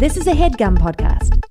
[0.00, 1.44] This is a headgum podcast.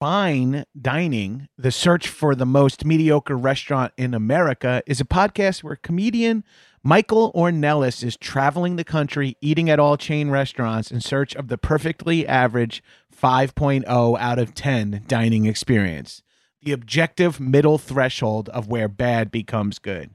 [0.00, 5.76] Fine Dining, the search for the most mediocre restaurant in America, is a podcast where
[5.76, 6.42] comedian
[6.82, 11.58] Michael Ornelas is traveling the country, eating at all chain restaurants in search of the
[11.58, 12.82] perfectly average
[13.14, 16.22] 5.0 out of 10 dining experience,
[16.62, 20.14] the objective middle threshold of where bad becomes good.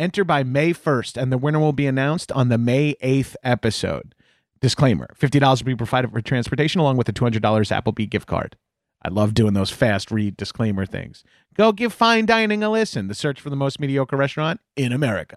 [0.00, 4.14] Enter by May 1st, and the winner will be announced on the May 8th episode.
[4.62, 8.56] Disclaimer $50 will be provided for transportation along with a $200 Applebee gift card.
[9.02, 11.22] I love doing those fast read disclaimer things.
[11.54, 13.08] Go give fine dining a listen.
[13.08, 15.36] The search for the most mediocre restaurant in America.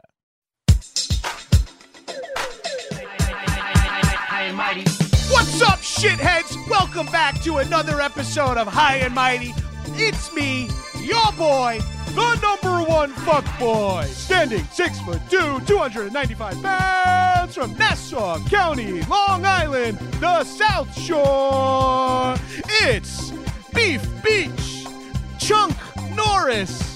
[5.30, 6.56] What's up, shitheads?
[6.70, 9.54] Welcome back to another episode of High and Mighty.
[9.96, 10.70] It's me,
[11.02, 11.82] your boy,
[12.16, 19.46] the number one fuck boy, standing six foot two, 295 pounds from Nassau County, Long
[19.46, 22.36] Island, the South Shore.
[22.82, 23.32] It's
[23.74, 24.86] Beef Beach,
[25.40, 25.76] Chunk
[26.16, 26.93] Norris,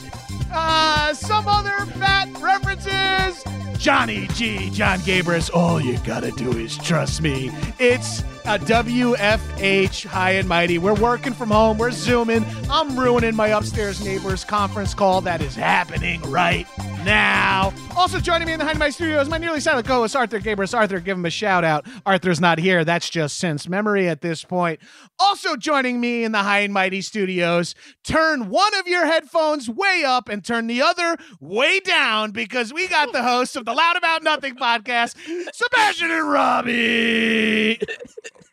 [0.57, 3.43] uh, some other fat references.
[3.77, 5.53] Johnny G, John Gabrus.
[5.53, 7.51] All you gotta do is trust me.
[7.79, 10.77] It's a WFH High and Mighty.
[10.77, 11.77] We're working from home.
[11.77, 12.45] We're zooming.
[12.69, 16.67] I'm ruining my upstairs neighbor's conference call that is happening right
[17.07, 17.73] now.
[17.95, 20.39] Also joining me in the High and Mighty studio is my nearly silent co-host Arthur
[20.39, 20.77] Gabrus.
[20.77, 21.87] Arthur, give him a shout out.
[22.05, 22.83] Arthur's not here.
[22.83, 24.81] That's just since memory at this point.
[25.17, 27.73] Also joining me in the High and Mighty studios,
[28.03, 32.87] turn one of your headphones way up and turn the other way down because we
[32.89, 35.15] got the hosts of the Loud About Nothing podcast,
[35.53, 37.79] Sebastian and Robbie.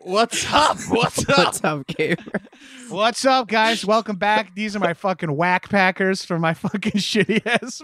[0.05, 0.77] What's up?
[0.91, 1.39] What's up?
[1.39, 2.43] What's up, Gabriel?
[2.91, 3.87] What's up, guys?
[3.87, 4.55] Welcome back.
[4.55, 7.81] These are my fucking whack packers for my fucking shitty ass.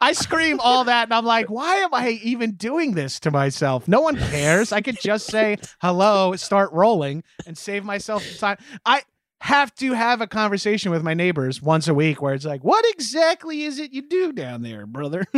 [0.00, 3.88] I scream all that and I'm like, why am I even doing this to myself?
[3.88, 4.70] No one cares.
[4.70, 8.64] I could just say hello, start rolling, and save myself some time.
[8.84, 9.02] I
[9.40, 12.84] have to have a conversation with my neighbors once a week where it's like, what
[12.94, 15.24] exactly is it you do down there, brother?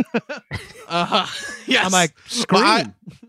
[0.91, 1.27] Uh,
[1.67, 1.85] yes.
[1.85, 2.63] I'm like, scream.
[2.63, 2.71] Well,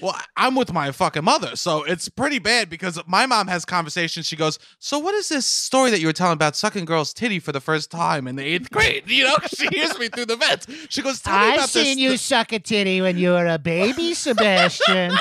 [0.00, 4.26] Well, I'm with my fucking mother, so it's pretty bad because my mom has conversations.
[4.26, 7.38] She goes, "So what is this story that you were telling about sucking girls' titty
[7.38, 10.36] for the first time in the eighth grade?" You know, she hears me through the
[10.36, 10.66] vents.
[10.90, 15.12] She goes, "Tell me about this." suck a titty when you were a baby, Sebastian.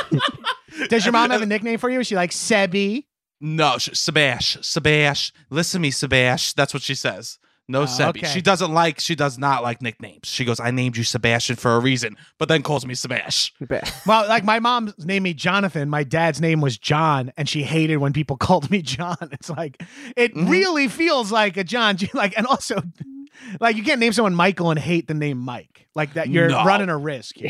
[0.89, 1.99] Does your mom have a nickname for you?
[1.99, 3.05] Is she like Sebi?
[3.41, 5.31] No, sh- Sebash, Sebash.
[5.49, 6.53] Listen to me, Sebash.
[6.53, 7.37] That's what she says.
[7.67, 8.09] No, Oh, Sebi.
[8.19, 8.27] okay.
[8.27, 8.99] She doesn't like.
[8.99, 10.27] She does not like nicknames.
[10.27, 13.51] She goes, "I named you Sebastian for a reason," but then calls me Sebash.
[14.05, 15.89] Well, like my mom named me Jonathan.
[15.89, 19.17] My dad's name was John, and she hated when people called me John.
[19.31, 19.81] It's like
[20.15, 20.47] it Mhm.
[20.49, 21.97] really feels like a John.
[22.13, 22.81] Like, and also,
[23.59, 25.87] like you can't name someone Michael and hate the name Mike.
[25.95, 26.63] Like that, you're No.
[26.65, 27.35] running a risk.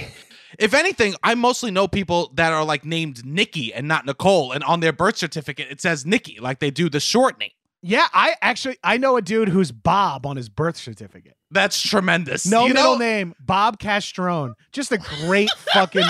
[0.57, 4.63] If anything, I mostly know people that are like named Nikki and not Nicole, and
[4.63, 7.49] on their birth certificate it says Nikki, like they do the short name.
[7.88, 11.38] Yeah, I actually I know a dude who's Bob on his birth certificate.
[11.51, 12.45] That's tremendous.
[12.45, 14.53] No You middle know, name, Bob Castrone.
[14.72, 16.03] Just a great fucking,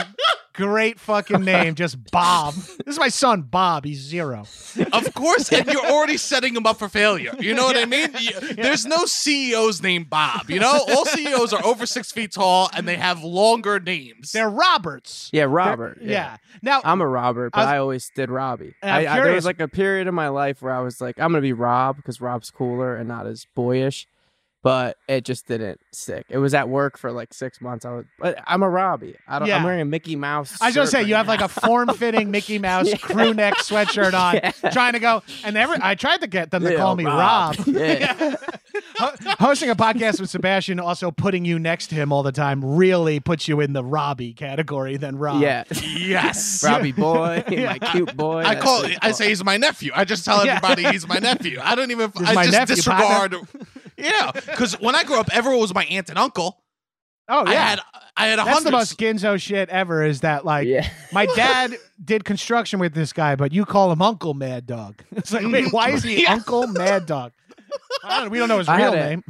[0.54, 1.76] great fucking name.
[1.76, 2.54] Just Bob.
[2.54, 3.84] This is my son, Bob.
[3.86, 4.46] He's zero.
[4.94, 7.34] Of course, and you're already setting him up for failure.
[7.40, 8.10] You know what I mean?
[8.20, 10.50] You- There's no CEOs named Bob.
[10.50, 14.32] You know, all CEOs are over six feet tall and they have longer names.
[14.32, 15.30] They're Roberts.
[15.34, 16.00] Yeah, Robert.
[16.02, 16.38] Yeah.
[16.62, 18.74] Now, I'm a Robert, I but was- I, always did Robbie.
[18.82, 21.20] I'm I, I, there was like a period in my life where I was like,
[21.20, 24.08] I'm gonna be Rob because Rob's cooler and not as boyish.
[24.66, 26.26] But it just didn't stick.
[26.28, 27.86] It was at work for like six months.
[27.86, 29.16] I was, but I'm a Robbie.
[29.28, 29.48] I don't.
[29.48, 29.58] Yeah.
[29.58, 30.60] I'm wearing a Mickey Mouse.
[30.60, 32.98] I was gonna say right you have like a form-fitting Mickey Mouse Yeah.
[32.98, 34.34] crew neck sweatshirt on,
[34.64, 34.70] Yeah.
[34.72, 35.22] trying to go.
[35.44, 37.56] And every I tried to get them to Yeah, call me Rob.
[37.60, 37.68] Rob.
[37.76, 38.38] Yeah.
[39.40, 43.20] Hosting a podcast with Sebastian, also putting you next to him all the time, really
[43.20, 45.42] puts you in the Robbie category than Rob.
[45.44, 45.64] yeah,
[45.96, 46.64] yes.
[46.64, 47.78] Robbie boy, Yeah.
[47.80, 48.42] my cute boy.
[48.42, 48.84] I call.
[49.04, 49.92] I say he's my nephew.
[49.96, 50.56] I just tell Yeah.
[50.56, 51.60] everybody he's my nephew.
[51.62, 52.12] I don't even.
[52.18, 53.36] He's I my just nephew, disregard.
[53.98, 56.62] Yeah, because when I grew up, everyone was my aunt and uncle.
[57.28, 57.52] Oh yeah.
[57.52, 57.80] I had
[58.18, 58.72] I had a That's the hundreds.
[58.72, 60.04] most Ginzo shit ever.
[60.04, 60.88] Is that like yeah.
[61.12, 65.04] my dad did construction with this guy, but you call him Uncle Mad Dog.
[65.16, 66.34] It's like, wait, why is he Yeah.
[66.34, 67.32] Uncle Mad Dog?
[68.04, 69.24] I don't, we don't know his I real had a- name.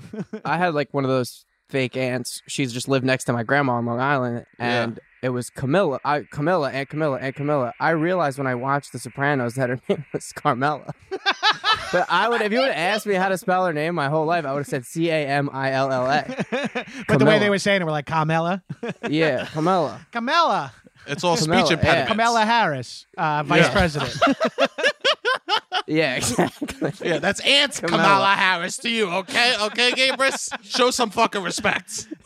[0.44, 2.42] I had like one of those fake aunts.
[2.48, 4.84] She's just lived next to my grandma on Long Island, Yeah.
[4.84, 6.00] and it was Camilla.
[6.06, 7.74] I Camilla, Aunt Camilla, Aunt Camilla.
[7.80, 10.94] I realized when I watched The Sopranos that her name was Carmela.
[11.92, 14.08] but I would, if you would have asked me how to spell her name my
[14.08, 16.24] whole life, I would have said C A M I L L A.
[17.08, 18.62] but the way they were saying it, we're like Carmela,
[19.10, 20.06] Yeah, Camilla.
[20.14, 20.72] Camela,
[21.08, 21.78] It's all Camilla, speech yeah.
[21.78, 22.12] impediments.
[22.12, 23.72] Kamala Harris, uh, vice Yeah.
[23.72, 24.18] president.
[25.88, 26.92] Yeah, exactly.
[27.04, 28.04] Yeah, that's Aunt Kamala.
[28.04, 28.36] Kamala.
[28.36, 29.54] Harris to you, okay?
[29.62, 30.50] Okay, Gabrus?
[30.64, 32.08] Show some fucking respect.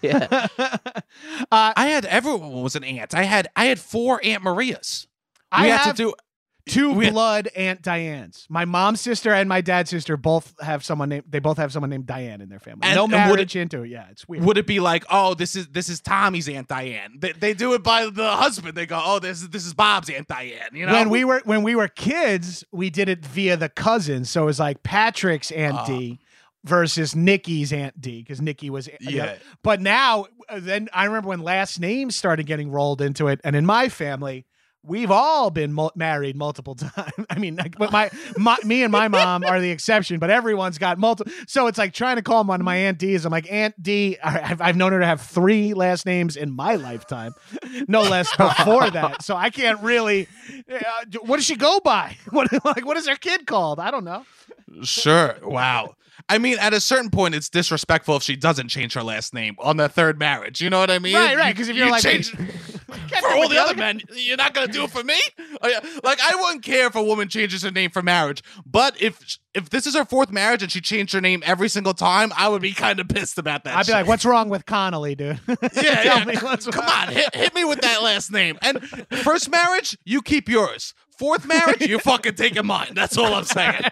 [0.00, 0.46] Yeah.
[0.58, 3.14] uh, I had everyone was an aunt.
[3.14, 5.06] I had I had four Aunt Marias.
[5.52, 6.14] I we had have to do
[6.68, 8.46] two we- blood Aunt Dianes.
[8.48, 11.24] My mom's sister and my dad's sister both have someone named.
[11.28, 12.80] They both have someone named Diane in their family.
[12.84, 13.90] And- no marriage into it.
[13.90, 14.44] Yeah, it's weird.
[14.44, 17.18] would it be like, oh, this is this is Tommy's Aunt Diane?
[17.18, 18.76] They, they do it by the husband.
[18.76, 20.70] They go, oh, this is this is Bob's Aunt Diane.
[20.72, 24.30] You know, when we were when we were kids, we did it via the cousins.
[24.30, 25.86] So it was like Patrick's Aunt Ah.
[25.86, 26.18] D
[26.64, 31.40] versus Nikki's Aunt D because Nikki was yeah, But now, uh, then I remember when
[31.40, 34.44] last names started getting rolled into it, and in my family,
[34.82, 37.12] we've all been mul- married multiple times.
[37.28, 40.78] I mean, like, but my, my me and my mom are the exception, but everyone's
[40.78, 41.32] got multiple.
[41.46, 43.24] So it's like trying to call one of my Aunt D's.
[43.24, 44.16] I'm like Aunt D.
[44.22, 47.34] I've, I've known her to have three last names in my lifetime,
[47.88, 49.22] no less before that.
[49.22, 50.28] So I can't really.
[50.72, 50.78] Uh,
[51.22, 52.16] what does she go by?
[52.30, 53.80] What like what is her kid called?
[53.80, 54.24] I don't know.
[54.82, 55.36] sure.
[55.42, 55.94] Wow.
[56.28, 59.56] I mean, at a certain point, it's disrespectful if she doesn't change her last name
[59.60, 60.60] on the third marriage.
[60.60, 61.14] You know what I mean?
[61.14, 62.34] Right, right, 'cause if you're you like- change
[63.20, 65.18] for all the other men, you're not gonna do it for me.
[65.60, 65.80] Oh, yeah.
[66.02, 69.70] Like, I wouldn't care if a woman changes her name for marriage, but if if
[69.70, 72.62] this is her fourth marriage and she changed her name every single time, I would
[72.62, 73.76] be kind of pissed about that.
[73.76, 76.56] I'd be like, "What's wrong with Conelli, dude?" Yeah, Tell yeah.
[76.56, 78.58] Come on, hit, hit me with that last name.
[78.62, 78.82] And
[79.22, 80.94] first marriage, you keep yours.
[81.18, 82.92] Fourth marriage, you fucking taking mine.
[82.94, 83.82] That's all I'm saying.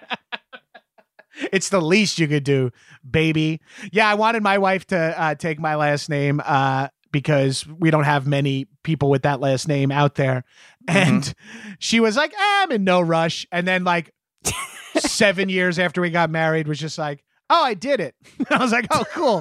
[1.52, 2.70] It's the least you could do,
[3.08, 3.60] baby.
[3.93, 8.04] Yeah, I wanted my wife to uh, take my last name uh, because we don't
[8.04, 10.44] have many people with that last name out there.
[10.86, 11.32] And
[11.78, 13.46] she was like, "Ah, I'm in no rush.
[13.50, 14.12] And then, like,
[14.98, 18.14] seven years after we got married, was just like, Oh, I did it.
[18.50, 19.40] I was like, oh, cool.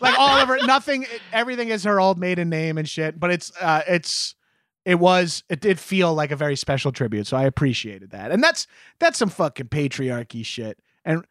[0.00, 3.18] like all of her, nothing, everything is her old maiden name and shit.
[3.20, 4.34] But it's, uh, it's,
[4.84, 7.28] it was, it did feel like a very special tribute.
[7.28, 8.32] So I appreciated that.
[8.32, 8.66] And that's,
[8.98, 10.80] that's some fucking patriarchy shit.
[11.04, 11.24] And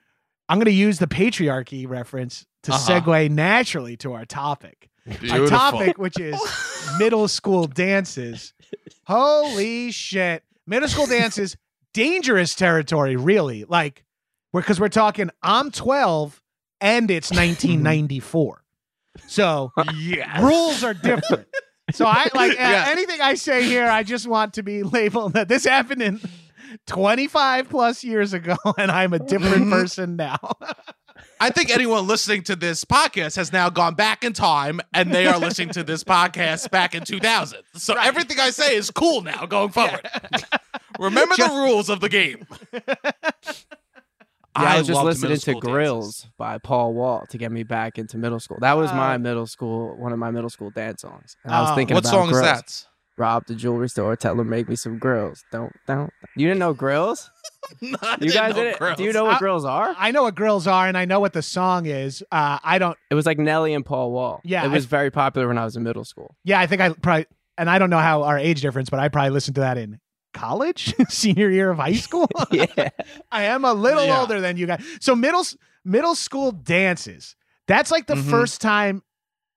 [0.48, 3.02] I'm going to use the patriarchy reference to Uh-huh.
[3.02, 4.90] segue naturally to our topic.
[5.08, 5.50] Our Beautiful.
[5.50, 6.40] topic, which is
[7.00, 8.54] middle school dances.
[9.06, 10.44] Holy shit.
[10.66, 11.58] Middle school dances,
[11.94, 13.66] dangerous territory, really.
[13.66, 14.06] Like,
[14.54, 16.42] because we're talking, I'm 12
[16.80, 18.64] and it's 1994.
[19.28, 20.42] So Yeah.
[20.46, 21.48] rules are different.
[21.92, 22.86] So I like Yeah.
[22.88, 26.22] anything I say here, I just want to be labeled that this happened in
[26.88, 30.38] 25 plus years ago and I'm a different person now.
[31.44, 35.28] I think anyone listening to this podcast has now gone back in time and they
[35.28, 37.60] are listening to this podcast back in 2000.
[37.76, 38.08] So Right.
[38.08, 40.08] everything I say is cool now going forward.
[41.00, 42.48] Remember Just- the rules of the game.
[44.56, 46.28] Yeah, I was just listening to school Grillz dances.
[46.38, 48.60] by Paul Wall to get me back into middle school.
[48.62, 51.36] That was my Uh, middle school, one of my middle school dance songs.
[51.44, 51.76] And I was Oh.
[51.76, 52.86] thinking What about song is that?
[53.18, 55.44] Rob the jewelry store, tell her make me some grills.
[55.52, 56.10] Don't, don't.
[56.36, 57.30] You didn't know grills?
[57.82, 57.90] No,
[58.20, 58.78] You didn't guys know didn't?
[58.80, 58.98] Grills.
[58.98, 59.96] Do you know what I- grills are?
[59.98, 62.22] I know what grills are and I know what the song is.
[62.32, 64.42] Uh, I don't, It was like Nelly and Paul Wall.
[64.44, 66.36] Yeah, it was I- very popular when I was in middle school.
[66.44, 67.26] yeah, I think I probably,
[67.58, 70.00] and I don't know how our age difference, but I probably listened to that in
[70.34, 72.28] college, senior year of high school.
[72.52, 72.90] yeah,
[73.32, 74.20] I am a little Yeah.
[74.20, 74.84] older than you guys.
[75.00, 75.44] So middle
[75.86, 77.36] middle school dances.
[77.68, 78.30] That's like the Mhm.
[78.30, 79.04] first time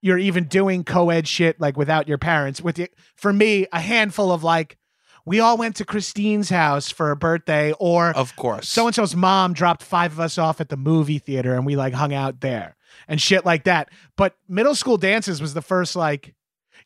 [0.06, 2.60] you're even doing co-ed shit like without your parents.
[2.62, 4.78] With the, for me, a handful of like
[5.24, 8.68] we all went to Christine's house for a birthday or Of course.
[8.68, 11.74] so and so's mom dropped five of us off at the movie theater and we
[11.74, 12.76] like hung out there
[13.08, 13.88] and shit like that.
[14.16, 16.34] But middle school dances was the first like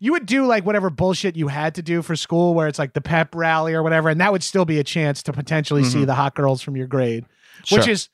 [0.03, 2.95] you would do like whatever bullshit you had to do for school where it's like
[2.95, 5.99] the pep rally or whatever and that would still be a chance to potentially see
[6.05, 6.07] Mhm.
[6.07, 7.27] the hot girls from your grade
[7.65, 7.79] Sure.
[7.79, 8.09] which is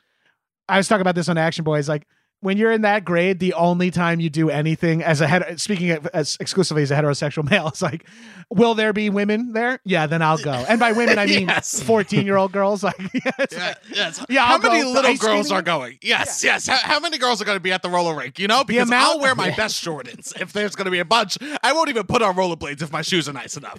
[0.68, 2.08] I was talking about this on Action Boyz like
[2.40, 5.90] when you're in that grade, the only time you do anything as a head, speaking
[5.90, 8.07] of, as exclusively as a heterosexual male, it's like,
[8.50, 9.81] will there be women there?
[9.85, 10.52] Yeah, then I'll go.
[10.52, 11.83] And by women, I mean Yes.
[11.83, 12.83] 14 year old girls.
[12.85, 14.25] Like, yeah, Yeah, like- yes.
[14.28, 15.99] Yeah, How I'll many little girls are going?
[16.02, 16.66] Yes, yes.
[16.69, 18.38] How, how many girls are going to be at the roller rink?
[18.38, 21.38] You know, because I'll wear my best Jordans if there's going to be a bunch.
[21.62, 23.78] I won't even put on rollerblades if my shoes are nice enough.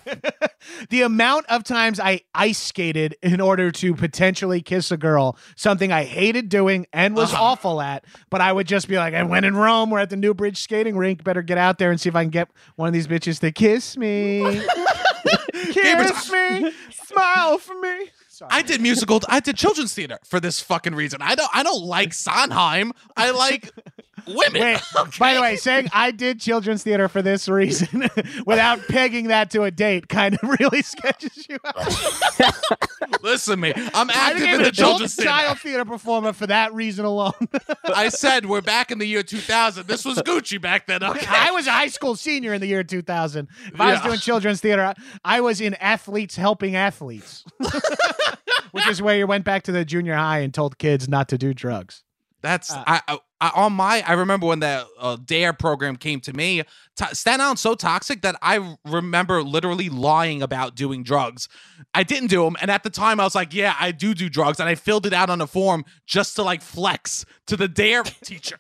[0.90, 5.92] the amount of times I ice skated in order to potentially kiss a girl, something
[5.92, 7.44] I hated doing and was Uh-huh.
[7.44, 9.90] awful at, but I would just be like, I went in Rome.
[9.90, 11.24] We're at the Newbridge skating rink.
[11.24, 13.52] Better get out there and see if I can get one of these bitches to
[13.52, 14.40] kiss me.
[15.54, 16.72] kiss me.
[16.92, 18.10] Smile for me.
[18.28, 18.50] Sorry.
[18.52, 19.20] I did musical.
[19.28, 21.22] I did children's theater for this fucking reason.
[21.22, 21.50] I don't.
[21.54, 22.94] I don't like Sondheim.
[23.16, 23.72] I like
[24.28, 24.62] women.
[24.62, 24.82] Wait,
[25.20, 28.10] by the way, saying I did children's theater for this reason
[28.46, 33.22] without pegging that to a date kind of really sketches you out.
[33.24, 33.74] Listen to me.
[33.94, 35.30] I'm active in the children's theater.
[35.30, 37.34] child theater performer for that reason alone.
[37.86, 39.88] I said we're back in the year 2000.
[39.88, 41.04] This was Gucci back then.
[41.04, 41.26] Okay.
[41.30, 43.48] I was a high school senior in the year 2000.
[43.74, 47.44] If I was doing children's theater, I- I was in athletes helping athletes,
[48.72, 51.38] which is where you went back to the junior high and told kids not to
[51.38, 52.04] do drugs.
[52.42, 54.04] That's Uh, I, I, I on my.
[54.06, 56.64] I remember when the uh, Dare program came to me.
[56.96, 61.48] T- Staten Island's so toxic that I remember literally lying about doing drugs.
[61.94, 64.30] I didn't do them, and at the time I was like, "Yeah, I do do
[64.30, 67.68] drugs," and I filled it out on a form just to like flex to the
[67.68, 68.58] Dare teacher.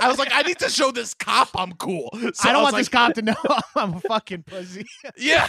[0.00, 2.72] I was like, "I need to show this cop I'm cool." So I don't was
[2.72, 3.34] want this cop to know
[3.76, 4.86] I'm a fucking pussy.
[5.16, 5.46] Yeah,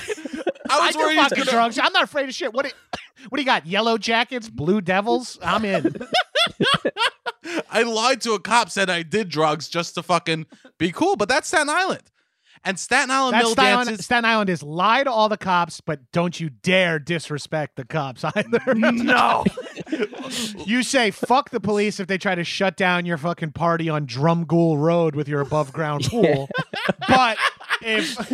[0.70, 1.52] I I was do worried fucking gonna.
[1.52, 1.78] drugs.
[1.80, 2.54] I'm not afraid of shit.
[2.54, 2.66] What?
[2.66, 2.72] Do,
[3.30, 3.66] what do you got?
[3.66, 5.38] Yellow jackets, blue devils.
[5.42, 5.96] I'm in.
[7.70, 10.46] I lied to a cop, said I did drugs just to fucking
[10.78, 12.04] be cool, but that's Staten Island.
[12.64, 14.04] And Staten Island That's Mill Staten Island.
[14.04, 18.24] Staten Island is lie to all the cops, but don't you dare disrespect the cops
[18.36, 18.76] either.
[18.76, 19.44] no.
[20.66, 24.06] you say fuck the police if they try to shut down your fucking party on
[24.06, 26.50] Drumgoole Road with your above ground pool.
[27.08, 27.38] but
[27.82, 28.32] if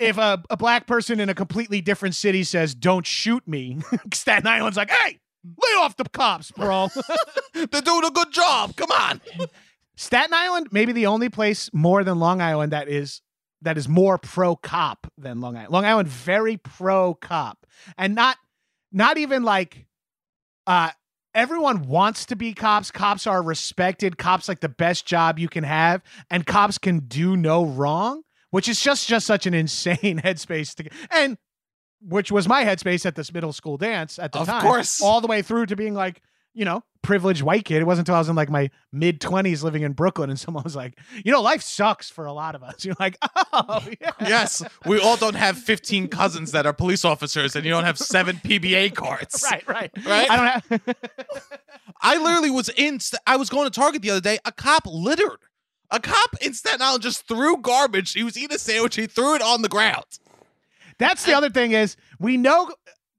[0.00, 3.80] if a, a black person in a completely different city says don't shoot me,
[4.14, 6.88] Staten Island's like, hey, lay off the cops, bro.
[7.54, 8.76] They're doing a good job.
[8.76, 9.20] Come on.
[9.96, 13.20] Staten Island, maybe the only place more than Long Island that is
[13.62, 15.72] that is more pro cop than Long Island.
[15.72, 17.66] Long Island very pro cop,
[17.96, 18.36] and not
[18.92, 19.86] not even like
[20.66, 20.90] uh
[21.34, 22.90] everyone wants to be cops.
[22.90, 24.18] Cops are respected.
[24.18, 28.68] Cops like the best job you can have, and cops can do no wrong, which
[28.68, 31.38] is just just such an insane headspace to and
[32.04, 34.60] which was my headspace at this middle school dance at the Of time.
[34.62, 35.00] course.
[35.00, 36.20] all the way through to being like
[36.54, 37.80] you know, privileged white kid.
[37.80, 40.64] It wasn't until I was in like my mid 20s living in Brooklyn and someone
[40.64, 42.84] was like, you know, life sucks for a lot of us.
[42.84, 43.18] You're like,
[43.52, 44.12] oh, yeah.
[44.20, 47.98] Yes, we all don't have 15 cousins that are police officers and you don't have
[47.98, 49.44] seven PBA cards.
[49.50, 49.90] Right, right.
[50.06, 50.30] Right?
[50.30, 50.96] I don't have.
[52.00, 54.38] I literally was in, I was going to Target the other day.
[54.44, 55.38] A cop littered.
[55.90, 58.12] A cop in Staten Island just threw garbage.
[58.14, 58.96] He was eating a sandwich.
[58.96, 60.04] He threw it on the ground.
[60.98, 62.72] That's the other thing is we know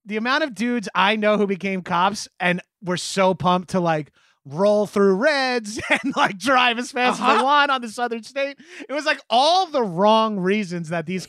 [0.05, 4.11] the amount of dudes I know who became cops and were so pumped to like
[4.45, 7.37] roll through reds and like drive as fast as Uh-huh.
[7.37, 8.57] they want on the southern state.
[8.89, 11.27] It was like all the wrong reasons that these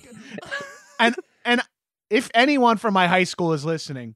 [1.00, 1.60] and and
[2.10, 4.14] if anyone from my high school is listening,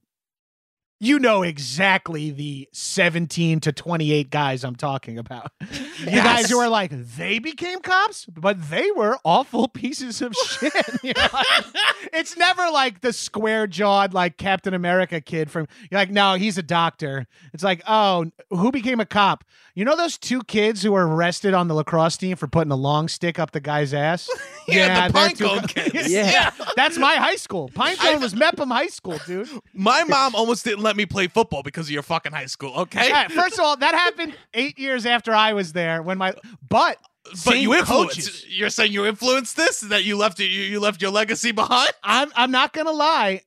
[0.99, 5.51] you know exactly the 17 to 28 guys I'm talking about.
[5.99, 6.49] You guys Yes.
[6.51, 10.71] who are like, they became cops, but they were awful pieces of shit.
[11.03, 11.65] You know, like,
[12.13, 16.57] it's never like the square jawed, like Captain America kid from, you're like, no, he's
[16.57, 17.27] a doctor.
[17.53, 19.43] It's like, oh, who became a cop?
[19.75, 22.75] You know those two kids who were arrested on the lacrosse team for putting a
[22.77, 24.29] long stick up the guy's ass?
[24.67, 26.11] Yeah, the Pinecone two kids.
[26.11, 26.51] Yeah.
[26.75, 27.69] That's my high school.
[27.69, 29.49] Pinecone was Mepham High School, dude.
[29.73, 33.09] My mom almost didn't let me play football because of your fucking high school, okay?
[33.09, 36.33] Yeah, first of all, that happened eight years after I was there when my
[36.67, 38.15] but but same you influenced.
[38.15, 38.45] coaches.
[38.49, 39.81] You're saying you influenced this?
[39.81, 41.91] That you left you, you left your legacy behind?
[42.03, 43.43] I'm I'm not gonna lie,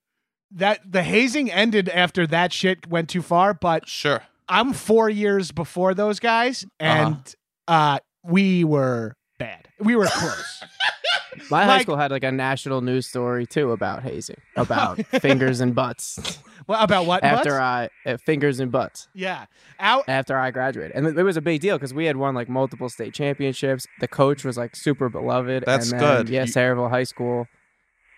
[0.52, 3.54] that the hazing ended after that shit went too far.
[3.54, 4.22] But Sure.
[4.48, 7.34] I'm four years before those guys, and
[7.66, 9.66] uh we were bad.
[9.82, 10.62] We were close.
[11.50, 15.60] My high Like- school had like a national news story too about hazing, about fingers
[15.60, 16.38] and butts.
[16.66, 17.24] well, about what?
[17.24, 17.90] After Butts?
[18.06, 19.46] I uh, fingers and butts yeah,
[19.80, 20.04] out.
[20.08, 22.48] after I graduated, and it it was a big deal because we had won like
[22.48, 23.86] multiple state championships.
[24.00, 25.64] The coach was like super beloved.
[25.66, 26.28] That's and then, good.
[26.28, 27.48] Yeah, You- Sayreville High School.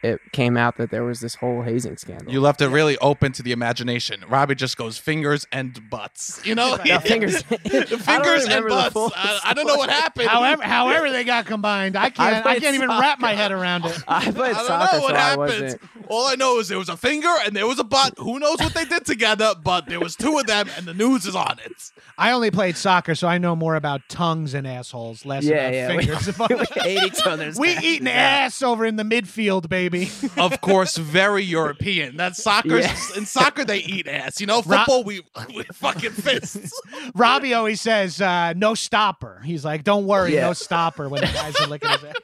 [0.05, 2.31] It came out that there was this whole hazing scandal.
[2.31, 4.23] You left it really open to the imagination.
[4.29, 6.43] Robbie just goes fingers and butts.
[6.45, 7.41] You know, No, fingers.
[7.43, 8.95] Fingers and butts.
[8.97, 10.29] I, I don't know what happened.
[10.29, 12.37] However, however they got combined, I can't.
[12.37, 13.99] I, played can't even wrap my head around it.
[14.07, 15.39] I played I don't soccer, know what so I happened.
[15.63, 15.81] wasn't.
[16.09, 18.13] All I know is there was a finger and there was a butt.
[18.19, 19.55] Who knows what they did together?
[19.63, 21.73] But there was two of them, and the news is on it.
[22.19, 25.75] I only played soccer, so I know more about tongues and assholes, less Yeah, about
[25.75, 25.97] yeah.
[25.97, 26.39] We, fingers.
[26.39, 27.59] we ate each other's.
[27.59, 29.94] we eating ass over in the midfield, baby.
[30.37, 32.17] Of course, very European.
[32.17, 32.79] That's soccer.
[32.79, 32.97] Yeah.
[33.17, 34.41] In soccer, they eat ass.
[34.41, 35.21] You know, Ro- football, we
[35.55, 36.73] we fucking fists.
[37.15, 40.47] Robbie always says, uh, "No stopper." He's like, "Don't worry, Yeah.
[40.49, 42.15] no stopper." When the guys are licking his ass.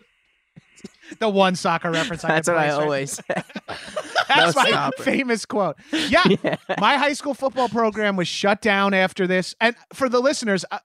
[1.19, 2.25] The one soccer reference.
[2.25, 3.23] I That's can what I right always say.
[4.29, 5.03] That's No my stopper.
[5.03, 5.77] famous quote.
[5.93, 6.57] Yeah, Yeah.
[6.79, 9.57] my high school football program was shut down after this.
[9.61, 10.79] And for the listeners, uh,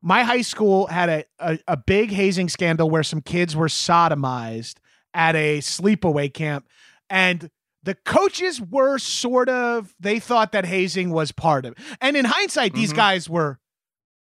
[0.00, 4.74] my high school had a, a, a big hazing scandal where some kids were sodomized
[5.14, 6.66] at a sleepaway camp.
[7.08, 7.50] And
[7.82, 11.78] the coaches were sort of, they thought that hazing was part of it.
[12.00, 12.96] And in hindsight, these Mhm.
[12.96, 13.58] guys were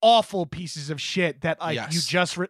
[0.01, 2.47] awful pieces of shit that like you just, re-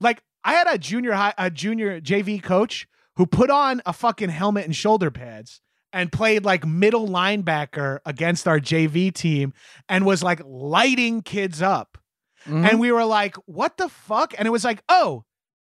[0.00, 4.28] like, I had a junior high, a junior JV coach who put on a fucking
[4.30, 5.60] helmet and shoulder pads
[5.92, 9.52] and played like middle linebacker against our JV team
[9.88, 11.98] and was like lighting kids up.
[12.46, 12.64] Mm-hmm.
[12.66, 14.34] And we were like, what the fuck?
[14.38, 15.24] And it was like, oh,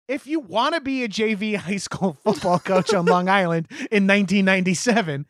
[0.07, 4.05] if you want to be a JV high school football coach on Long Island in
[4.07, 5.25] 1997,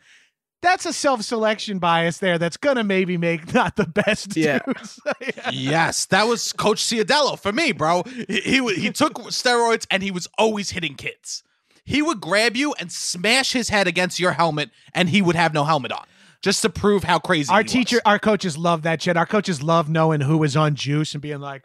[0.62, 4.60] that's a self selection bias there that's going to maybe make not the best Yeah.
[4.66, 5.00] dudes.
[5.22, 5.50] Yeah.
[5.52, 8.04] yes, that was Coach Ciadello for me, bro.
[8.28, 11.44] He he, he took steroids and he was always hitting kids.
[11.86, 15.54] He would grab you and smash his head against your helmet, and he would have
[15.54, 16.06] no helmet on,
[16.42, 17.52] just to prove how crazy.
[17.52, 17.72] Our he was.
[17.74, 19.18] teacher, our coaches love that shit.
[19.18, 21.64] Our coaches love knowing who was on juice and being like,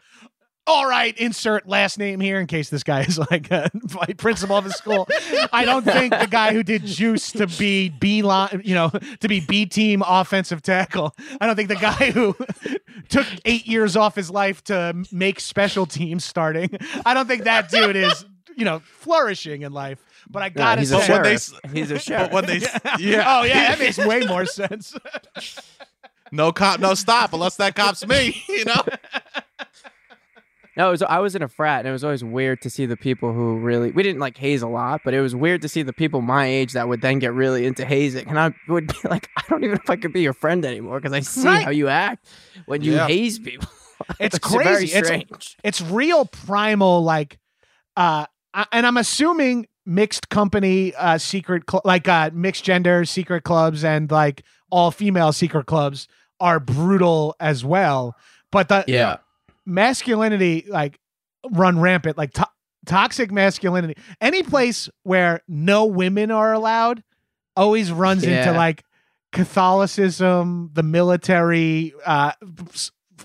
[0.68, 4.56] all right, insert last name here in case this guy is like a vice principal
[4.56, 5.08] of a school.
[5.52, 9.28] I don't think the guy who did juice to be B line, you know, to
[9.28, 11.16] be B team offensive tackle.
[11.40, 12.36] I don't think the guy who
[13.08, 16.70] took eight years off his life to make special teams starting.
[17.06, 19.98] I don't think that dude is, you know, flourishing in life.
[20.30, 21.72] But I No, gotta he's say, a when they sheriff.
[21.72, 22.30] he's a sheriff.
[22.30, 22.58] But when they,
[22.98, 24.94] yeah, oh yeah, that makes way more sense.
[26.30, 28.42] no cop, no stop, unless that cop's me.
[28.48, 28.82] You know.
[30.78, 32.86] No, it was, I was in a frat, and it was always weird to see
[32.86, 33.90] the people who really.
[33.90, 36.46] We didn't like haze a lot, but it was weird to see the people my
[36.46, 39.64] age that would then get really into hazing, and I would be like, I don't
[39.64, 41.64] even know if I could be your friend anymore because I see Right.
[41.64, 42.28] how you act
[42.66, 43.06] when you Yeah.
[43.08, 43.68] haze people.
[44.20, 44.96] It's very crazy.
[44.96, 45.56] It's strange.
[45.64, 47.36] it's real primal like
[47.96, 48.26] uh
[48.70, 54.08] and i'm assuming mixed company uh secret cl- like uh mixed gender secret clubs and
[54.12, 56.06] like all female secret clubs
[56.38, 58.14] are brutal as well
[58.52, 59.16] but the yeah.
[59.68, 60.98] Masculinity like
[61.50, 62.48] run rampant like to-
[62.86, 63.94] toxic masculinity.
[64.20, 67.02] Any place where no women are allowed
[67.56, 68.82] always runs into like
[69.32, 72.32] catholicism the military uh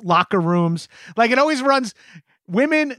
[0.04, 0.88] locker rooms.
[1.16, 1.94] Like it always runs
[2.48, 2.96] women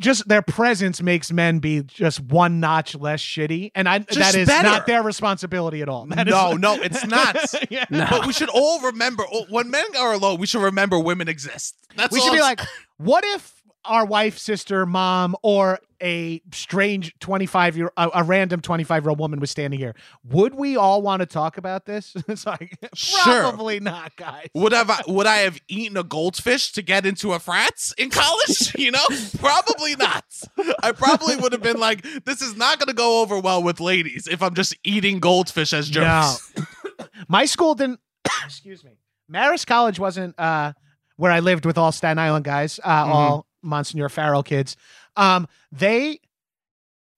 [0.00, 4.34] just their presence makes men be just one notch less shitty and i Just that
[4.34, 4.68] is better.
[4.68, 7.36] not their responsibility at all That is- No, no, it's not.
[7.70, 7.84] yeah.
[7.90, 8.06] No.
[8.10, 10.38] But we should all remember oh, when men are alone.
[10.38, 11.76] We should remember women exist.
[11.96, 12.60] That's we all should be I'm like,
[12.98, 19.02] what if our wife, sister, mom, or a strange 25 year, a, a random 25
[19.04, 19.94] year old woman was standing here?
[20.24, 22.14] Would we all want to talk about this?
[22.28, 23.40] it's like, Sure.
[23.42, 24.48] probably not, guys.
[24.54, 28.10] Would have I, would I have eaten a goldfish to get into a frats in
[28.10, 28.74] college?
[28.86, 29.04] You know,
[29.38, 30.24] probably not.
[30.82, 33.80] I probably would have been like, "This is not going to go over well with
[33.80, 36.52] ladies if I'm just eating goldfish as jokes."
[37.28, 38.00] My school didn't,
[38.44, 38.92] excuse me,
[39.32, 40.72] Marist College wasn't uh,
[41.16, 43.08] where I lived with all Staten Island guys, uh, Mhm.
[43.08, 44.76] all Monsignor Farrell kids.
[45.16, 46.20] Um, they,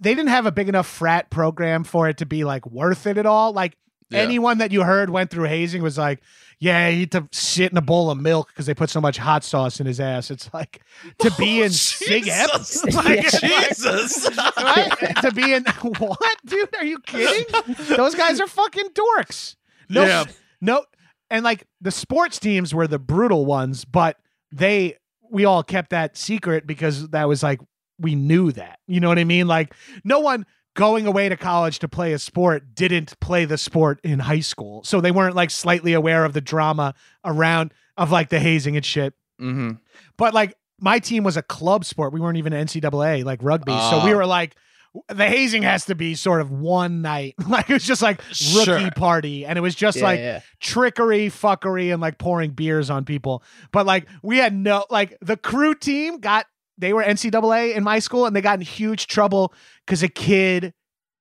[0.00, 3.18] they didn't have a big enough frat program for it to be like worth it
[3.18, 3.52] at all.
[3.52, 3.76] Like,
[4.10, 4.20] Yeah.
[4.20, 6.20] anyone that you heard went through hazing was like,
[6.60, 9.16] yeah, he had to sit in a bowl of milk because they put so much
[9.18, 10.30] hot sauce in his ass.
[10.30, 10.80] It's like
[11.20, 12.24] to be in Sig.
[12.24, 12.84] Jesus.
[12.94, 14.28] Like, Jesus.
[14.56, 15.16] right?
[15.22, 15.64] to be in
[15.98, 16.74] what, dude?
[16.76, 17.44] Are you kidding?
[17.96, 19.56] Those guys are fucking dorks.
[19.88, 20.24] No, Yeah.
[20.60, 20.84] no,
[21.30, 24.16] and like the sports teams were the brutal ones, but
[24.50, 24.96] they
[25.30, 27.60] we all kept that secret because that was like
[27.98, 28.78] we knew that.
[28.86, 29.46] You know what I mean?
[29.48, 34.00] Like no one going away to college to play a sport didn't play the sport
[34.04, 34.84] in high school.
[34.84, 38.84] So they weren't like slightly aware of the drama around of like the hazing and
[38.84, 39.14] shit.
[39.40, 39.72] hmm
[40.16, 42.12] But like my team was a club sport.
[42.12, 43.72] We weren't even NCAA like rugby.
[43.90, 44.16] so we Ah.
[44.16, 44.54] were like
[45.08, 47.34] the hazing has to be sort of one night.
[47.48, 48.18] Like it was just like
[48.54, 48.90] rookie Sure.
[48.92, 49.44] party.
[49.44, 50.40] And it was just Yeah, like yeah.
[50.60, 53.42] trickery, fuckery, and like pouring beers on people.
[53.72, 56.46] But like we had no like the crew team got
[56.78, 59.52] they were NCAA in my school and they got in huge trouble
[59.86, 60.72] because a kid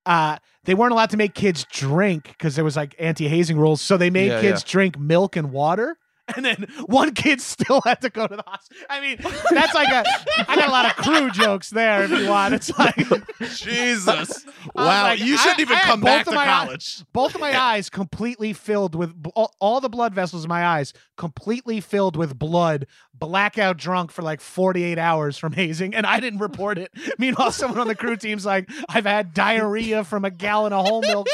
[0.05, 3.81] uh they weren't allowed to make kids drink because there was like anti-hazing rules.
[3.81, 5.97] So they made Yeah, kids drink milk and water.
[6.35, 8.83] And then one kid still had to go to the hospital.
[8.89, 9.17] I mean,
[9.49, 10.03] that's like a
[10.49, 12.53] I got a lot of crew jokes there if you want.
[12.53, 12.97] It's like
[13.55, 14.45] Jesus.
[14.75, 15.03] Wow.
[15.03, 17.03] like, you shouldn't I- even I come both back of to my eye- college.
[17.13, 20.91] both of my eyes completely filled with all, all the blood vessels in my eyes
[21.17, 26.39] completely filled with blood blackout drunk for like 48 hours from hazing and i didn't
[26.39, 30.73] report it meanwhile someone on the crew team's like i've had diarrhea from a gallon
[30.73, 31.27] of whole milk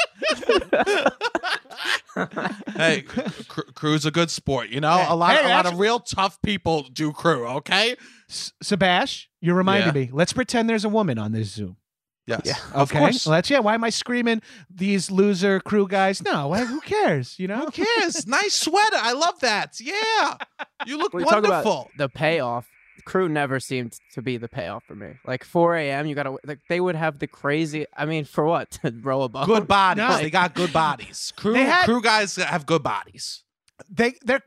[2.76, 4.70] hey, cr- crew's a good sport.
[4.70, 7.48] You know, Hey, a lot, hey, a lot of real tough people do crew.
[7.48, 7.96] Okay.
[8.30, 11.78] S- Sebash, you reminded me let's pretend there's a woman on this zoom
[12.26, 12.42] Yes.
[12.46, 12.56] Yeah.
[12.74, 13.28] Of okay course.
[13.28, 14.42] let's yeah why am i screaming
[14.74, 18.26] these loser crew guys no why, who cares you know Who cares?
[18.26, 18.96] nice sweater.
[18.98, 19.80] I love that.
[19.82, 20.38] Yeah.
[20.86, 21.72] You look We talk wonderful.
[21.82, 22.70] about the payoff.
[23.06, 25.16] crew never seemed to be the payoff for me.
[25.28, 26.06] Like 4 a.m.
[26.08, 27.86] You gotta like they would have the crazy.
[27.98, 29.46] I mean, for what to row a boat?
[29.48, 30.04] Good bodies.
[30.08, 30.18] No.
[30.18, 31.34] They got good bodies.
[31.38, 33.44] Crew had- crew guys have good bodies.
[33.90, 34.44] they they're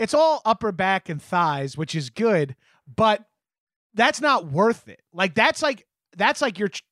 [0.00, 2.56] it's all upper back and thighs, which is good,
[2.92, 3.22] but
[3.94, 5.02] that's not worth it.
[5.12, 6.82] Like that's like that's like your tr-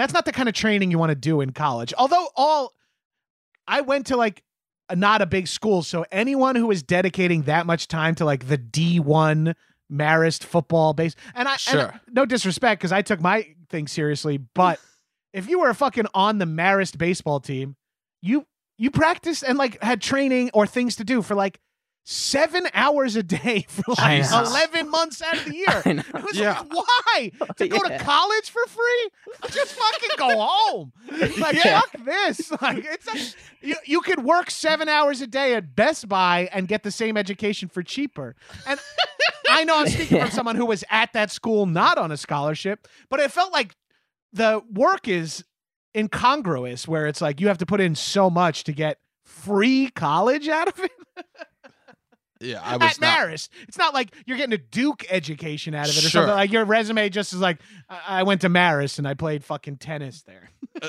[0.00, 1.92] that's not the kind of training you want to do in college.
[1.98, 2.72] Although all
[3.68, 4.42] I went to like
[4.88, 8.48] a, not a big school, so anyone who is dedicating that much time to like
[8.48, 9.54] the D1
[9.92, 12.00] Marist football base and I and Sure.
[12.08, 14.80] no disrespect cuz I took my thing seriously, but
[15.34, 17.76] if you were fucking on the Marist baseball team,
[18.22, 18.46] you
[18.78, 21.60] you practiced and like had training or things to do for like
[22.04, 25.66] seven hours a day for like 11 months out of the year.
[25.84, 26.02] I know.
[26.14, 26.60] It was Yeah.
[26.60, 27.30] like, why?
[27.58, 29.08] To go to college for free?
[29.50, 30.92] Just fucking go home.
[31.38, 31.80] Like, Yeah.
[31.80, 32.50] fuck this.
[32.62, 33.06] Like, it's
[33.62, 36.90] a, you, you could work seven hours a day at Best Buy and get the
[36.90, 38.34] same education for cheaper.
[38.66, 38.80] And
[39.50, 42.88] I know I'm speaking from someone who was at that school not on a scholarship,
[43.08, 43.74] but it felt like
[44.32, 45.44] the work is
[45.96, 50.48] incongruous where it's like you have to put in so much to get free college
[50.48, 50.90] out of it
[52.40, 53.18] Yeah, I was at not.
[53.18, 53.48] Marist.
[53.68, 56.22] It's not like you're getting a Duke education out of it or Sure.
[56.22, 56.34] something.
[56.34, 59.76] Like your resume just is like, I I went to Marist and I played fucking
[59.76, 60.48] tennis there.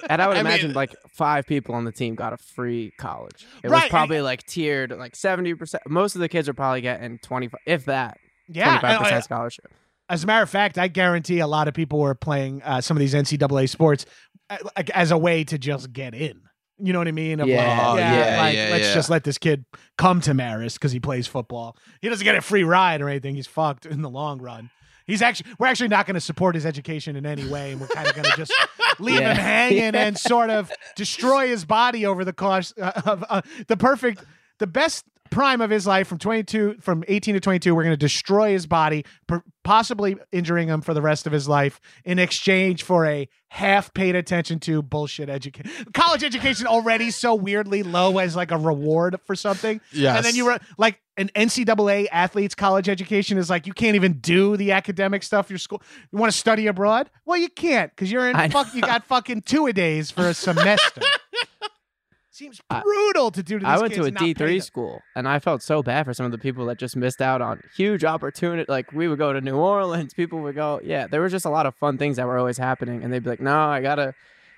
[0.10, 2.92] And I would I mean- imagine like five people on the team got a free
[2.98, 3.46] college.
[3.64, 5.84] It Right, was and- probably like tiered, like seventy percent.
[5.90, 8.66] Most of the kids are probably getting twenty five, if that, Yeah.
[8.66, 9.66] twenty five and, uh, percent scholarship.
[10.10, 12.96] as a matter of fact, I guarantee a lot of people were playing uh, some
[12.96, 14.06] of these NCAA sports
[14.50, 14.58] uh,
[14.94, 16.42] as a way to just get in.
[16.82, 17.39] You know what I mean?
[17.39, 18.94] Of like, Yeah, yeah, like, yeah, let's yeah.
[18.94, 19.65] just let this kid
[19.98, 21.78] come to Marist because he plays football.
[22.02, 23.36] He doesn't get a free ride or anything.
[23.36, 24.70] He's fucked in the long run.
[25.08, 27.88] He's actually, we're actually not going to support his education in any way, and we're
[27.88, 28.54] kind of going to just
[29.00, 29.32] leave Yeah.
[29.34, 33.76] him hanging and sort of destroy his body over the course uh, of uh, the
[33.78, 34.24] perfect,
[34.60, 37.98] the best prime of his life from 22 from 18 to 22 we're going to
[37.98, 42.84] destroy his body per- possibly injuring him for the rest of his life in exchange
[42.84, 48.36] for a half paid attention to bullshit education college education already so weirdly low as
[48.36, 49.80] like a reward for something.
[49.91, 53.96] Yeah and then you were like an NCAA athlete's college education is like you can't
[53.96, 57.10] even do the academic stuff your school you want to study abroad?
[57.26, 60.34] Well you can't because you're in fuck you got fucking two a days for a
[60.34, 61.02] semester
[62.32, 64.60] seems I- brutal to do to I went to a and not pay D three
[64.60, 67.41] school, and I felt so bad for some of the people that just missed out
[67.41, 68.65] on huge opportunity.
[68.70, 71.50] Like we would go to New Orleans, people would go, yeah, there was just a
[71.50, 74.15] lot of fun things that were always happening, and they'd be like, no, I gotta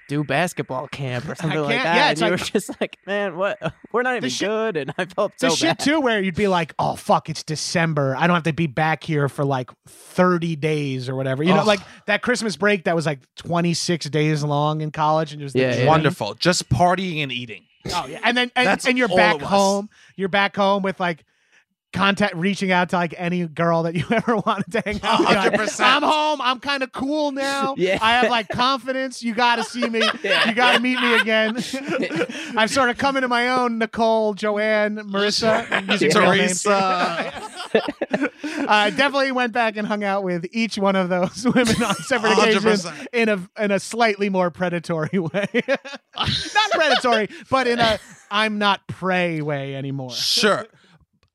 [0.10, 1.96] do basketball camp or something like that.
[1.96, 3.74] yeah, and it's you like- were just like, man, what?
[3.92, 5.80] We're not even shit- good, and I felt so the shit bad.
[5.80, 9.04] too where you'd be like oh fuck it's december i don't have to be back
[9.04, 13.06] here for like 30 days or whatever you know like that christmas break that was
[13.06, 15.86] like 26 days long in college and it was Yeah, yeah.
[15.88, 16.34] Wonderful.
[16.36, 17.64] Just partying and eating.
[17.94, 21.26] oh yeah and then and, That's and you're back home you're back home with like
[21.94, 25.30] contact reaching out to like any girl that you ever wanted to hang out with.
[25.30, 26.42] Like, I'm home.
[26.42, 27.76] I'm kind of cool now.
[27.84, 27.98] Yeah.
[28.02, 29.22] I have like confidence.
[29.22, 30.02] You got to see me.
[30.24, 30.48] Yeah.
[30.48, 31.58] You got to meet me again.
[32.56, 33.78] I'm sort of coming to my own.
[33.78, 36.64] Nicole, Joanne, Marissa, I'm using real names.
[36.64, 37.50] Teresa.
[38.70, 42.34] I definitely went back and hung out with each one of those women on separate
[42.34, 43.08] occasions 100%.
[43.12, 45.48] in a in a slightly more predatory way.
[46.16, 48.00] not predatory, but in a
[48.32, 50.12] I'm not prey way anymore.
[50.12, 50.66] Sure.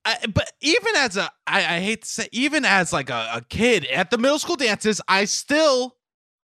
[0.08, 3.42] I, but even as a, I, I hate to say, even as like a, a
[3.46, 5.96] kid at the middle school dances, I still,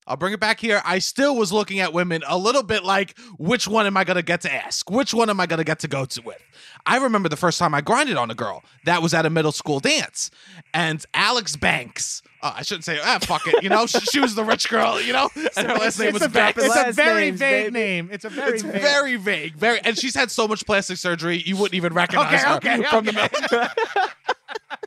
[0.07, 0.83] I'll bring it back here.
[0.85, 4.23] I still was looking at women a little bit like, which one am I gonna
[4.23, 4.91] get to ask?
[4.91, 6.43] Which one am I gonna get to go to with?
[6.87, 9.53] I remember the first time I grinded on a girl that was at a middle
[9.53, 10.31] school dance,
[10.75, 12.23] and Alex Banks.
[12.41, 13.64] Uh, I shouldn't say, ah, fuck it.
[13.64, 15.01] You know, she, she was the rich girl.
[15.01, 16.62] You know, and her last name it's was a, Banks.
[16.62, 17.73] it's a very names, vague baby.
[17.73, 18.09] name.
[18.12, 18.81] It's a very It's vague.
[18.81, 22.57] very vague, very, and she's had so much plastic surgery you wouldn't even recognize her
[22.57, 23.29] okay, from the okay.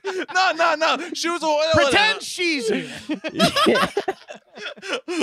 [0.06, 0.26] middle.
[0.34, 1.10] no, no, no.
[1.14, 2.90] She was a Pretend she's here.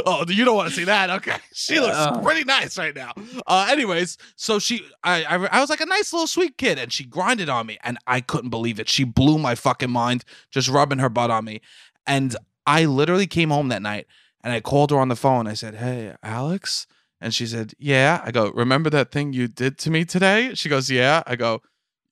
[0.04, 1.10] Oh, you don't want to see that?
[1.10, 2.20] Okay, she looks Oh.
[2.22, 3.12] pretty nice right now.
[3.46, 6.92] Uh, anyways, so she, I, I, I was like a nice little sweet kid, and
[6.92, 8.88] she grinded on me, and I couldn't believe it.
[8.88, 11.60] She blew my fucking mind, just rubbing her butt on me,
[12.06, 14.06] and I literally came home that night,
[14.44, 15.46] and I called her on the phone.
[15.46, 16.86] I said, "Hey, Alex,"
[17.20, 20.68] and she said, "Yeah." I go, "Remember that thing you did to me today?" She
[20.68, 21.62] goes, "Yeah." I go,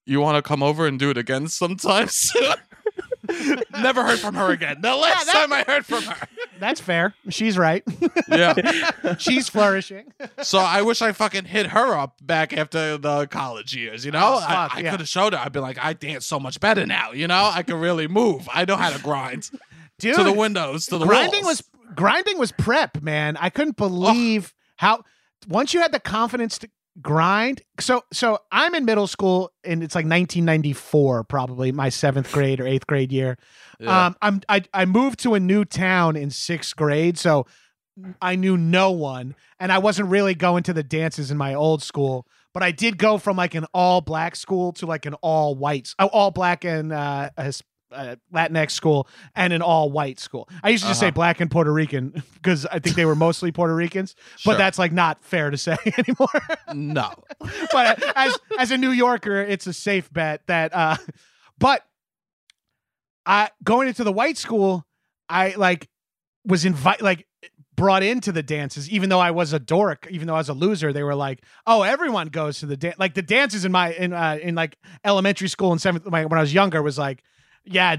[0.06, 2.54] "You want to come over and do it again sometime soon?"
[3.80, 4.80] Never heard from her again.
[4.80, 6.28] The last that- time I heard from her.
[6.58, 7.14] That's fair.
[7.28, 7.82] She's right.
[8.28, 8.54] Yeah.
[9.18, 10.12] she's flourishing.
[10.42, 14.38] So I wish I fucking hit her up back after the college years, you know?
[14.40, 14.90] Oh, I, I yeah.
[14.92, 15.38] could have showed her.
[15.38, 17.50] I'd be like, I dance so much better now, you know?
[17.52, 18.48] I can really move.
[18.52, 19.50] I know how to grind
[19.98, 21.62] Dude, to the windows, to the grinding walls.
[21.62, 23.36] was grinding was prep, man.
[23.38, 25.02] I couldn't believe how
[25.48, 26.68] once you had the confidence to
[27.00, 27.62] grind.
[27.80, 32.64] So so I'm in middle school and it's like 1994 probably my 7th grade or
[32.64, 33.36] 8th grade year.
[33.78, 34.06] Yeah.
[34.06, 37.46] Um I'm I I moved to a new town in 6th grade so
[38.20, 41.82] I knew no one and I wasn't really going to the dances in my old
[41.82, 45.54] school, but I did go from like an all black school to like an all
[45.54, 47.30] white oh, all black and uh,
[47.96, 50.48] uh Latinx school and an all white school.
[50.62, 51.14] I used to just say Uh-huh.
[51.14, 54.92] black and Puerto Rican because I think they were mostly Puerto Ricans, but that's like
[54.92, 56.28] not fair to say anymore.
[56.74, 57.12] no.
[57.72, 60.74] but as as a New Yorker, it's a safe bet that.
[60.74, 60.96] uh
[61.58, 61.82] But
[63.24, 64.86] I going into the white school,
[65.28, 65.88] I like
[66.44, 67.26] was invite like
[67.74, 70.54] brought into the dances, even though I was a dork, even though I was a
[70.54, 70.92] loser.
[70.92, 74.12] They were like, "Oh, everyone goes to the dance." Like the dances in my in
[74.12, 77.22] uh, in like elementary school and seventh like, when I was younger was like,
[77.66, 77.96] yeah.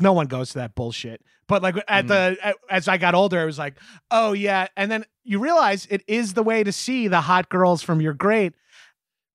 [0.00, 1.22] No one goes to that bullshit.
[1.48, 2.08] But like at Mhm.
[2.08, 3.74] the at, as I got older, it was like,
[4.10, 4.68] oh yeah.
[4.76, 8.12] And then you realize it is the way to see the hot girls from your
[8.14, 8.54] grade.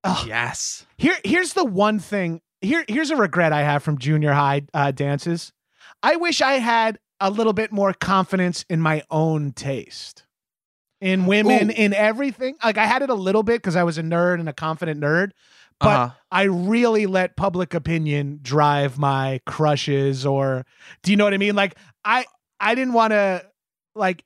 [0.06, 0.28] Ugh.
[0.28, 0.86] Yes.
[0.98, 2.42] Here, here's the one thing.
[2.62, 5.52] Here, here's a regret I have from junior high uh, dances.
[6.02, 10.26] I wish I had a little bit more confidence in my own taste,
[11.02, 11.74] in women, Ooh.
[11.74, 12.56] in everything.
[12.64, 15.00] Like I had it a little bit because I was a nerd and a confident
[15.02, 15.32] nerd,
[15.84, 16.10] but Uh-huh.
[16.32, 20.26] I really let public opinion drive my crushes.
[20.26, 20.66] Or
[21.04, 21.56] do you know what I mean?
[21.56, 22.26] Like I,
[22.60, 23.46] I didn't want to
[23.96, 24.24] like.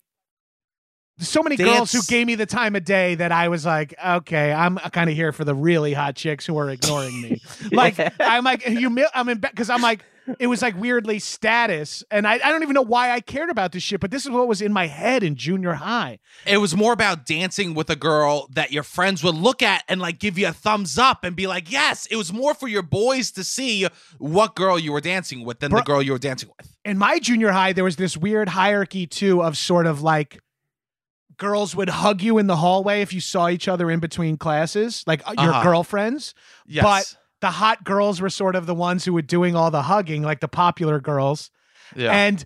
[1.20, 4.54] So many girls who gave me the time of day that I was like, okay,
[4.54, 7.41] I'm kind of here for the really hot chicks who are ignoring me.
[7.72, 10.06] like I'm like humil- I'm in because I'm like
[10.40, 13.72] it was like weirdly status, and I, I don't even know why I cared about
[13.72, 16.20] this shit, but this is what was in my head in junior high.
[16.46, 20.00] It was more about dancing with a girl that your friends would look at and
[20.02, 22.06] like give you a thumbs up and be like, yes.
[22.08, 23.88] It was more for your boys to see
[24.18, 26.76] what girl you were dancing with than Bro- the girl you were dancing with.
[26.86, 30.40] in my junior high, there was this weird hierarchy too of sort of like
[31.38, 35.04] girls would hug you in the hallway if you saw each other in between classes,
[35.06, 35.63] like uh, your Uh-huh.
[35.63, 36.34] girlfriends.
[36.66, 36.84] Yes.
[36.84, 40.23] But the hot girls were sort of the ones who were doing all the hugging,
[40.23, 41.52] like the popular girls.
[41.95, 42.12] yeah.
[42.12, 42.43] And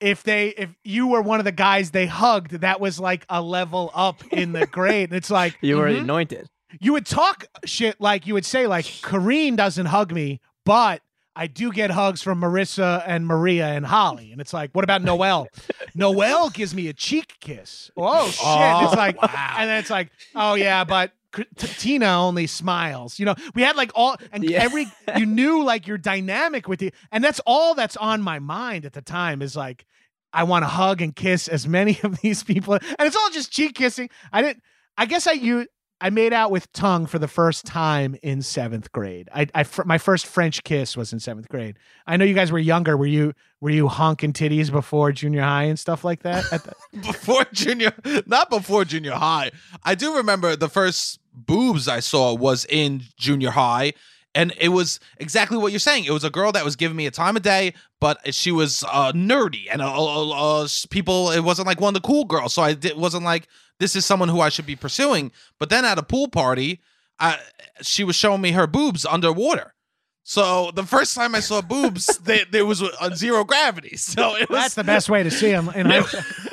[0.00, 3.42] if they if you were one of the guys they hugged, that was like a
[3.42, 5.10] level up in the grade.
[5.10, 6.00] And it's like You were Mhm.
[6.00, 6.46] anointed.
[6.80, 11.02] you would talk shit like you would say like Kareen doesn't hug me, but
[11.36, 14.32] I do get hugs from Marissa and Maria and Holly.
[14.32, 15.46] And it's like, what about Noel?
[15.94, 17.90] Noel gives me a cheek kiss.
[17.96, 18.40] Oh shit.
[18.44, 19.54] Oh, it's like wow.
[19.58, 21.19] and then it's like, oh yeah, but K- T-
[21.56, 23.18] Tina only smiles.
[23.18, 24.62] You know, we had like all and Yeah.
[24.62, 28.84] every you knew like your dynamic with the and that's all that's on my mind
[28.84, 29.84] at the time is like
[30.32, 33.50] I want to hug and kiss as many of these people and it's all just
[33.52, 34.10] cheek kissing.
[34.32, 34.62] I didn't
[34.96, 35.66] I guess I you
[36.02, 39.28] I made out with tongue for the first time in seventh grade.
[39.34, 41.78] I, I my first French kiss was in seventh grade.
[42.06, 42.96] I know you guys were younger.
[42.96, 46.50] Were you were you honking titties before junior high and stuff like that?
[46.52, 47.92] At the- before junior,
[48.24, 49.50] not before junior high.
[49.84, 53.92] I do remember the first boobs I saw was in junior high.
[54.32, 56.04] And it was exactly what you're saying.
[56.04, 58.84] It was a girl that was giving me a time of day, but she was
[58.84, 61.32] uh, nerdy and uh, uh, uh, people.
[61.32, 63.48] It wasn't like one of the cool girls, so I did, wasn't like
[63.80, 65.32] this is someone who I should be pursuing.
[65.58, 66.80] But then at a pool party,
[67.18, 67.38] I,
[67.82, 69.74] she was showing me her boobs underwater.
[70.22, 73.96] So the first time I saw boobs, they, there was on zero gravity.
[73.96, 75.70] So it was That's the best way to see them.
[75.74, 76.02] And I,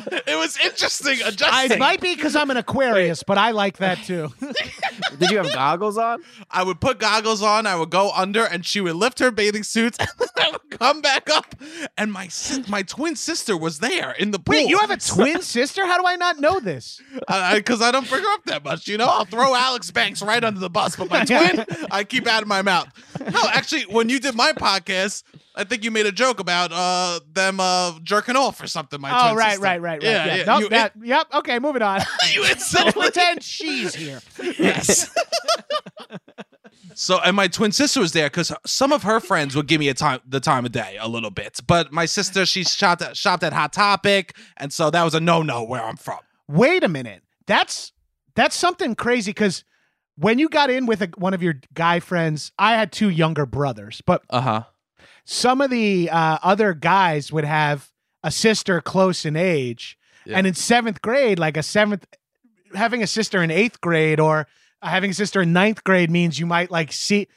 [0.27, 1.71] it was interesting I, adjusting.
[1.71, 4.31] it might be because I'm an Aquarius, but I like that too.
[5.19, 6.23] Did you have goggles on?
[6.49, 9.63] I would put goggles on, I would go under, and she would lift her bathing
[9.63, 11.55] suits, and then I would come back up,
[11.97, 14.53] and my sis- my twin sister was there in the pool.
[14.53, 15.85] Wait, you have a twin sister?
[15.85, 17.01] How do I not know this?
[17.53, 19.07] Because I, don't bring her up that much, you know.
[19.07, 22.47] I'll throw Alex Banks right under the bus, but my twin, I keep out of
[22.47, 22.87] my mouth.
[23.19, 25.23] No, actually, when you did my podcast,
[25.57, 29.01] I think you made a joke about uh them uh jerking off or something.
[29.01, 29.63] My Oh, twin right, sister.
[29.63, 30.03] right, right, right.
[30.03, 30.43] Yeah, Yeah, yeah.
[30.45, 31.27] Nope, You- that- yep.
[31.33, 32.01] Okay, moving on.
[32.33, 34.21] you Let's instantly pretend she's here.
[34.59, 35.13] Yes.
[36.93, 39.89] so and my twin sister was there because some of her friends would give me
[39.89, 43.17] a time the time of day a little bit, but my sister she shopped at,
[43.17, 46.19] shopped at Hot Topic, and so that was a no no where I'm from.
[46.47, 47.23] Wait a minute.
[47.45, 47.91] That's
[48.35, 49.63] that's something crazy because
[50.15, 53.45] when you got in with a, one of your guy friends, I had two younger
[53.45, 54.63] brothers, but Uh huh.
[55.29, 57.91] Some of the uh, other guys would have
[58.23, 60.37] a sister close in age, Yeah.
[60.37, 62.05] and in seventh grade, like a seventh,
[62.73, 64.47] having a sister in eighth grade or
[64.81, 67.27] having a sister in ninth grade means you might like see.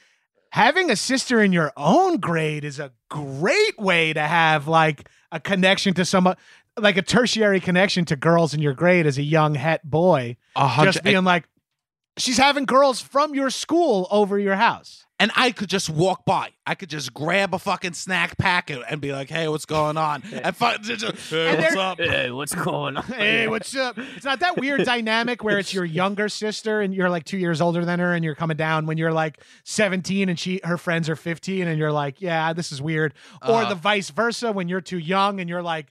[0.53, 5.40] Having a sister in your own grade is a great way to have like a
[5.40, 6.33] connection to some,
[6.79, 10.37] like a tertiary connection to girls in your grade as a young het boy.
[10.83, 11.48] Just being like,
[12.16, 15.07] she's having girls from your school over your house.
[15.20, 16.48] And I could just walk by.
[16.66, 20.22] I could just grab a fucking snack packet and be like, "Hey, what's going on?"
[20.33, 20.64] And fu-
[21.30, 21.98] hey, And what's up?
[22.00, 23.02] Hey, what's going on?
[23.04, 23.98] Hey, what's up?
[23.98, 27.61] It's not that weird dynamic where it's your younger sister and you're like two years
[27.61, 31.09] older than her, and you're coming down when you're like 17 and she her friends
[31.09, 33.14] are 15, and you're like, yeah, this is weird.
[33.46, 35.88] Or Uh, the vice versa when you're too young and you're like,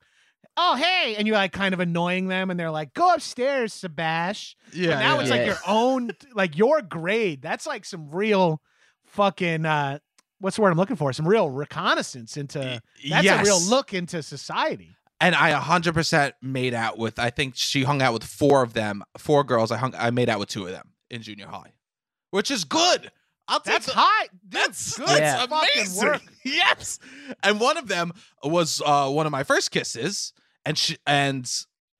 [0.57, 4.55] oh hey, and you're like kind of annoying them, and they're like, go upstairs, Sebash.
[4.73, 5.21] Yeah, But now yeah.
[5.21, 7.41] it's like your own, like your grade.
[7.41, 8.61] That's like some real
[9.09, 9.65] fucking.
[9.65, 9.99] uh
[10.41, 11.11] What's the word I'm looking for?
[11.11, 12.81] Some real reconnaissance into.
[13.09, 14.95] That's a real look into society.
[15.19, 19.03] and I 100% made out with I think she hung out with four of them,
[19.17, 19.69] four girls.
[19.71, 21.73] I hung I made out with two of them in junior high.
[22.31, 23.11] Which is good.
[23.49, 24.27] I'll take That's the- high.
[24.47, 25.57] Dude, That's, good that's Yeah.
[25.75, 26.27] amazing.
[26.45, 26.99] Yes.
[27.43, 30.31] And one of them was uh, one of my first kisses,
[30.63, 31.51] and she and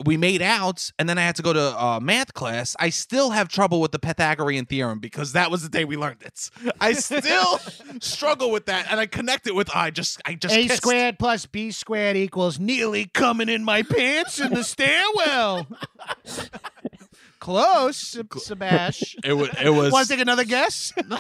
[0.05, 2.75] we made out, and then I had to go to uh, math class.
[2.79, 6.21] I still have trouble with the Pythagorean theorem because that was the day we learned
[6.21, 6.49] it.
[6.79, 7.57] I still
[7.99, 10.77] struggle with that, and I connect it with I just I just A kissed.
[10.77, 15.67] squared plus B squared equals nearly coming in my pants in the stairwell.
[17.39, 19.15] Close, Seb- Sebash.
[19.23, 19.91] It was it was.
[19.91, 20.93] Want to take another guess?
[20.97, 21.15] Ugh,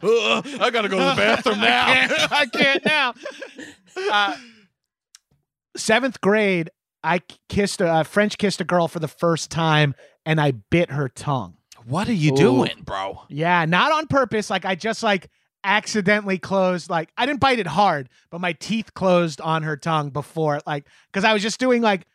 [0.02, 1.86] I gotta go to the bathroom now.
[1.88, 3.14] I can't, I can't now.
[4.10, 4.36] Uh,
[5.76, 6.70] seventh grade,
[7.02, 9.94] I kissed a uh, French kissed a girl for the first time,
[10.26, 11.56] and I bit her tongue.
[11.86, 12.36] what are you Ooh.
[12.36, 13.22] doing, bro?
[13.28, 14.50] Yeah, not on purpose.
[14.50, 15.28] Like I just like
[15.64, 16.90] accidentally closed.
[16.90, 20.60] Like I didn't bite it hard, but my teeth closed on her tongue before.
[20.66, 22.06] Like because I was just doing like,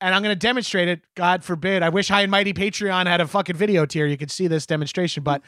[0.00, 1.00] and I'm gonna demonstrate it.
[1.16, 1.82] God forbid.
[1.82, 4.06] I wish High and Mighty Patreon had a fucking video tier.
[4.06, 5.22] You could see this demonstration.
[5.22, 5.42] But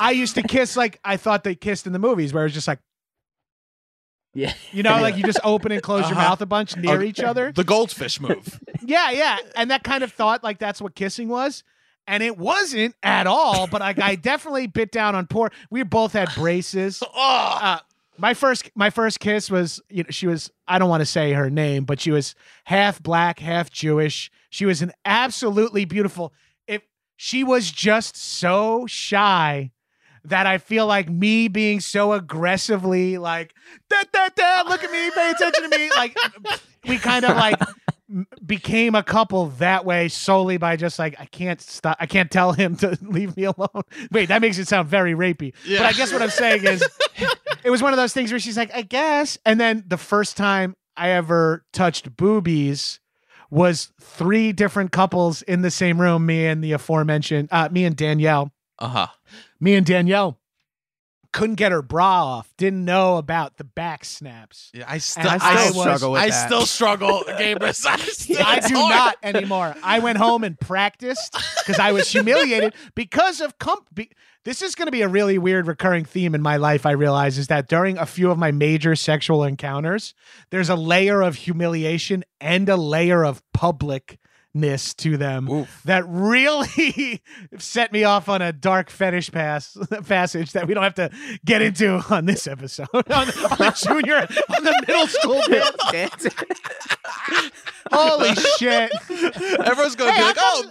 [0.00, 2.54] I used to kiss like I thought they kissed in the movies, where it was
[2.54, 2.80] just like
[4.38, 4.54] Yeah.
[4.72, 6.28] you know, like you just open and close your Uh-huh.
[6.30, 7.52] mouth a bunch near Oh, each other.
[7.52, 8.60] The goldfish move.
[8.86, 9.36] Yeah, yeah.
[9.56, 11.62] And that kind of thought like that's what kissing was.
[12.06, 15.50] And it wasn't at all, but like I definitely bit down on poor.
[15.70, 17.02] We both had braces.
[17.02, 17.78] oh, Uh,
[18.16, 21.32] my first my first kiss was you know she was I don't want to say
[21.34, 24.30] her name, but she was half black, half Jewish.
[24.50, 26.32] She was an absolutely beautiful.
[26.66, 26.82] If
[27.16, 29.70] she was just so shy
[30.24, 33.54] that I feel like me being so aggressively like
[33.88, 36.16] da da da look at me, pay attention to me, like
[36.86, 37.58] we kind of like
[38.46, 42.52] became a couple that way solely by just like I can't stop I can't tell
[42.52, 43.82] him to leave me alone.
[44.10, 45.52] Wait, that makes it sound very rapey.
[45.66, 45.78] Yeah.
[45.80, 46.82] But I guess what I'm saying is
[47.64, 49.36] it was one of those things where she's like, I guess.
[49.44, 53.00] And then the first time I ever touched boobies
[53.50, 57.96] was three different couples in the same room, me and the aforementioned uh me and
[57.96, 58.52] Danielle.
[58.78, 59.06] uh huh.
[59.60, 60.38] Me and Danielle
[61.32, 64.70] couldn't get her bra off, didn't know about the back snaps.
[64.72, 66.46] Yeah, I still, And I, I still still struggle with I that.
[66.46, 67.84] still struggle, Gabrus.
[67.86, 68.94] I, still, I do hard.
[68.94, 69.74] not anymore.
[69.82, 73.94] I went home and practiced because I was humiliated because of comp.
[73.94, 74.10] Be-
[74.44, 76.86] this is going to be a really weird recurring theme in my life.
[76.86, 80.14] I realize is that during a few of my major sexual encounters,
[80.48, 83.42] there's a layer of humiliation and a layer of
[84.58, 85.82] publicness to them Oof.
[85.84, 87.22] that really
[87.58, 91.10] set me off on a dark fetish pass passage that we don't have to
[91.44, 94.16] get into on this episode on, on the junior
[94.56, 96.34] on the middle school bit.
[97.90, 98.90] Holy shit!
[99.64, 100.64] Everyone's going to Hey, be like, oh,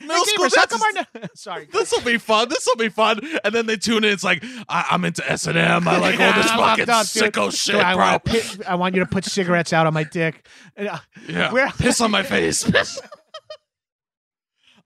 [0.00, 0.82] middle Hey, school Gamers, how dance come is-
[1.14, 1.68] our no- Sorry.
[1.72, 2.48] this will be fun.
[2.48, 3.18] This will be fun.
[3.44, 4.12] And then they tune in.
[4.12, 5.56] It's like, I, I'm into S&M.
[5.88, 7.32] I like all this I'm fucking up, dude.
[7.32, 8.04] sicko shit, I, bro.
[8.04, 10.46] want pi- I want you to put cigarettes out on my dick.
[10.78, 10.98] Uh,
[11.28, 11.52] Yeah.
[11.52, 12.64] Where- Piss on my face.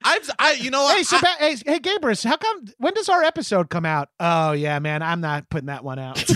[0.06, 0.86] I've, I, you know?
[0.88, 2.66] Hey, so hey, hey, Gabrus, how come?
[2.78, 4.10] When does our episode come out?
[4.20, 6.22] Oh yeah, man, I'm not putting that one out.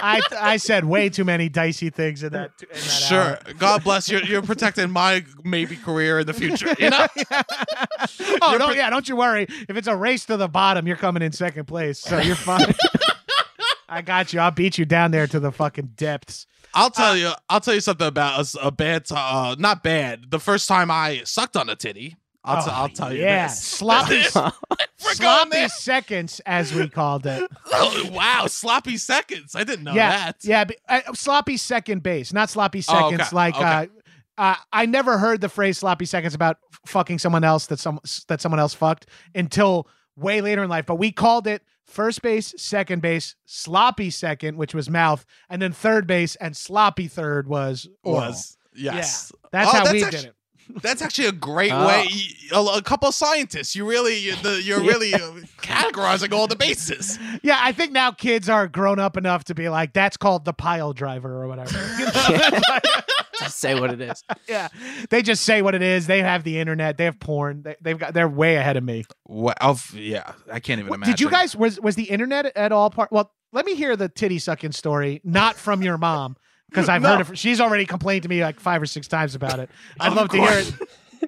[0.00, 2.52] I I said way too many dicey things in that.
[2.62, 3.20] In that Sure.
[3.20, 3.38] hour.
[3.58, 4.18] God bless you.
[4.20, 6.74] You're protecting my maybe career in the future.
[6.78, 7.06] You know?
[7.30, 9.46] oh You're no, pro- yeah, don't you worry.
[9.68, 12.74] If it's a race to the bottom, you're coming in second place, so you're fine.
[13.88, 14.40] I got you.
[14.40, 16.46] I'll beat you down there to the fucking depths.
[16.74, 17.32] I'll tell you.
[17.48, 19.06] I'll tell you something about a bad.
[19.06, 20.30] T- uh, not bad.
[20.30, 22.16] The first time I sucked on a titty.
[22.44, 23.20] I'll, t- Oh, I'll tell you.
[23.22, 23.60] yeah, this.
[23.62, 24.22] sloppy,
[24.98, 27.48] sloppy seconds, as we called it.
[27.72, 29.54] Oh, wow, sloppy seconds.
[29.54, 30.36] I didn't know yeah, that.
[30.42, 33.32] yeah, but, uh, sloppy second base, not sloppy Oh, okay, seconds.
[33.32, 33.64] Like, okay.
[33.64, 33.86] uh,
[34.38, 38.40] uh, I never heard the phrase sloppy seconds about fucking someone else that some that
[38.40, 40.86] someone else fucked until way later in life.
[40.86, 45.72] But we called it first base, second base, sloppy second, which was mouth, and then
[45.72, 48.20] third base and sloppy third was oral.
[48.28, 49.32] Was yes.
[49.50, 50.34] That's Oh, how we actu- did it.
[50.82, 51.86] That's actually a great Oh.
[51.86, 52.08] way.
[52.52, 53.74] A, a couple of scientists.
[53.74, 55.18] You really, you- the, you're really uh,
[55.62, 57.18] categorizing all the bases.
[57.42, 60.52] Yeah, I think now kids are grown up enough to be like, that's called the
[60.52, 61.78] pile driver or whatever.
[61.98, 62.60] You know?
[63.38, 64.24] Just say what it is.
[64.48, 64.66] yeah,
[65.10, 66.08] they just say what it is.
[66.08, 66.96] They have the internet.
[66.98, 67.62] They have porn.
[67.62, 68.12] They, they've got.
[68.12, 69.04] They're way ahead of me.
[69.28, 71.12] Well, of- yeah, I can't even What- imagine.
[71.14, 73.12] Did you guys was was the internet at all part?
[73.12, 76.36] Well, let me hear the titty sucking story, not from your mom,
[76.70, 77.32] because I've heard No.
[77.32, 77.38] it.
[77.38, 79.70] She's already complained to me like five or six times about it.
[80.00, 80.72] I'd love to hear it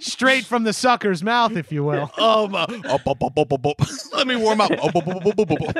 [0.00, 2.10] straight from the sucker's mouth, if you will.
[2.18, 3.74] Um, uh, oh,
[4.14, 4.70] Let me warm up.
[4.80, 5.72] Oh.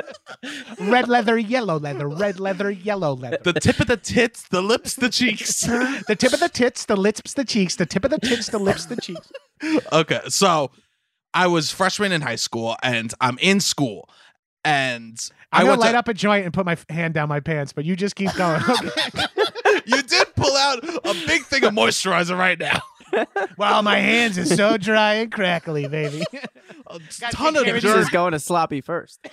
[0.81, 3.37] Red leather, yellow leather, red leather, yellow leather.
[3.43, 5.61] The tip of the tits, the lips, the cheeks.
[5.61, 7.75] The tip of the tits, the lips, the cheeks.
[7.75, 9.31] The tip of the tits, the lips, the cheeks.
[9.93, 10.71] Okay, so
[11.33, 14.09] I was freshman in high school, and I'm in school,
[14.65, 15.17] and
[15.53, 17.39] I'm I gonna went light to, up a joint and put my hand down my
[17.39, 18.61] pants, but you just keep going.
[18.71, 19.25] Okay.
[19.85, 22.81] You did pull out a big thing of moisturizer right now.
[23.57, 26.23] wow, my hands are so dry and crackly, baby.
[26.87, 26.99] A
[27.31, 27.99] ton of care dirt.
[27.99, 29.25] is going to sloppy first.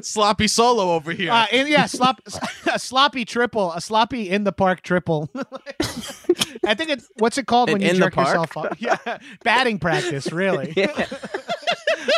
[0.00, 1.30] sloppy solo over here.
[1.30, 2.20] Uh, and yeah, slop,
[2.72, 5.28] a sloppy triple, a sloppy in the park triple.
[6.64, 8.28] I think it's what's it called An when you in the jerk park?
[8.28, 8.80] yourself off?
[8.80, 10.72] Yeah, batting practice, really.
[10.76, 11.06] Yeah.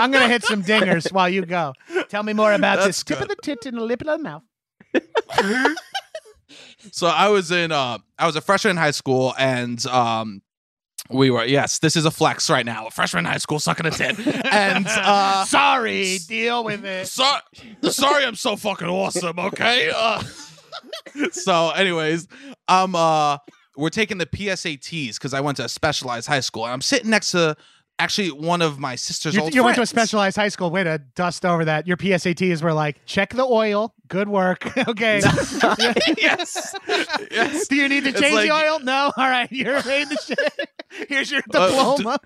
[0.00, 1.74] I'm gonna hit some dingers while you go.
[2.08, 4.18] Tell me more about That's this tip of the tit and the lip of the
[4.18, 4.42] mouth.
[6.92, 10.42] So I was in uh I was a freshman in high school and um
[11.10, 12.86] we were yes, this is a flex right now.
[12.86, 14.18] A freshman in high school sucking a tit.
[14.52, 17.06] And uh Sorry, deal with it.
[17.08, 17.30] so,
[17.90, 19.90] sorry I'm so fucking awesome, okay?
[19.94, 20.22] Uh,
[21.32, 22.26] so anyways,
[22.68, 23.38] um uh
[23.76, 27.10] we're taking the PSATs because I went to a specialized high school and I'm sitting
[27.10, 27.56] next to
[27.98, 30.70] actually one of my sister's You, old you went to a specialized high school.
[30.70, 31.86] Way to dust over that.
[31.86, 33.94] Your PSATs were like, check the oil.
[34.08, 34.76] Good work.
[34.88, 35.20] okay.
[36.18, 36.74] yes.
[37.30, 37.68] yes.
[37.68, 38.80] Do you need to change like- the oil?
[38.80, 39.12] No.
[39.16, 39.50] All right.
[39.50, 40.68] You're made the shit.
[41.08, 42.18] Here's your Uh, diploma.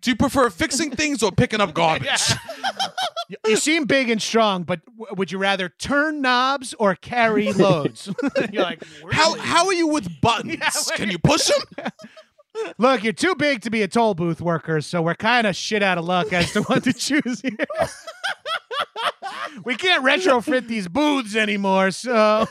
[0.00, 2.08] Do you prefer fixing things or picking up garbage?
[3.30, 7.52] You- You seem big and strong, but w- would you rather turn knobs or carry
[7.54, 8.10] loads?
[8.52, 10.56] You're like, How how are you with buttons?
[10.60, 11.86] Yeah, Can you push them?
[12.78, 15.82] Look, you're too big to be a toll booth worker, so we're kind of shit
[15.82, 17.56] out of luck as to what to choose here.
[19.64, 22.46] we can't retrofit these booths anymore, so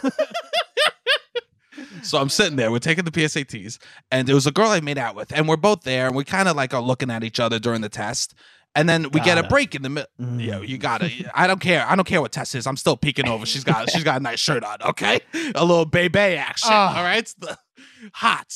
[2.04, 3.80] So I'm sitting there, we're taking the PSATs,
[4.12, 6.24] and there was a girl I made out with, and we're both there, and we
[6.24, 8.36] kind of like are looking at each other during the test.
[8.76, 10.10] And then we get a break in the middle.
[10.20, 10.44] Mm.
[10.44, 11.12] Yo, you gotta.
[11.36, 11.86] I don't care.
[11.88, 12.66] I don't care what test is.
[12.66, 13.46] I'm still peeking over.
[13.46, 13.92] She's got.
[13.92, 14.82] She's got a nice shirt on.
[14.82, 15.20] Okay,
[15.54, 16.72] a little baby action.
[16.72, 16.76] Oh.
[16.76, 17.56] All right, it's the
[18.14, 18.52] hot.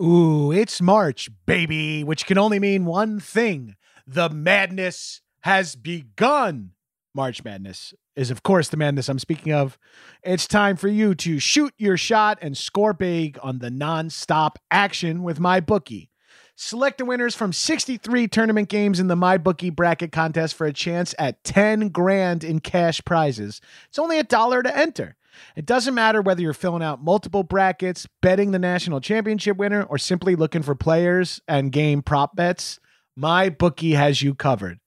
[0.00, 3.76] Ooh, it's March, baby, which can only mean one thing.
[4.06, 6.72] The madness has begun.
[7.14, 9.78] March Madness is, of course, the madness I'm speaking of.
[10.22, 15.22] It's time for you to shoot your shot and score big on the non-stop action
[15.22, 16.08] with MyBookie.
[16.56, 21.14] Select the winners from 63 tournament games in the MyBookie bracket contest for a chance
[21.18, 23.60] at 10 grand in cash prizes.
[23.88, 25.15] It's only a dollar to enter.
[25.54, 29.98] It doesn't matter whether you're filling out multiple brackets, betting the national championship winner, or
[29.98, 32.80] simply looking for players and game prop bets.
[33.18, 34.78] MyBookie has you covered.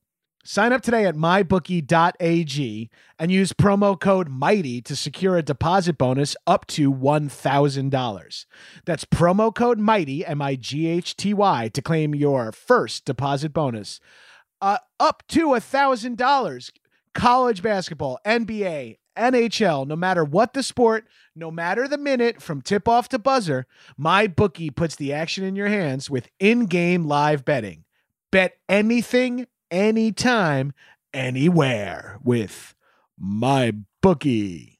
[0.45, 2.89] Sign up today at mybookie.ag
[3.19, 8.45] and use promo code MIGHTY to secure a deposit bonus up to $1,000.
[8.85, 13.53] That's promo code MIGHTY, M I G H T Y, to claim your first deposit
[13.53, 13.99] bonus.
[14.61, 16.71] Uh, up to $1,000.
[17.13, 22.87] College basketball, NBA, NHL, no matter what the sport, no matter the minute from tip
[22.87, 23.65] off to buzzer,
[23.99, 27.85] MyBookie puts the action in your hands with in game live betting.
[28.31, 30.73] Bet anything, anytime,
[31.13, 32.75] anywhere with
[33.17, 34.79] my bookie.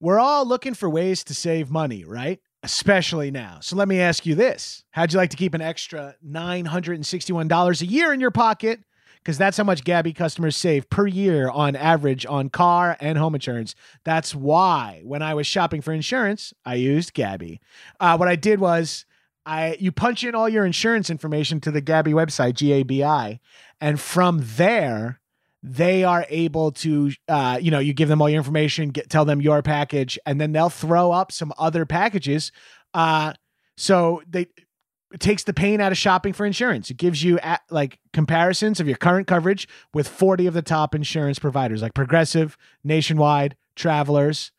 [0.00, 2.40] We're all looking for ways to save money, right?
[2.62, 3.58] Especially now.
[3.60, 7.86] So let me ask you this How'd you like to keep an extra $961 a
[7.86, 8.80] year in your pocket?
[9.22, 13.36] Because that's how much Gabi customers save per year on average on car and home
[13.36, 13.74] insurance.
[14.04, 17.60] That's why when I was shopping for insurance, I used Gabi.
[18.00, 19.04] Uh, what I did was
[19.46, 23.04] I you punch in all your insurance information to the Gabi website, G A B
[23.04, 23.38] I,
[23.80, 25.20] and from there
[25.62, 29.24] they are able to uh, you know you give them all your information get, tell
[29.24, 32.50] them your package and then they'll throw up some other packages
[32.94, 33.32] uh,
[33.76, 34.46] so they
[35.12, 38.80] it takes the pain out of shopping for insurance it gives you at, like comparisons
[38.80, 44.52] of your current coverage with 40 of the top insurance providers like progressive nationwide travelers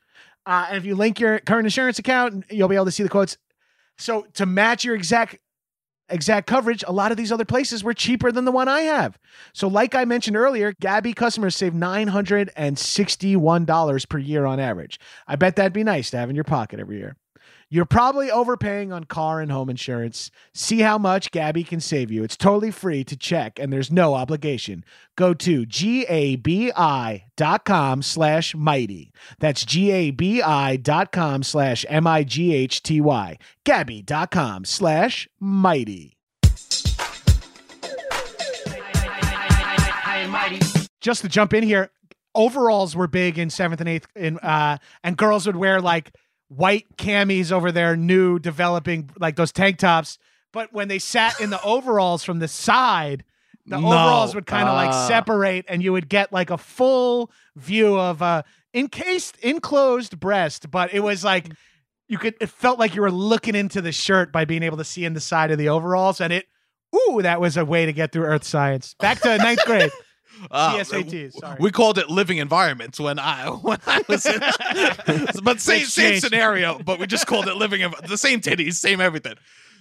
[0.46, 3.10] uh, and if you link your current insurance account you'll be able to see the
[3.10, 3.38] quotes
[3.98, 5.38] so to match your exact
[6.10, 9.20] exact coverage, a lot of these other places were cheaper than the one I have.
[9.54, 15.00] So, like I mentioned earlier, Gabi customers save $961 per year on average.
[15.28, 17.16] I bet that'd be nice to have in your pocket every year.
[17.74, 20.30] You're probably overpaying on car and home insurance.
[20.54, 22.24] See how much Gabi can save you.
[22.24, 24.86] It's totally free to check and there's no obligation.
[25.16, 26.72] Go to gabi.com
[28.04, 29.12] slash mighty.
[29.40, 33.38] That's gabi.com slash M-I-G-H-T-Y.
[33.66, 36.18] Gabi.com slash mighty.
[41.02, 41.90] Just to jump in here,
[42.36, 46.12] overalls were big in seventh and eighth, in, uh, and girls would wear like
[46.56, 50.18] white camis over their new developing like those tank tops.
[50.52, 53.24] But when they sat in the overalls from the side,
[53.66, 53.88] the No.
[53.88, 55.08] overalls would kind of like Ah.
[55.08, 58.44] separate, and you would get like a full view of a
[58.74, 60.70] encased, enclosed breast.
[60.70, 61.48] But it was like
[62.08, 62.36] you could.
[62.42, 65.14] It felt like you were looking into the shirt by being able to see in
[65.14, 66.46] the side of the overalls, and it.
[66.96, 68.94] Ooh, that was a way to get through Earth science.
[69.00, 69.90] Back to ninth grade.
[70.52, 71.58] Uh, PSATs, sorry.
[71.60, 74.40] We called it living environments when I when I was in,
[75.44, 76.80] but same same scenario.
[76.80, 79.36] But we just called it living the same titties, same everything.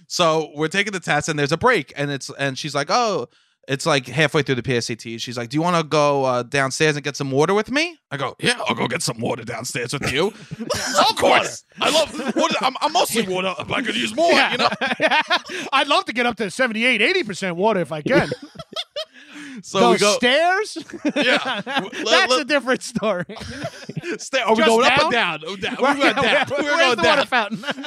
[0.07, 3.27] So we're taking the test, and there's a break, and it's and she's like, oh.
[3.65, 5.21] It's like halfway through the PSAT.
[5.21, 7.97] She's like, "Do you want to go uh, downstairs and get some water with me?"
[8.11, 10.33] I go, "Yeah, I'll go get some water downstairs with you."
[10.99, 12.55] of course, I love water.
[12.59, 13.55] I'm, I'm mostly water.
[13.57, 14.67] If I could use more, you know.
[15.71, 18.29] I'd love to get up to 78, 80% water if I can.
[19.61, 20.13] So Those we go.
[20.15, 20.77] stairs?
[21.15, 21.61] Yeah.
[21.65, 23.25] That's Let- a different story.
[23.29, 23.35] Are
[24.03, 24.99] we Just going up down?
[25.05, 25.39] and down?
[25.45, 25.75] Oh, down.
[25.75, 26.47] Where- We went down.
[26.49, 27.17] were where's going the down.
[27.17, 27.63] water fountain?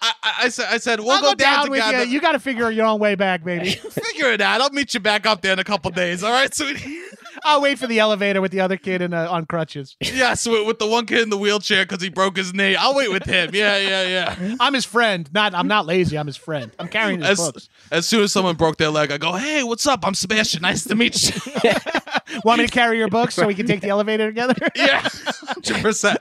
[0.00, 2.04] I, I, I said, I said, we'll I'll go, go down, with together.
[2.04, 2.10] you.
[2.12, 3.70] You got to figure your own way back, baby.
[3.70, 4.60] Figure it out.
[4.60, 6.22] I'll meet you back up there in a couple days.
[6.22, 6.98] All right, sweetie.
[7.46, 9.96] I'll wait for the elevator with the other kid in, uh, on crutches.
[10.02, 12.74] yes, with, with the one kid in the wheelchair because he broke his knee.
[12.76, 13.50] I'll wait with him.
[13.54, 14.02] Yeah, yeah,
[14.38, 14.56] yeah.
[14.60, 15.28] I'm his friend.
[15.32, 15.54] Not.
[15.54, 16.18] I'm not lazy.
[16.18, 16.72] I'm his friend.
[16.78, 17.68] I'm carrying his As, books.
[17.92, 20.04] as soon as someone broke their leg, I go, "Hey, what's up?
[20.04, 20.62] I'm Sebastian.
[20.62, 21.40] Nice to meet you."
[22.44, 24.54] Want me to carry your books so we can take the elevator together?
[24.74, 25.08] yeah,
[25.46, 26.18] hundred percent.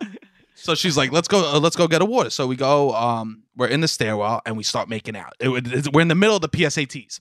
[0.53, 1.55] So she's like, "Let's go.
[1.55, 2.93] Uh, let's go get a water." So we go.
[2.93, 5.33] Um, we're in the stairwell and we start making out.
[5.39, 7.19] It, it's- we're in the middle of the PSATs,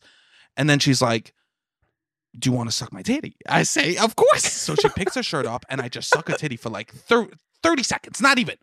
[0.57, 1.33] and then she's like,
[2.39, 5.23] "Do you want to suck my titty?" I say, "Of course." So she picks her
[5.23, 7.31] shirt up and I just suck her titty for like thir-
[7.63, 8.57] thirty seconds, not even.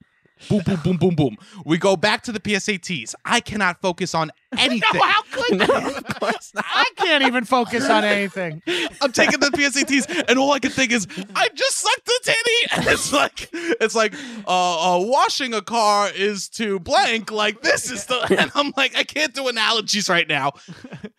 [0.50, 1.38] Boom, boom, boom, boom, boom.
[1.66, 3.14] We go back to the PSATs.
[3.26, 4.82] I cannot focus on anything.
[4.94, 5.96] No, how could No, you?
[5.96, 6.66] of course not.
[6.68, 8.62] I can't even focus on anything.
[9.02, 12.68] I'm taking the PSATs, and all I can think is, I just sucked the titty,
[12.78, 14.14] and it's like, it's like,
[14.48, 18.98] uh, uh, washing a car is to blank, like this is the, and I'm like,
[18.98, 20.54] I can't do analogies right now.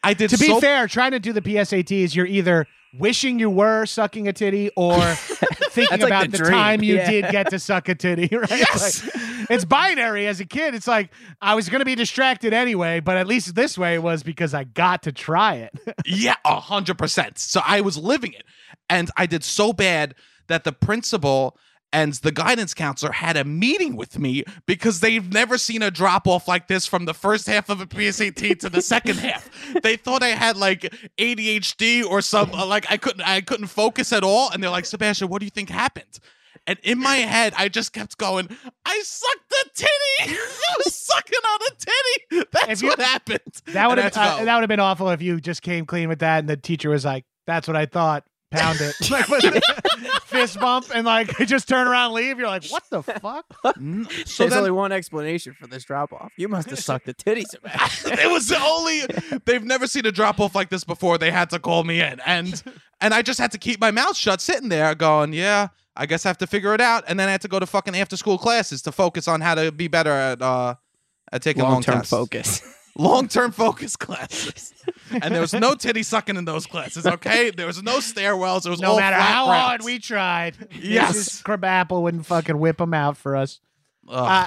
[0.05, 2.67] I did To be so fair, trying to do the PSATs, you're either
[2.99, 5.01] wishing you were sucking a titty or
[5.71, 7.11] thinking like about the the, time you Yeah.
[7.11, 8.51] did get to suck a titty, right?
[8.51, 9.05] Yes.
[9.05, 9.15] Like,
[9.51, 10.75] it's binary as a kid.
[10.75, 14.23] It's like I was going to be distracted anyway, but at least this way was
[14.23, 15.73] because I got to try it.
[16.07, 17.39] Yeah, a hundred percent.
[17.39, 18.45] So I was living it,
[18.91, 20.15] and I did so bad
[20.49, 21.57] that the principal
[21.93, 26.27] and the guidance counselor had a meeting with me because they've never seen a drop
[26.27, 29.49] off like this from the first half of a PSAT to the second half.
[29.83, 30.83] They thought I had like
[31.19, 35.29] ADHD or some like I couldn't I couldn't focus at all, and they're like, Sebastian,
[35.29, 36.19] what do you think happened?
[36.67, 38.49] And in my head, I just kept going,
[38.85, 40.39] I sucked the titty.
[40.39, 42.47] I was sucking on a titty.
[42.53, 43.41] That's you- what happened.
[43.67, 46.21] That would have uh, that would have been awful if you just came clean with
[46.21, 49.27] that and the teacher was like, "That's what I thought." Pound it, like
[50.25, 52.39] fist bump, and like just turn around and leave.
[52.39, 53.45] You're like, "What the fuck?"
[53.77, 56.31] N- So There's then, only one explanation for this drop off.
[56.37, 57.49] You must have sucked the titties.
[57.49, 58.13] Sebastian.
[58.19, 59.03] it was the only
[59.47, 61.19] they've never seen a drop off like this before.
[61.19, 62.63] They had to call me in, and
[63.01, 66.27] and I just had to keep my mouth shut, sitting there, going, "Yeah, I guess
[66.27, 68.17] I have to figure it out." And then I had to go to fucking after
[68.17, 70.75] school classes to focus on how to be better at uh
[71.33, 72.61] at taking long Long term focus.
[72.97, 74.73] Long term focus classes.
[75.11, 77.07] and there was no titty sucking in those classes.
[77.07, 78.67] Okay, there was no stairwells.
[78.67, 81.17] It was No all matter flat how hard we tried, Yes.
[81.17, 81.45] Mrs.
[81.45, 83.61] Crabapple wouldn't fucking whip them out for us.
[84.09, 84.47] Uh,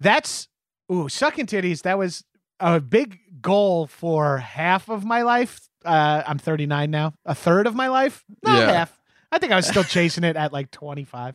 [0.00, 0.48] that's
[0.92, 1.82] ooh, sucking titties.
[1.82, 2.24] That was
[2.60, 5.60] a big goal for half of my life.
[5.84, 7.14] Uh, I'm 39 now.
[7.24, 8.72] A third of my life, not Yeah.
[8.72, 8.98] half.
[9.30, 11.34] I think I was still chasing it at like 25.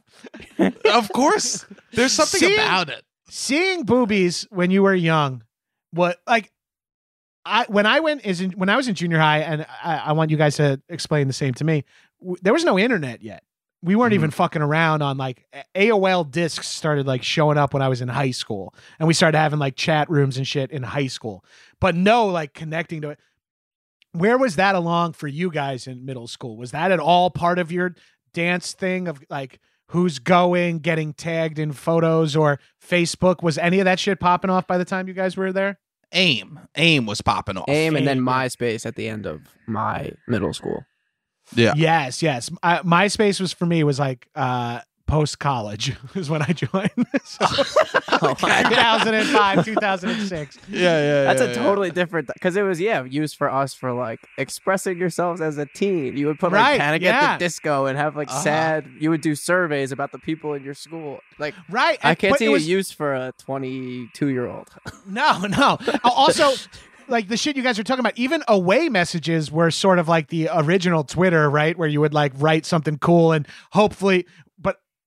[0.92, 2.56] of course, there's something See?
[2.56, 3.04] about it.
[3.30, 5.44] Seeing boobies when you were young,
[5.94, 6.52] what like
[7.46, 10.12] I when I went is in, when I was in junior high, and I, I
[10.14, 11.84] want you guys to explain the same to me.
[12.22, 13.44] W- there was no internet yet.
[13.82, 14.16] We weren't Mhm.
[14.16, 18.08] even fucking around on like AOL discs started like showing up when I was in
[18.08, 21.44] high school, and we started having like chat rooms and shit in high school.
[21.82, 23.20] But no like connecting to it.
[24.14, 26.56] Where was that along for you guys in middle school?
[26.56, 27.94] Was that at all part of your
[28.34, 33.44] dance thing of like who's going, getting tagged in photos or Facebook?
[33.44, 35.78] Was any of that shit popping off by the time you guys were there?
[36.14, 36.60] AIM.
[36.76, 37.70] AIM was popping off.
[37.70, 40.86] AIM and then MySpace at the end of my middle school.
[41.56, 41.74] Yeah.
[41.76, 42.50] Yes, yes.
[42.62, 44.80] Uh, MySpace was for me was like uh,
[45.14, 46.92] post college is when I joined.
[47.24, 47.46] so,
[48.22, 50.58] Oh, my- 2005, 2006.
[50.70, 51.24] Yeah, yeah.
[51.26, 55.40] That's a totally different because it was yeah used for us for like expressing yourselves
[55.42, 56.18] as a teen.
[56.18, 57.12] You would put like Right, Panic yeah.
[57.34, 58.42] at the Disco and have like Uh-huh.
[58.42, 58.86] sad.
[59.00, 61.20] You would do surveys about the people in your school.
[61.38, 62.00] Like Right.
[62.04, 64.70] I can't but see it it, was- used for a 22 year old.
[65.08, 65.78] No, no.
[66.04, 66.54] Uh, Also,
[67.08, 70.30] like the shit you guys are talking about, even away messages were sort of like
[70.30, 71.78] the original Twitter, right?
[71.78, 74.53] Where you would like write something cool and hopefully, but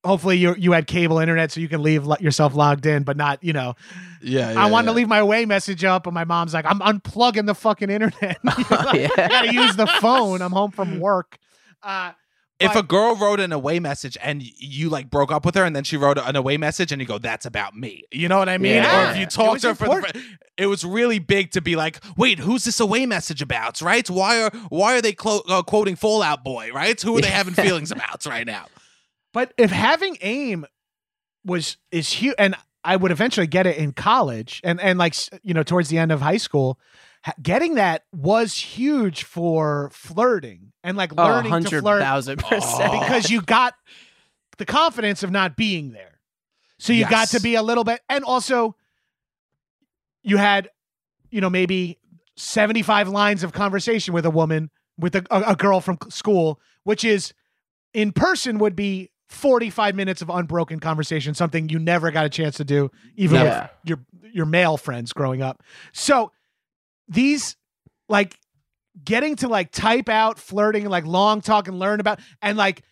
[0.06, 3.42] hopefully you you had cable internet so you can leave yourself logged in, but not,
[3.42, 3.74] you know.
[4.22, 4.92] Yeah, yeah I wanted yeah.
[4.92, 8.38] to leave my away message up, and my mom's like, I'm unplugging the fucking internet.
[8.44, 9.08] yeah.
[9.16, 10.40] I gotta use the phone.
[10.42, 11.38] I'm home from work.
[11.82, 12.12] Uh,
[12.58, 15.64] If but- a girl wrote an away message and you like broke up with her,
[15.64, 18.38] and then she wrote an away message, and you go, "That's about me," you know
[18.38, 18.76] what I mean?
[18.76, 19.08] Yeah.
[19.08, 20.24] Or if you It talk to her for the, important.
[20.56, 24.08] it was really big to be like, "Wait, who's this away message about?" Right?
[24.08, 26.70] Why are why are they clo- uh, quoting Fall Out Boy?
[26.74, 26.98] Right?
[27.02, 28.66] Who are they having feelings about right now?
[29.36, 30.64] But if having aim
[31.44, 35.52] was is huge, and I would eventually get it in college, and and like you
[35.52, 36.80] know towards the end of high school,
[37.42, 42.48] getting that was huge for flirting and like Oh, learning to flirt thousand Oh.
[42.48, 42.92] percent.
[43.02, 43.74] because you got
[44.56, 46.18] the confidence of not being there.
[46.78, 48.74] So you got to be a little bit, and also
[50.22, 50.70] you had,
[51.28, 51.98] you know, maybe
[52.36, 57.04] 75 lines of conversation with a woman, with a, a, a girl from school, which
[57.04, 57.34] is
[57.92, 62.56] in person would be 45 minutes of unbroken conversation, something you never got a chance
[62.56, 63.62] to do, even Yeah.
[63.62, 63.98] with your
[64.32, 65.62] your male friends growing up.
[65.92, 66.30] So
[67.08, 67.56] these
[68.08, 68.38] like
[69.02, 72.82] getting to like type out flirting like long talk and learn about and like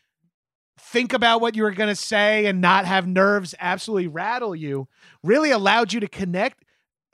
[0.79, 4.87] think about what you were going to say and not have nerves absolutely rattle you
[5.23, 6.65] really allowed you to connect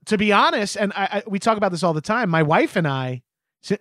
[0.06, 2.74] to be honest and I, I we talk about this all the time my wife
[2.74, 3.22] and i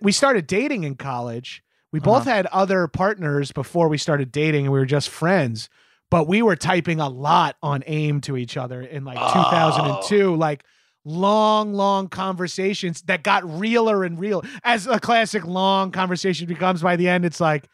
[0.00, 1.62] we started dating in college
[1.92, 5.68] we both had other partners before we started dating and we were just friends
[6.10, 10.64] but we were typing a lot on aim to each other in like 2002 like
[11.04, 16.94] long long conversations that got realer and real as a classic long conversation becomes by
[16.96, 17.68] the end it's like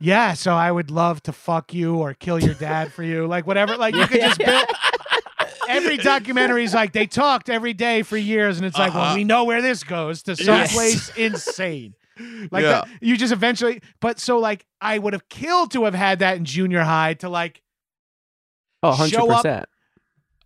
[0.00, 3.46] yeah so i would love to fuck you or kill your dad for you like
[3.46, 4.64] whatever like you could just build
[5.68, 9.14] every documentary is like they talked every day for years and it's like well Uh-huh.
[9.14, 10.44] we know where this goes to Yes.
[10.44, 11.94] someplace insane
[12.50, 12.70] like Yeah.
[12.82, 16.36] that, you just eventually but so like i would have killed to have had that
[16.36, 17.62] in junior high to like
[18.82, 19.66] Oh, 100 show up- percent.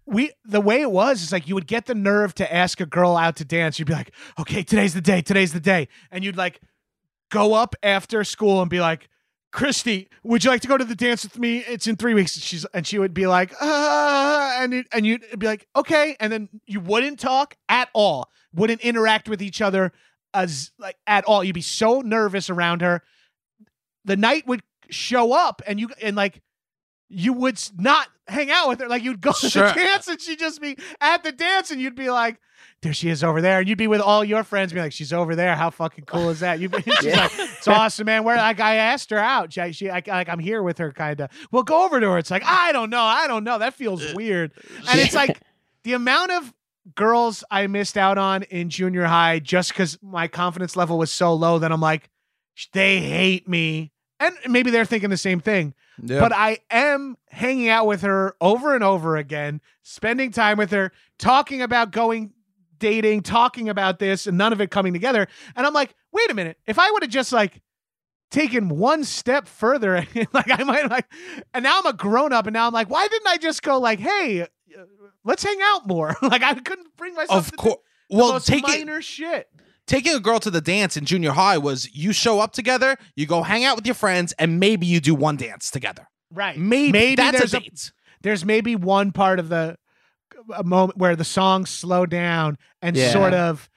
[0.06, 2.86] we the way it was is like you would get the nerve to ask a
[2.86, 3.78] girl out to dance.
[3.78, 5.88] You'd be like, okay, today's the day, today's the day.
[6.10, 6.60] And you'd like
[7.30, 9.08] go up after school and be like,
[9.52, 11.58] Christy, would you like to go to the dance with me?
[11.58, 12.38] It's in three weeks.
[12.38, 16.32] She's and she would be like, uh, and it, and you'd be like, okay, and
[16.32, 19.92] then you wouldn't talk at all, wouldn't interact with each other
[20.34, 21.42] as like at all.
[21.44, 23.02] You'd be so nervous around her.
[24.04, 26.40] The night would show up, and you and like
[27.08, 28.88] you would not hang out with her.
[28.88, 29.68] Like you'd go to Sure.
[29.68, 32.38] the dance, and she'd just be at the dance, and you'd be like,
[32.82, 35.12] "There she is over there," and you'd be with all your friends, be like, "She's
[35.12, 35.54] over there.
[35.56, 37.22] How fucking cool is that?" You'd be, she's Yeah.
[37.22, 40.38] like, "It's awesome, man." Where like I asked her out, she, she like, like I'm
[40.38, 41.30] here with her, kind of.
[41.50, 42.18] Well, go over to her.
[42.18, 43.58] It's like I don't know, I don't know.
[43.58, 45.38] That feels uh, weird, uh, and it's like
[45.84, 46.54] the amount of
[46.94, 51.34] girls I missed out on in junior high just because my confidence level was so
[51.34, 52.08] low that I'm like,
[52.72, 53.92] they hate me.
[54.18, 55.74] And maybe they're thinking the same thing.
[56.02, 56.20] Yeah.
[56.20, 60.92] But I am hanging out with her over and over again, spending time with her,
[61.18, 62.32] talking about going
[62.78, 65.28] dating, talking about this, and none of it coming together.
[65.54, 66.58] And I'm like, wait a minute.
[66.66, 67.60] If I would have just like
[68.30, 71.06] taken one step further, like I might like,
[71.54, 73.78] and now I'm a grown up, and now I'm like, why didn't I just go
[73.78, 74.46] like, hey,
[75.24, 76.16] let's hang out more?
[76.22, 77.76] like I couldn't bring myself of course.
[78.08, 79.48] Well, taking minor shit.
[79.86, 83.26] taking a girl to the dance in junior high was you show up together, you
[83.26, 86.08] go hang out with your friends, and maybe you do one dance together.
[86.32, 86.56] Right.
[86.58, 87.92] Maybe, Maybe that's a- date.
[88.22, 89.76] there's maybe one part of the
[90.54, 93.12] a moment where the songs slow down and Yeah.
[93.12, 93.68] sort of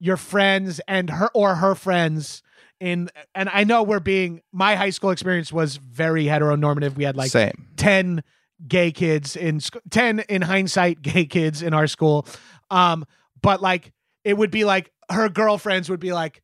[0.00, 2.42] your friends and her or her friends
[2.80, 6.94] in and I know we're being my high school experience was very heteronormative.
[6.96, 7.68] We had like Same.
[7.76, 8.22] 10
[8.66, 12.26] gay kids in sc- 10 in hindsight gay kids in our school.
[12.70, 13.04] Um
[13.40, 13.92] but like
[14.24, 16.42] it would be like her girlfriends would be like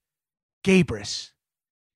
[0.65, 1.31] Gabrus.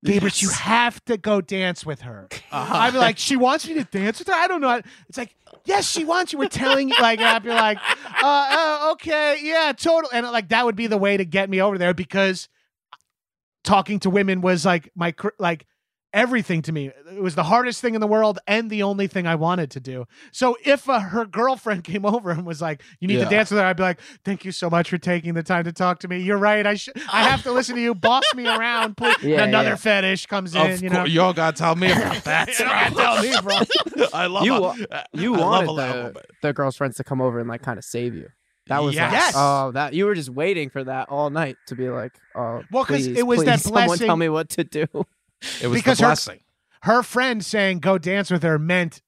[0.05, 2.29] Gabrus, you have to go dance with her.
[2.53, 2.77] Uh-huh.
[2.77, 4.35] I'd be like, she wants me to dance with her.
[4.35, 4.81] I don't know.
[5.09, 6.39] It's like, yes, she wants you.
[6.39, 7.79] We're telling you, like, I'd be like,
[8.23, 10.09] uh, uh, okay, yeah, total.
[10.13, 12.49] And like that would be the way to get me over there because
[13.65, 15.67] talking to women was like my like
[16.13, 16.91] everything to me.
[17.15, 19.81] It was the hardest thing in the world and the only thing I wanted to
[19.81, 20.07] do.
[20.33, 23.25] So if uh, her girlfriend came over and was like, "You need Yeah.
[23.25, 25.65] to dance with her," I'd be like, "Thank you so much for taking the time
[25.65, 26.19] to talk to me.
[26.21, 26.67] You're right.
[26.67, 26.95] I should.
[27.13, 27.95] I have to listen to you.
[27.95, 29.77] Boss me around, please." Yeah, And another yeah.
[29.77, 30.81] fetish comes in.
[30.83, 32.49] You know, y'all gotta tell me about that.
[32.59, 34.07] You don't tell me, bro.
[34.15, 37.21] I love You a- You I love wanted a the, the girl's friends to come
[37.21, 38.29] over and like kind of save you.
[38.69, 39.33] That was like, Yes.
[39.37, 42.85] oh, that you were just waiting for that all night to be like, oh, Well,
[42.85, 44.87] 'cause please, it was that please, someone tell me what to do.
[45.63, 46.39] It was Because the her-
[46.83, 49.03] her friend saying go dance with her meant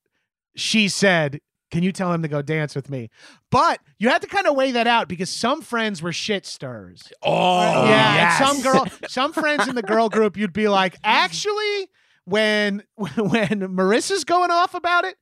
[0.56, 3.10] she said can you tell him to go dance with me?
[3.48, 7.12] But you had to kind of weigh that out because some friends were shit stirrers.
[7.22, 8.40] Oh, yeah yes.
[8.40, 11.88] and some girl some friends in the girl group you'd be like actually
[12.24, 15.16] when when marissa's going off about it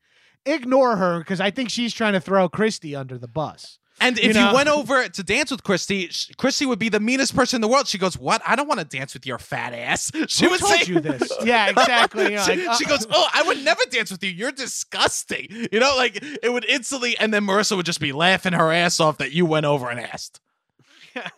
[0.46, 3.78] ignore her because i think she's trying to throw christy under the bus
[4.09, 7.34] And if you, know- went over to dance with Christy, Christy would be the meanest
[7.34, 7.86] person in the world.
[7.86, 8.42] She goes, "What?
[8.46, 11.00] I don't want to dance with your fat ass." She Who would told say, you
[11.00, 14.30] this yeah exactly she, like, uh, she goes, "Oh, I would never dance with you.
[14.30, 18.52] You're disgusting." You know, like it would instantly, and then Marissa would just be laughing
[18.52, 20.40] her ass off that you went over and asked.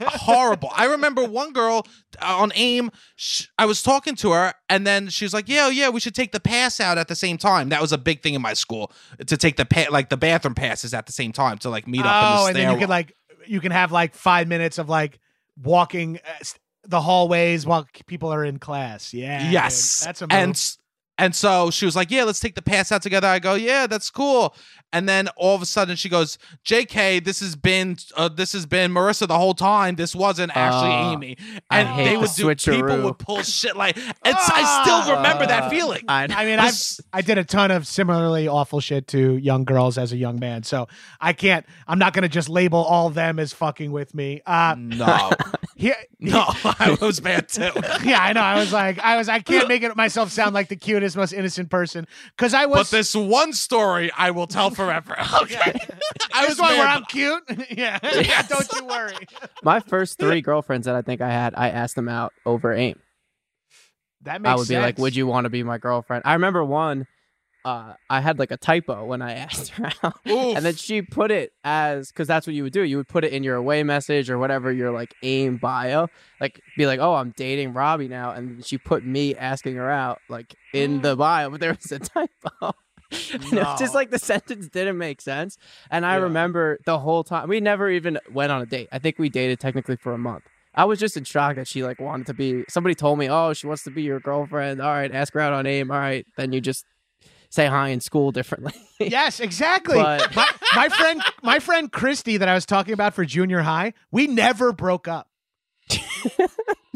[0.03, 0.71] Horrible.
[0.75, 1.87] I remember one girl
[2.21, 2.91] uh, on AIM.
[3.17, 6.15] Sh- I was talking to her, and then she was like, "Yeah, yeah, we should
[6.15, 8.55] take the pass out at the same time." That was a big thing in my
[8.55, 8.93] school
[9.27, 12.05] to take the pa- like the bathroom passes at the same time to like meet
[12.05, 12.07] up.
[12.07, 13.15] in oh the and then you could like
[13.47, 15.19] you can have like five minutes of like
[15.63, 16.45] walking uh,
[16.85, 19.53] the hallways while people are in class yeah dude.
[19.53, 20.03] Yes.
[20.05, 20.33] that's a move.
[20.33, 20.77] and
[21.21, 23.87] and so she was like, "Yeah, let's take the pass out together." I go, "Yeah,
[23.87, 24.55] that's cool."
[24.93, 28.67] And then all of a sudden she goes, "JK, this has been uh, this has
[28.67, 29.95] been Marissa the whole time.
[29.95, 31.37] This wasn't actually Uh, Amy."
[31.71, 35.15] I And hate they the would do people would pull shit like it's I still
[35.17, 36.03] remember that Uh, feeling.
[36.09, 36.75] I, I mean, I've
[37.13, 40.65] I did a ton of similarly awful shit to young girls as a young man,
[40.65, 40.89] so
[41.21, 41.65] I can't.
[41.87, 44.41] I'm not gonna just label all them as fucking with me.
[44.47, 45.31] Uh, no.
[45.81, 47.63] here, No, I was bad too.
[48.05, 48.43] yeah, I know.
[48.43, 51.33] I was like, I was, I can't make it myself sound like the cutest, most
[51.33, 52.07] innocent person
[52.37, 52.75] because I was.
[52.75, 52.91] But was.
[52.91, 55.17] this one story I will tell forever.
[55.41, 55.79] Okay.
[56.35, 57.43] I this was one where mad, I'm cute.
[57.71, 59.15] yeah, yeah, don't you worry.
[59.63, 63.01] my first three girlfriends that I think I had, I asked them out over AIM.
[64.23, 66.65] That makes I would be like, "Would you want to be my girlfriend?" I remember
[66.65, 67.07] one.
[67.65, 70.57] Uh, I had like a typo when I asked her out, Oof.
[70.57, 72.83] and then she put it as because that's what you would do.
[72.83, 76.09] You would put it in your away message or whatever your like AIM bio,
[76.41, 80.23] like be like, "Oh, I'm dating Robbie now," and she put me asking her out
[80.29, 82.73] like in the bio, but there was a typo.
[83.35, 85.57] And it was just like the sentence didn't make sense.
[85.91, 86.23] And I Yeah.
[86.23, 88.89] remember the whole time we never even went on a date.
[88.93, 90.45] I think we dated technically for a month.
[90.77, 92.63] I was just in shock that she like wanted to be.
[92.69, 95.53] Somebody told me, "Oh, she wants to be your girlfriend." All right, ask her out
[95.53, 95.91] on AIM.
[95.91, 96.85] All right, then you just
[97.51, 98.73] say hi in school differently.
[99.03, 99.95] Yes, exactly.
[99.97, 100.47] But- my,
[100.77, 104.73] my friend, my friend Christy that I was talking about for junior high, we never
[104.73, 105.29] broke up.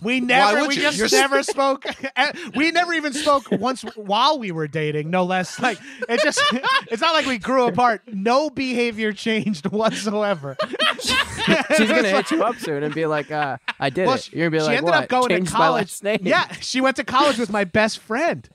[0.02, 0.82] We never, we you?
[0.82, 1.86] just You're s- never spoke.
[2.54, 5.08] We never even spoke once while we were dating.
[5.08, 5.78] No less, like
[6.10, 6.42] it just.
[6.90, 8.02] It's not like we grew apart.
[8.06, 10.58] No behavior changed whatsoever.
[11.00, 14.50] She's gonna hit you up soon and be like, uh, "I did Well, it." You're
[14.50, 15.94] gonna be she like, ended "What?" up going to Changed my college.
[16.20, 18.46] Yeah, she went to college with my best friend.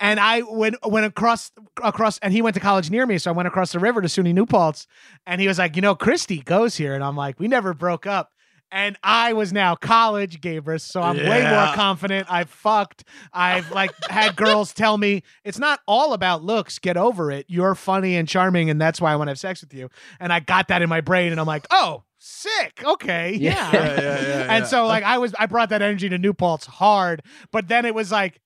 [0.00, 3.34] And I went went across across, and he went to college near me, so I
[3.34, 4.86] went across the river to SUNY New Paltz,
[5.26, 8.06] and he was like, you know, Christy goes here, and I'm like, we never broke
[8.06, 8.32] up,
[8.72, 12.28] and I was now college Gabrus, so I'm way more confident.
[12.30, 13.04] I've fucked.
[13.32, 16.78] I've like had girls tell me it's not all about looks.
[16.78, 17.44] Get over it.
[17.48, 19.90] You're funny and charming, and that's why I want to have sex with you.
[20.18, 22.82] And I got that in my brain, and I'm like, oh, sick.
[22.84, 23.70] Okay, Yeah.
[23.72, 23.82] yeah.
[23.84, 26.64] yeah, yeah, yeah, And so like I was I brought that energy to New Paltz
[26.66, 27.22] hard,
[27.52, 28.40] but then it was like,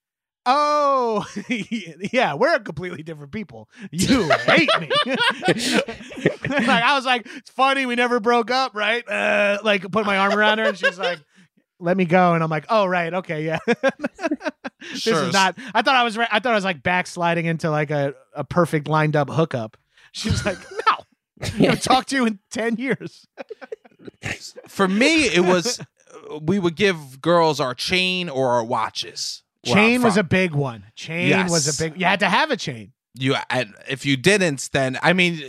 [0.46, 1.26] oh
[2.12, 3.68] yeah, we're completely different people.
[3.90, 4.90] You hate me.
[6.48, 9.06] like I was like, it's funny, we never broke up, right?
[9.08, 11.18] Uh, like put my arm around her and she's like,
[11.80, 12.34] let me go.
[12.34, 13.58] And I'm like, oh right, okay, yeah.
[13.66, 15.24] this Sure.
[15.24, 18.14] is not I thought I was I thought I was like backsliding into like a,
[18.34, 19.76] a perfect lined up hookup.
[20.12, 20.96] She was like, no.
[21.42, 23.26] I'm gonna talk to you in 10 years.
[24.68, 25.80] For me, it was
[26.40, 29.42] we would give girls our chain or our watches.
[29.64, 30.84] Chain was a big one.
[30.96, 31.98] Chain was a big.
[31.98, 32.92] You had to have a chain.
[33.14, 33.36] you.
[33.50, 35.40] And if you didn't, then I mean,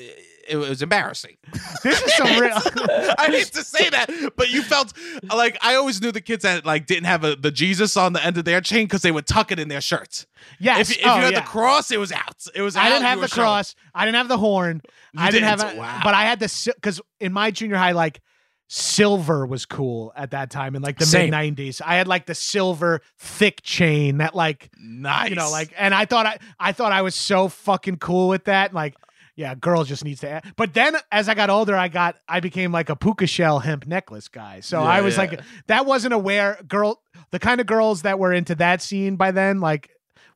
[0.48, 1.38] it was embarrassing.
[1.84, 2.54] This is some real.
[3.18, 4.94] I hate to say that, but you felt
[5.34, 8.24] like I always knew the kids that like didn't have a, the Jesus on the
[8.24, 10.28] end of their chain because they would tuck it in their shirts.
[10.60, 10.92] yes.
[10.92, 11.40] If, if oh, you had yeah.
[11.42, 12.46] the cross, it was out.
[12.54, 12.76] It was.
[12.76, 13.76] I didn't have the cross.
[13.94, 14.82] I didn't have the horn.
[15.14, 15.78] You I didn't have didn't?
[15.78, 16.02] a, Wow.
[16.04, 18.22] but I had the because in my junior high, like
[18.68, 21.82] silver was cool at that time in like the mid '90s.
[21.86, 25.30] I had like the silver thick chain that like Nice.
[25.30, 28.46] you know like, and I thought I I thought I was so fucking cool with
[28.46, 28.74] that.
[28.74, 28.96] Like,
[29.36, 30.30] yeah, girl just needs to.
[30.30, 30.46] Add.
[30.56, 33.86] But then as I got older, I got I became like a puka shell hemp
[33.86, 34.62] necklace guy.
[34.62, 35.22] So Yeah, I was yeah.
[35.22, 37.02] like, that wasn't aware girl.
[37.32, 39.90] The kind of girls that were into that scene by then, like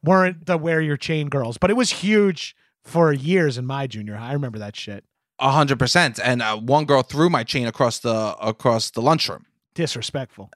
[0.03, 4.15] weren't the wear your chain girls, but it was huge for years in my junior
[4.15, 4.29] high.
[4.29, 5.03] I remember that shit.
[5.39, 6.19] Hundred percent.
[6.23, 9.45] And uh, one girl threw my chain across the across the lunchroom.
[9.73, 10.49] Disrespectful.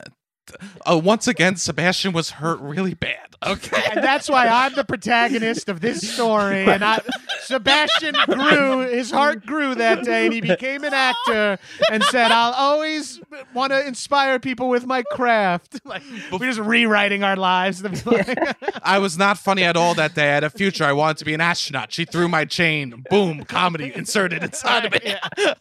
[0.86, 3.18] Uh, once again, Sebastian was hurt really bad.
[3.46, 3.82] Okay.
[3.92, 6.64] and that's why I'm the protagonist of this story.
[6.66, 7.02] And I,
[7.42, 11.60] Sebastian grew, his heart grew that day, and he became an actor
[11.92, 13.20] and said, "I'll always
[13.54, 17.82] want to inspire people with my craft." Like we're just rewriting our lives.
[17.82, 20.30] to be like- I was not funny at all that day.
[20.32, 20.86] I had a future.
[20.86, 21.92] I wanted to be an astronaut.
[21.92, 23.04] She threw my chain.
[23.10, 25.20] Boom, comedy inserted inside of it.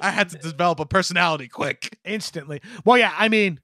[0.00, 1.98] I had to develop a personality quick.
[2.04, 2.60] instantly.
[2.84, 3.60] Well, yeah, I mean,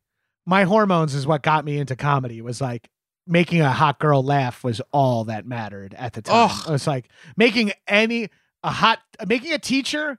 [0.46, 2.38] my hormones is what got me into comedy.
[2.38, 2.88] It was like
[3.26, 6.50] making a hot girl laugh was all that mattered at the time.
[6.66, 8.30] It was like making any
[8.62, 10.18] a hot making a teacher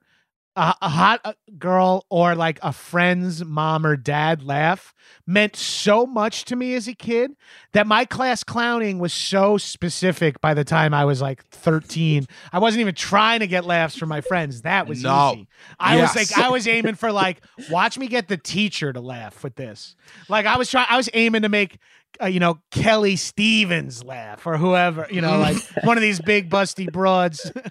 [0.58, 4.94] a, a hot uh, girl or like a friend's mom or dad laugh
[5.26, 7.32] meant so much to me as a kid
[7.74, 12.26] that my class clowning was so specific by the time I was like 13.
[12.52, 14.64] I wasn't even trying to get laughs from my friends.
[14.64, 15.34] That was No.
[15.36, 15.48] easy.
[15.80, 19.44] I was like I was aiming for like watch me get the teacher to laugh
[19.44, 19.96] with this.
[20.28, 21.78] Like I was trying I was aiming to make
[22.22, 26.50] uh, you know Kelly Stevens laugh or whoever, you know, like one of these big
[26.50, 27.52] busty broads.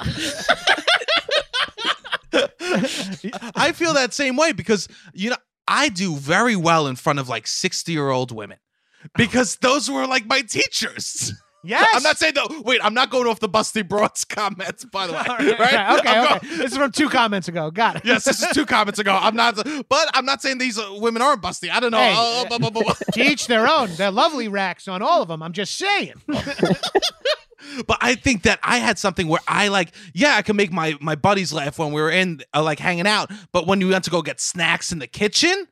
[3.55, 5.37] I feel that same way because you know
[5.69, 8.59] I do very well in front of like sixty year old women
[9.17, 11.33] because those were like my teachers.
[11.65, 11.89] Yes.
[11.95, 12.61] I'm not saying though.
[12.61, 14.85] Wait, I'm not going off the busty broads comments.
[14.85, 15.59] By the way, right?
[15.59, 16.47] right, Okay, I'm okay.
[16.59, 17.73] This is from two comments ago.
[17.73, 18.03] Got it.
[18.05, 19.19] yes, this is two comments ago.
[19.21, 19.57] I'm not,
[19.89, 21.69] but I'm not saying these uh, women aren't busty.
[21.69, 21.99] I don't know.
[21.99, 22.95] Hey, Uh, blah, blah, blah, blah.
[23.15, 23.91] to each their own.
[23.97, 25.43] They're lovely racks on all of them.
[25.43, 26.13] I'm just saying.
[27.87, 30.97] But I think that I had something where I like, yeah, I can make my
[31.01, 33.31] my buddies laugh when we were in uh, like hanging out.
[33.53, 35.67] But when we went to go get snacks in the kitchen,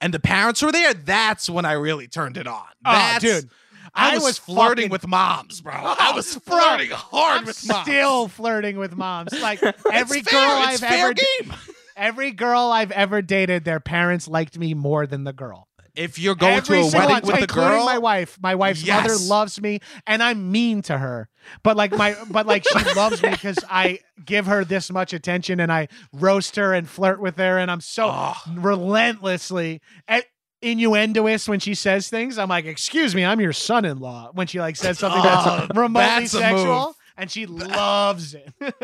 [0.00, 2.64] and the parents were there, that's when I really turned it on.
[2.84, 3.48] Oh, dude.
[3.96, 5.72] I, I was, was flirting fucking- with moms, bro.
[5.76, 7.82] I was Bro, flirting hard I'm with moms.
[7.86, 9.32] still flirting with moms.
[9.40, 9.62] Like
[9.92, 10.40] every girl.
[10.40, 11.14] I've ever
[11.96, 15.68] every girl I've ever dated, their parents liked me more than the girl.
[15.96, 18.36] If you're going Every to a wedding one, with the including girl, my wife.
[18.42, 19.78] My wife's mother loves me,
[20.08, 21.28] and I'm mean to her.
[21.62, 25.60] But like my, but like she loves me because I give her this much attention,
[25.60, 28.34] and I roast her and flirt with her, and I'm so Oh.
[28.56, 30.22] relentlessly eh,
[30.62, 32.38] innuendoous when she says things.
[32.38, 36.00] I'm like, "Excuse me, I'm your son-in-law." When she like says something Oh, that's remotely
[36.20, 36.86] that's a sexual.
[36.86, 36.94] move.
[37.16, 38.52] And she loves it.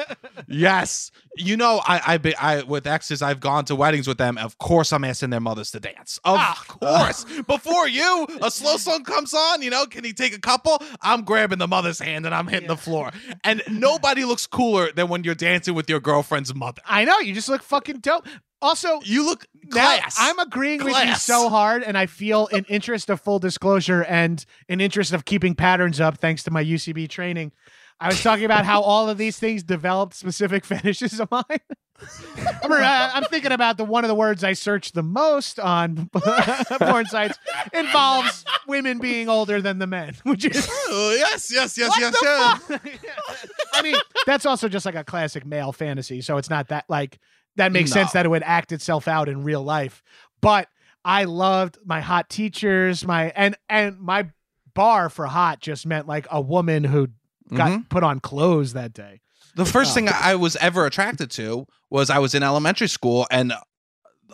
[0.53, 4.37] Yes, you know, I, I, be, I, with exes, I've gone to weddings with them.
[4.37, 6.19] Of course, I'm asking their mothers to dance.
[6.25, 6.65] Of Ah.
[6.67, 9.63] course, before you, a slow song comes on.
[9.63, 10.83] You know, can he take a couple?
[11.03, 13.13] I'm grabbing the mother's hand and I'm hitting the floor.
[13.45, 16.83] And nobody looks cooler than when you're dancing with your girlfriend's mother.
[16.85, 18.27] I know you just look fucking dope.
[18.63, 20.17] Also, You look class.
[20.19, 24.45] I'm agreeing with you so hard, and I feel an interest of full disclosure and
[24.69, 27.53] an interest of keeping patterns up, thanks to my UCB training.
[28.01, 31.45] I was talking about how all of these things developed specific fetishes of mine.
[32.63, 37.05] I'm, I'm thinking about the one of the words I search the most on porn
[37.05, 37.39] sites
[37.75, 42.81] involves women being older than the men, which is Oh, yes, yes, yes, what yes,
[43.03, 43.47] yes.
[43.75, 46.23] I mean, that's also just like a classic male fantasy.
[46.23, 47.19] So it's not that like
[47.57, 47.95] that makes No.
[48.01, 50.03] sense that it would act itself out in real life.
[50.41, 50.69] But
[51.05, 54.31] I loved my hot teachers, my and and my
[54.73, 57.09] bar for hot just meant like a woman who
[57.55, 57.89] got Mhm.
[57.89, 59.21] put on clothes that day.
[59.57, 59.95] The first Oh.
[59.95, 63.53] thing I was ever attracted to was I was in elementary school and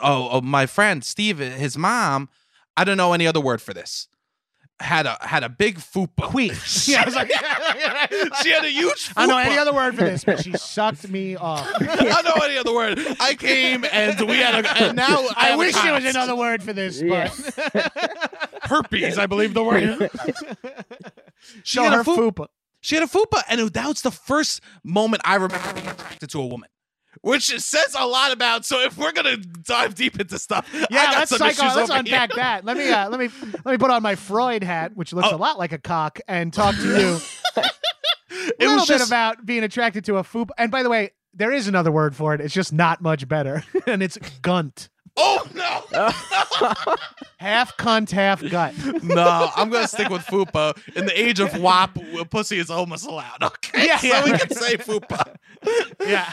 [0.03, 2.29] oh, oh, my friend Steve, his mom,
[2.77, 4.09] I don't know any other word for this.
[4.79, 6.25] Had a had a big fupa.
[6.25, 6.53] Queen.
[6.85, 7.29] yeah, I was like,
[8.43, 9.11] she had a huge.
[9.17, 11.67] I don't know any other word for this, but she sucked me off.
[11.81, 12.99] I don't know any other word.
[13.19, 16.63] I came and we had a and now I, I wish there was another word
[16.63, 17.31] for this, Yeah.
[17.73, 17.93] but
[18.65, 19.17] herpes.
[19.17, 20.11] I believe the word.
[21.65, 22.49] she so had her a fu- fupa.
[22.81, 26.41] She had a fupa, and that was the first moment I remember being attracted to
[26.41, 26.69] a woman.
[27.23, 28.65] Which says a lot about.
[28.67, 32.43] So if we're gonna dive deep into stuff, Yeah, let's psycho, let's unpack here.
[32.43, 32.65] that.
[32.65, 33.31] Let me uh, let me
[33.65, 35.35] let me put on my Freud hat, which looks Oh.
[35.35, 37.19] a lot like a cock, and talk to you
[37.57, 37.61] a
[38.31, 40.51] It little was bit just about being attracted to a foop.
[40.59, 42.41] And by the way, there is another word for it.
[42.41, 44.91] It's just not much better, and it's gunt.
[45.17, 46.11] Oh no,
[47.39, 48.75] Half cunt, half gut.
[49.03, 49.51] no.
[49.57, 50.77] I'm gonna stick with fupa.
[50.97, 51.99] In the age of WAP,
[52.31, 53.43] pussy is almost allowed.
[53.43, 54.25] Okay, Yeah, so yeah.
[54.25, 55.35] we can say fupa.
[56.01, 56.33] Yeah.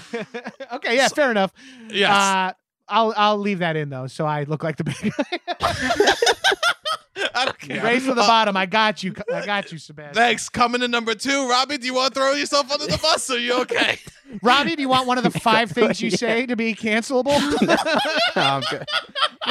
[0.73, 0.95] okay.
[0.95, 1.07] Yeah.
[1.09, 1.51] fair enough.
[1.89, 2.09] Yes.
[2.11, 2.53] Uh,
[2.87, 5.13] I'll I'll leave that in though, so I look like the big
[7.35, 7.83] I don't care.
[7.83, 8.57] race to the Uh, bottom.
[8.57, 9.13] I got you.
[9.33, 10.13] I got you, Sebastian.
[10.15, 10.49] Thanks.
[10.49, 11.77] Coming to number two, Robbie.
[11.77, 13.29] Do you want to throw yourself under the bus?
[13.29, 13.99] Are you okay?
[14.41, 16.17] Robbie, do you want one of the five things you Yeah.
[16.17, 17.39] say to be cancelable?
[18.35, 18.85] No, I'm good.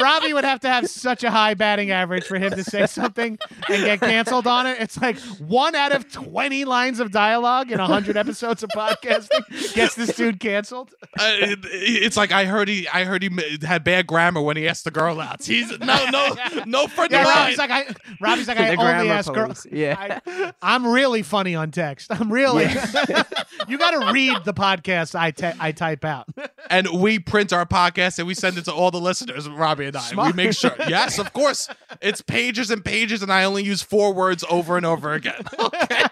[0.01, 3.37] Robbie would have to have such a high batting average for him to say something
[3.69, 4.77] and get canceled on it.
[4.81, 9.95] It's like one out of 20 lines of dialogue in 100 episodes of podcasting gets
[9.95, 10.89] this dude canceled.
[11.17, 13.29] Uh, it- it's like I heard he I heard he
[13.61, 15.43] had bad grammar when he asked the girl out.
[15.45, 16.35] He's no no
[16.65, 17.32] no friend Yeah, of mine.
[17.35, 17.85] Robbie's like, I,
[18.21, 19.65] Robbie's like, I The only ask girls.
[19.71, 20.19] Yeah.
[20.25, 22.11] I, I'm really funny on text.
[22.11, 22.63] I'm really.
[23.67, 26.27] you got to read the podcast I te- I type out.
[26.69, 29.95] and we print our podcast and we send it to all the listeners, Robbie and
[29.95, 29.99] I.
[30.01, 30.35] Smart.
[30.35, 30.75] We make sure.
[30.87, 31.67] Yes, of course.
[32.01, 35.41] It's pages and pages, and I only use four words over and over again.
[35.59, 36.03] Okay.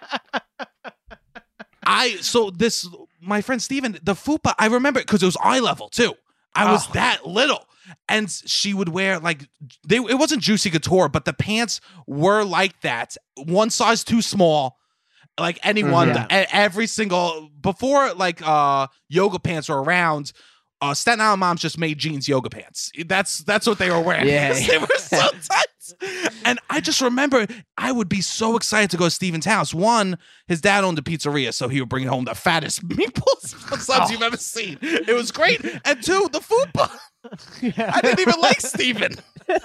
[1.83, 2.87] I so this
[3.21, 6.13] my friend Steven, the fupa, I remember because it was eye level too.
[6.55, 6.91] I was Oh.
[6.93, 7.65] that little.
[8.07, 9.47] And she would wear like
[9.87, 13.17] they it wasn't juicy couture, but the pants were like that.
[13.45, 14.77] One size too small.
[15.39, 16.25] Like anyone, Mhm.
[16.25, 20.31] e- every single before like uh yoga pants were around,
[20.81, 22.91] uh Staten Island moms just made jeans yoga pants.
[23.05, 24.27] That's that's what they were wearing.
[24.27, 24.53] Yeah.
[24.67, 25.17] they were so
[25.49, 25.65] tight.
[26.45, 29.73] And I just remember I would be so excited to go to Steven's house.
[29.73, 30.17] One,
[30.47, 34.21] his dad owned a pizzeria, so he would bring home the fattest meatballs subs you've
[34.21, 34.77] ever seen.
[34.81, 35.61] It was great.
[35.85, 36.91] And two, the fupa.
[37.61, 37.91] Yeah.
[37.95, 39.15] I didn't even like Steven.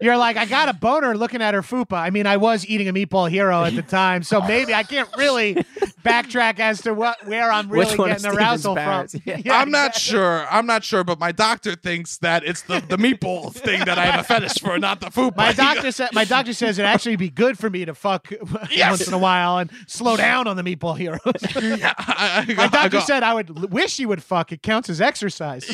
[0.00, 1.94] You're like, I got a boner looking at her fupa.
[1.96, 5.08] I mean, I was eating a meatball hero at the time, so maybe I can't
[5.18, 5.54] really
[6.04, 8.84] backtrack as to what where I'm really Which one of getting Steven's arousal from.
[8.84, 9.16] parents?
[9.24, 9.34] Yeah.
[9.52, 10.00] I'm not exactly.
[10.02, 10.46] sure.
[10.52, 14.06] I'm not sure, but my doctor thinks that it's the, the meatball thing that I
[14.06, 15.36] have a fetish for, not the fupa.
[15.36, 18.32] My doctor said my doctor says it'd actually be good for me to fuck
[18.70, 18.90] Yes.
[18.90, 21.20] once in a while and slow down on the meatball heroes.
[21.60, 24.52] Yeah, I, I go- my doctor go, said I would l- wish he would fuck.
[24.52, 25.68] It counts as exercise.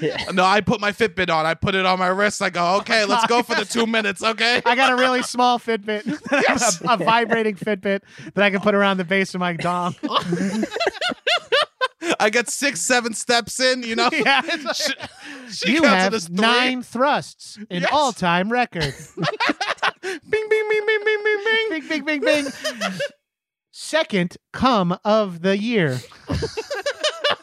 [0.00, 0.16] Yeah.
[0.32, 1.46] No, I put my Fitbit on.
[1.46, 2.42] I put it on my wrist.
[2.42, 4.60] I go, okay, let's go for the two minutes, okay?
[4.64, 6.80] I got a really small Fitbit, Yes.
[6.82, 8.00] a, a vibrating Fitbit
[8.34, 9.94] that I can put around the base of my dong.
[12.20, 14.08] I get six, seven steps in, you know?
[14.12, 14.40] yeah,
[14.74, 14.92] She,
[15.50, 17.88] she you counts it as have nine thrusts, an Yes.
[17.92, 18.94] all-time record.
[20.02, 21.68] Bing, bing, bing, bing, bing, bing, bing.
[21.80, 22.92] bing, bing, bing, bing.
[23.72, 25.98] Second come of the year.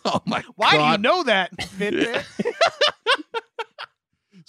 [0.05, 2.25] Oh my Why do you know that, Fitbit?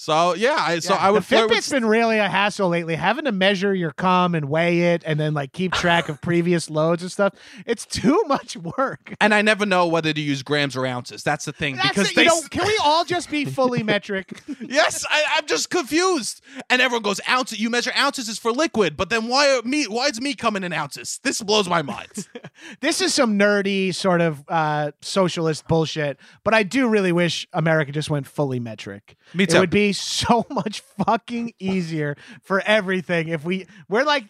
[0.05, 2.94] So yeah, I so Yeah, I would the Fitbit's with been really a hassle lately.
[2.94, 6.68] Having to measure your cum and weigh it, and then like keep track of previous
[6.68, 7.32] loads and stuff.
[7.64, 9.14] It's too much work.
[9.18, 11.22] and I never know whether to use grams or ounces.
[11.22, 13.82] That's the thing That's because it, they you know, can we all just be fully
[13.94, 14.42] metric?
[14.61, 16.42] yes, I, I'm just confused.
[16.68, 17.59] And everyone goes ounces.
[17.59, 19.90] You measure ounces is for liquid, but then why are meat?
[19.90, 21.18] Why is meat coming in ounces?
[21.22, 22.28] This blows my mind.
[22.80, 27.90] this is some nerdy sort of uh, socialist bullshit, but I do really wish America
[27.90, 29.16] just went fully metric.
[29.32, 29.57] Me too.
[29.57, 34.24] It would be so much fucking easier for everything if we we're like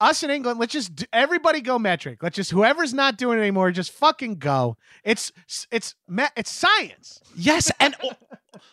[0.00, 0.58] us in England.
[0.58, 2.22] Let's just do, everybody go metric.
[2.22, 4.76] Let's just whoever's not doing it anymore, just fucking go.
[5.04, 5.30] It's
[5.70, 7.20] it's it's science.
[7.36, 7.94] yes, and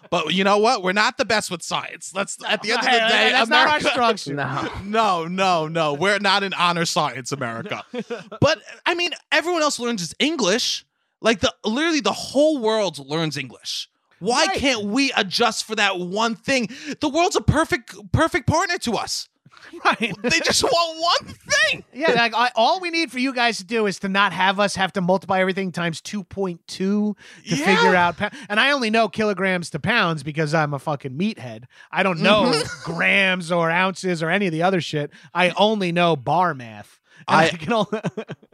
[0.10, 0.82] but you know what?
[0.82, 2.12] We're not the best with science.
[2.16, 3.72] Let's at the end of the Hey, day, that's America.
[3.72, 4.36] not our strong suit.
[4.36, 4.70] No.
[4.84, 5.94] No, no, no.
[5.94, 7.84] We're not in honor science, America.
[8.42, 10.84] but I mean, everyone else learns is English.
[11.22, 13.88] Like the literally the whole world learns English.
[14.20, 14.58] Why Right.
[14.58, 16.70] can't we adjust for that one thing?
[17.00, 19.28] The world's a perfect perfect partner to us.
[19.86, 20.14] Right.
[20.24, 21.84] They just want one thing.
[21.94, 24.60] Yeah, like I, all we need for you guys to do is to not have
[24.60, 27.56] us have to multiply everything times 2.2 to Yeah.
[27.58, 28.18] figure out.
[28.18, 31.66] Pa- and I only know kilograms to pounds because I'm a fucking meathead.
[31.92, 32.92] I don't know Mm-hmm.
[32.94, 35.12] grams or ounces or any of the other shit.
[35.36, 37.00] I only know bar math.
[37.28, 38.02] I, I- can only-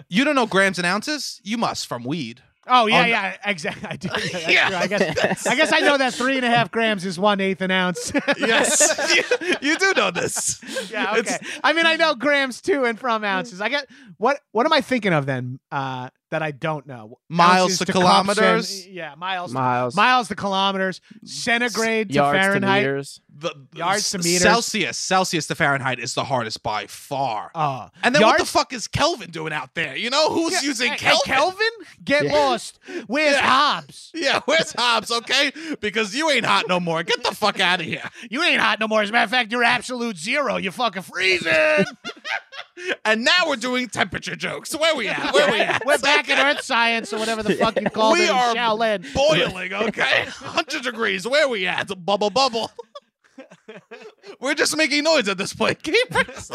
[0.09, 1.39] You don't know grams and ounces?
[1.43, 2.41] You must from weed.
[2.67, 3.87] Oh yeah, yeah, exactly.
[3.89, 4.09] I do.
[4.51, 4.67] Yeah.
[4.69, 4.77] true.
[4.77, 5.47] I guess.
[5.47, 8.11] I guess I know that three and a half grams is one eighth an ounce.
[8.37, 10.61] Yes, you, you do know this.
[10.91, 11.19] Yeah, okay.
[11.19, 13.61] It's- I mean, I know grams to and from ounces.
[13.61, 13.87] I get
[14.17, 14.39] what?
[14.51, 15.59] What am I thinking of then?
[15.71, 17.19] Uh, that I don't know.
[17.29, 18.87] Miles Ounces to cups and- kilometers?
[18.87, 19.53] yeah, miles.
[19.53, 19.95] Miles.
[19.95, 20.99] Miles to kilometers.
[21.23, 22.81] Centigrade to yards to Fahrenheit.
[22.83, 23.21] meters.
[23.37, 24.41] The, Yards to meters.
[24.43, 27.51] Celsius, Celsius to Fahrenheit is the hardest by far.
[27.53, 29.97] Oh, And then what the fuck is Kelvin doing out there?
[29.97, 31.19] You know who's Yeah, using hey, Kelvin?
[31.25, 31.67] hey, Kelvin,
[32.03, 32.31] get Yeah.
[32.33, 32.79] lost.
[33.07, 33.45] Where's Yeah.
[33.45, 34.11] Hobbes?
[34.15, 35.11] Yeah, where's Hobbes?
[35.11, 35.51] Okay,
[35.81, 37.03] because you ain't hot no more.
[37.03, 38.09] Get the fuck out of here.
[38.29, 39.01] You ain't hot no more.
[39.01, 40.55] As a matter of fact, you're absolute zero.
[40.57, 41.51] You're fucking freezing.
[43.05, 44.75] And now we're doing temperature jokes.
[44.75, 45.33] Where we at?
[45.33, 45.85] Where we at?
[45.85, 48.55] We're back in Earth science or whatever the fuck you call We it in are
[48.55, 49.13] Shaolin.
[49.13, 50.25] Boiling, okay?
[50.25, 51.27] 100 degrees.
[51.27, 51.87] Where we at?
[52.05, 52.71] Bubble, bubble.
[54.39, 55.83] We're just making noise at this point.
[55.83, 56.51] Keepers.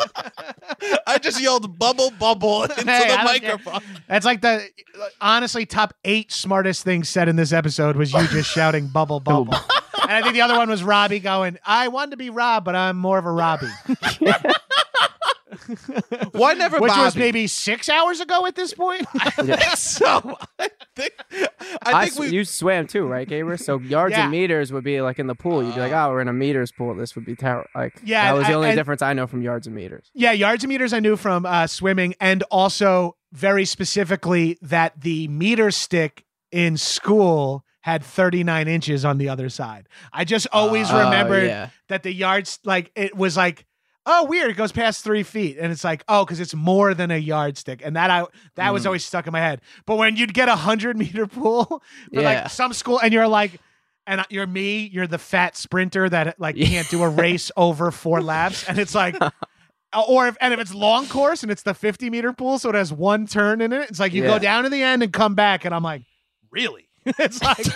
[1.06, 3.56] I just yelled bubble, bubble into Hey, the I don't care.
[3.58, 3.80] microphone.
[4.08, 4.66] That's like the
[5.20, 9.54] honestly top eight smartest things said in this episode was you just shouting bubble bubble.
[10.02, 12.74] and I think the other one was Robbie going, I wanted to be Rob, but
[12.74, 13.68] I'm more of a Robbie.
[16.32, 19.06] Why never Which was maybe six hours ago at this point.
[19.14, 20.36] I think so.
[20.58, 21.46] I think I,
[21.84, 23.58] I think sw- we you swam too, right, Gabriel?
[23.58, 24.22] So yards Yeah.
[24.22, 25.62] and meters would be like in the pool.
[25.62, 26.94] You'd be like, Uh, oh, we're in a meters pool.
[26.94, 27.68] This would be terrible.
[27.74, 30.10] Like, Yeah, that was the I- only and- difference I know from yards and meters.
[30.14, 35.28] Yeah, yards and meters I knew from uh, swimming, and also very specifically that the
[35.28, 39.88] meter stick in school had 39 inches on the other side.
[40.12, 41.68] I just always Oh, remembered yeah.
[41.88, 43.64] that the yards, like, it was like,
[44.06, 47.10] oh, weird, it goes past three feet, and it's like, oh, because it's more than
[47.10, 48.24] a yardstick, and that I
[48.56, 48.86] that was Mm.
[48.86, 49.60] always stuck in my head.
[49.86, 51.64] But when you'd get a hundred meter pool
[52.14, 52.42] for Yeah.
[52.42, 53.60] like some school, and you're like.
[54.06, 56.66] And you're me, you're the fat sprinter that like Yeah.
[56.66, 59.14] can't do a race over four laps, and it's like,
[60.08, 62.74] or if and if it's long course and it's the 50 meter pool, so it
[62.74, 65.34] has one turn in it, it's like you go down to the end and come
[65.36, 66.02] back, and I'm like,
[66.50, 66.88] really?
[67.06, 67.66] it's like,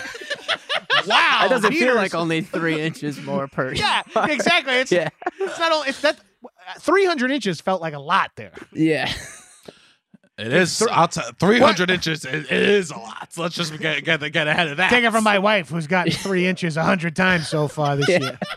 [1.07, 3.73] wow, It doesn't feel like only three inches more per.
[3.75, 4.73] yeah, exactly.
[4.75, 6.17] It's yeah, it's not only it's that
[6.79, 8.51] 300 inches felt like a lot there.
[8.73, 9.11] yeah.
[10.37, 13.31] it is I'll t- 300 inches it, it is a lot.
[13.31, 14.89] So let's just get get get ahead of that.
[14.89, 18.09] Take it from my wife, who's gotten three inches a hundred times so far this
[18.09, 18.19] Yeah.
[18.19, 18.39] year.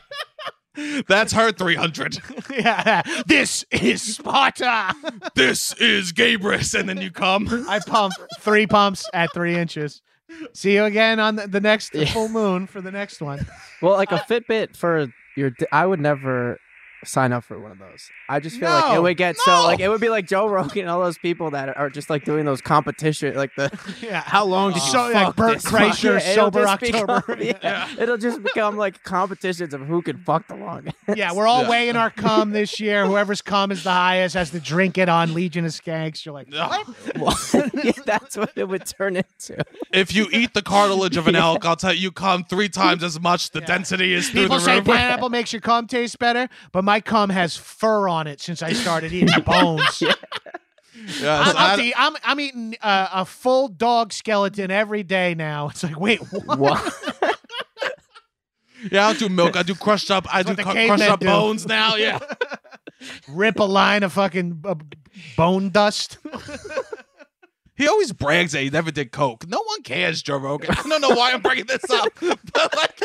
[1.08, 2.18] That's her 300.
[2.52, 4.94] yeah, this is Sparta.
[5.34, 7.48] this is Gabrus and then you come.
[7.68, 10.02] I pump three pumps at three inches.
[10.52, 12.06] See you again on the, the next Yeah.
[12.12, 13.46] full moon for the next one.
[13.82, 15.06] Well, like a Fitbit for
[15.36, 16.58] your, I would never
[17.04, 18.08] sign up for one of those.
[18.28, 19.54] I just feel like it would get no.
[19.60, 22.10] so like it would be like Joe Rogan and all those people that are just
[22.10, 23.70] like doing those competition, like the
[24.02, 24.22] Yeah.
[24.22, 25.80] how long did you So, like fuck Bert this fuck?
[25.80, 27.42] Kreischer, Yeah, Sober just become- October.
[27.42, 27.88] yeah, Yeah.
[27.98, 30.96] it'll just become like competitions of who can fuck the longest.
[31.14, 31.70] Yeah, we're all Yeah.
[31.70, 33.06] weighing our cum this year.
[33.06, 36.24] Whoever's cum is the highest has to drink it on Legion of Skanks.
[36.24, 36.86] You're like, what?
[37.18, 37.54] What?
[37.84, 39.62] yeah, that's what it would turn into.
[39.92, 43.02] If you eat the cartilage of an elk, I'll tell you, you come three times
[43.02, 43.50] as much.
[43.50, 43.66] The Yeah.
[43.66, 44.86] density is through People the say roof.
[44.86, 48.72] pineapple makes your cum taste better, but my cum has fur on it since I
[48.72, 50.00] started eating bones.
[50.00, 50.14] Yeah,
[51.38, 55.34] I'm, so I- I'm, the- I'm, I'm eating uh, a full dog skeleton every day
[55.34, 55.68] now.
[55.68, 56.58] It's like, wait, what?
[56.58, 56.94] What?
[58.90, 59.54] yeah, I don't do milk.
[59.54, 60.26] I do crushed up.
[60.34, 61.26] I do what cu- crushed up do.
[61.26, 61.94] bones now.
[62.06, 62.20] Yeah.
[63.28, 64.74] Rip a line of fucking uh,
[65.36, 66.16] bone dust.
[67.78, 69.48] He always brags that he never did coke.
[69.48, 70.70] No one cares, Joe Rogan.
[70.70, 73.00] I don't know why I'm bringing this up, but like,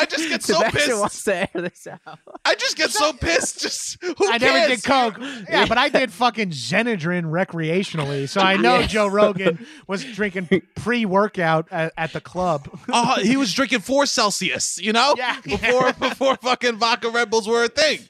[0.00, 1.00] I just get so Sebastian pissed.
[1.00, 2.18] wants to air this out.
[2.44, 3.60] I just get so pissed.
[3.60, 4.82] Just who I never cares?
[4.82, 5.18] did coke.
[5.48, 8.86] Yeah, but I did fucking Xenadrine recreationally, so I know Yeah.
[8.86, 12.68] Joe Rogan was drinking pre-workout at, at the club.
[12.88, 15.14] Uh, he was drinking four Celsius, you know?
[15.16, 15.40] Yeah.
[15.42, 18.00] Before before fucking vodka Red Bulls were a thing.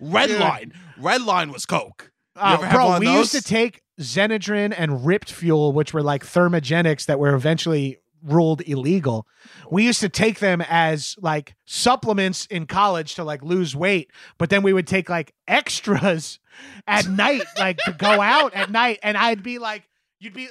[0.00, 0.40] Red Dude.
[0.40, 0.72] line.
[0.98, 2.11] Red line was Coke.
[2.36, 7.18] Oh, bro, we used to take Xenadrine and Ripped Fuel, which were like thermogenics that
[7.18, 9.26] were eventually ruled illegal.
[9.70, 14.48] We used to take them as like supplements in college to like lose weight, but
[14.48, 16.38] then we would take like extras
[16.86, 19.82] at night, like to go out at night, and I'd be like,
[20.20, 20.48] you'd be.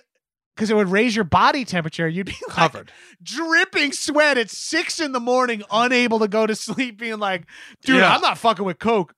[0.55, 2.07] Because it would raise your body temperature.
[2.07, 2.91] You'd be like, covered.
[3.23, 7.45] dripping sweat at six in the morning, unable to go to sleep, being like,
[7.83, 8.13] dude, Yeah.
[8.13, 9.15] I'm not fucking with Coke.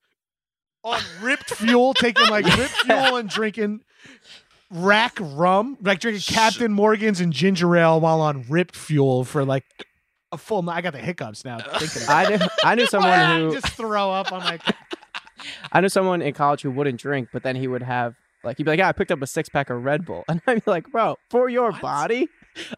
[0.84, 3.82] On ripped fuel, taking like ripped fuel and drinking
[4.70, 9.64] rack rum, like drinking Captain Morgan's and ginger ale while on ripped fuel for like
[10.32, 10.68] a full.
[10.70, 11.58] I got the hiccups now
[12.10, 14.32] I knew I knew someone who just throw up.
[14.34, 14.62] I'm like,
[15.72, 18.64] I knew someone in college who wouldn't drink, but then he would have like he'd
[18.64, 20.72] be like, "Yeah, I picked up a six pack of Red Bull," and I'd be
[20.72, 21.82] like, "Bro, for your What?
[21.82, 22.28] body,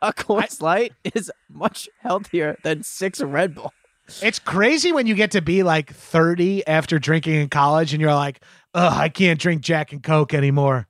[0.01, 3.73] a Coors Light is much healthier than six Red Bull."
[4.21, 8.13] It's crazy when you get to be like 30 after drinking in college and you're
[8.13, 8.41] like,
[8.73, 10.87] ugh, I can't drink Jack and Coke anymore.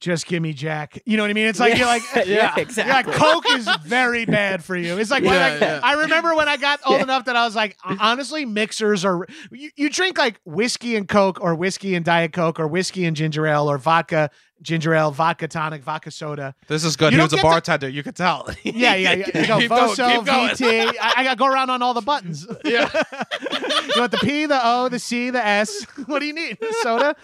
[0.00, 1.02] Just give me Jack.
[1.06, 1.46] You know what I mean?
[1.48, 1.78] It's like Yeah.
[1.78, 3.06] you're like, Yeah, You're like.
[3.06, 4.96] Coke is very bad for you.
[4.96, 5.80] It's like, when Yeah, I, yeah.
[5.82, 7.02] I remember when I got old Yeah.
[7.02, 11.40] enough that I was like, honestly, mixers are you, you drink like whiskey and Coke
[11.40, 14.30] or whiskey and Diet Coke or whiskey and ginger ale or vodka,
[14.62, 16.54] ginger ale, vodka tonic, vodka soda.
[16.66, 17.12] This is good.
[17.12, 17.88] You he was a get to- bartender.
[17.88, 18.48] You could tell.
[18.64, 19.40] Yeah, yeah, yeah.
[19.40, 19.70] You go keep.
[19.70, 20.48] Voso, going.
[20.50, 20.94] VT.
[21.00, 22.46] I, I got to go around on all the buttons.
[22.64, 22.90] Yeah.
[22.92, 25.84] you want the P, the O, the C, the S.
[26.06, 26.58] What do you need?
[26.82, 27.14] Soda,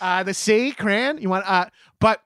[0.00, 1.18] uh, the C, crayon.
[1.18, 1.66] You want, uh,
[2.00, 2.20] but,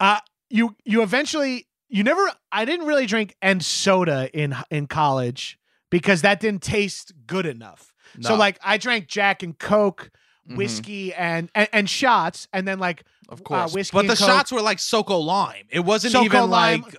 [0.00, 0.18] uh,
[0.50, 2.30] you you eventually you never.
[2.52, 5.58] I didn't really drink and soda in in college
[5.90, 7.92] because that didn't taste good enough.
[8.20, 10.10] So like I drank Jack and Coke,
[10.48, 10.56] Mhm.
[10.56, 13.74] whiskey and, and and shots, and then like Of course.
[13.74, 14.26] whiskey but the Coke.
[14.28, 15.64] shots were like Soco Lime.
[15.70, 16.82] It wasn't Soco even Lime.
[16.82, 16.94] like.
[16.94, 16.98] uh,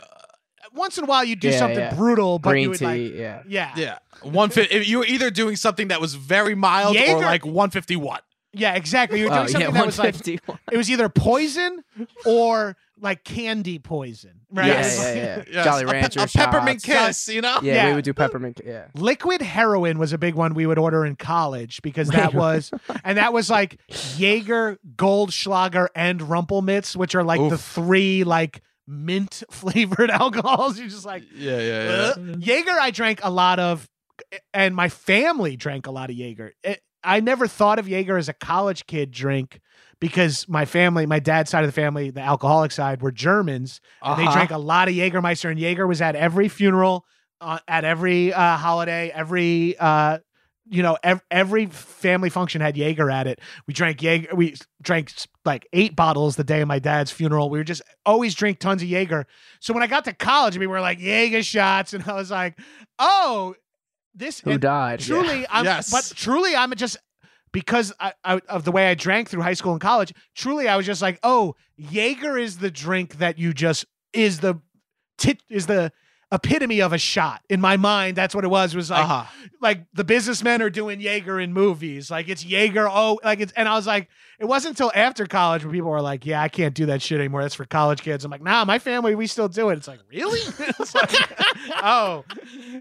[0.73, 1.93] once in a while you do Yeah, something yeah.
[1.95, 3.41] brutal, but Green you would tea, like yeah.
[3.47, 3.97] yeah yeah.
[4.21, 7.45] One fi- if you were either doing something that was very mild or Jaeger- like
[7.45, 8.19] 151.
[8.53, 9.19] Yeah, exactly.
[9.19, 11.83] You're doing Oh, something yeah, that was like it was either poison
[12.25, 14.67] or like candy poison, right?
[14.67, 15.43] Yeah, yeah, yeah.
[15.53, 17.59] Yes, Jolly a pe- Rancher a, peppermint kiss, you know?
[17.61, 17.89] Yeah, Yeah.
[17.89, 18.59] we would do peppermint.
[18.65, 18.87] Yeah.
[18.95, 22.71] Liquid heroin was a big one we would order in college because that was,
[23.05, 23.79] and that was like
[24.17, 30.79] Jaeger, Goldschlager, and Rumple Minze, which are like the three like mint flavored alcohols.
[30.79, 33.87] You're just like, Yeah, yeah, "Ugh." Jaeger, I drank a lot of,
[34.53, 36.53] and my family drank a lot of Jaeger.
[36.63, 39.59] It, I never thought of Jaeger as a college kid drink
[39.99, 43.81] because my family, my dad's side of the family, the alcoholic side, were Germans.
[44.01, 44.33] And they Uh-huh.
[44.33, 47.05] drank a lot of Jägermeister, and Jaeger was at every funeral,
[47.41, 50.19] uh, at every uh, holiday, every uh,
[50.71, 53.39] you know, ev- every family function had Jaeger at it.
[53.65, 54.35] We drank Jaeger.
[54.35, 55.11] We drank
[55.43, 57.49] like eight bottles the day of my dad's funeral.
[57.49, 59.25] We were just always drink tons of Jaeger.
[59.61, 62.59] So when I got to college, we were like Jaeger shots, and I was like,
[62.99, 63.55] oh,
[64.13, 64.99] this Who died?
[64.99, 65.91] truly, I'm, Yes.
[65.91, 66.97] but truly, I'm just
[67.51, 70.13] because I, I, of the way I drank through high school and college.
[70.35, 74.59] Truly, I was just like, oh, Jaeger is the drink that you just is the
[75.17, 75.91] tit is the
[76.31, 78.15] epitome of a shot in my mind.
[78.15, 78.75] That's what it was.
[78.75, 79.25] Was like uh-huh.
[79.61, 82.11] like the businessmen are doing Jaeger in movies.
[82.11, 82.87] Like it's Jaeger.
[82.89, 84.09] Oh, like it's and I was like,
[84.39, 87.19] it wasn't until after college when people were like, yeah, I can't do that shit
[87.19, 87.41] anymore.
[87.41, 88.23] That's for college kids.
[88.23, 89.77] I'm like, nah, my family, we still do it.
[89.77, 90.39] It's like, really?
[90.79, 91.11] It's like,
[91.83, 92.23] oh,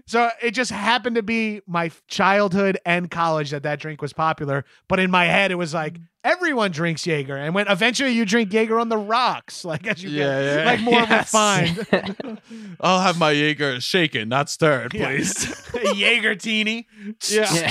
[0.07, 4.63] so it just happened to be my childhood and college that that drink was popular.
[4.87, 6.03] But in my head, it was like mm.
[6.23, 10.09] everyone drinks Jaeger, and when eventually you drink Jaeger on the rocks, like as you
[10.11, 10.65] Yeah, get yeah.
[10.65, 11.33] like more Yes.
[11.33, 12.41] refined.
[12.79, 15.07] I'll have my Jaeger shaken, not stirred, Yeah.
[15.07, 15.71] please.
[15.95, 16.87] Jaeger teeny.
[17.29, 17.69] yeah.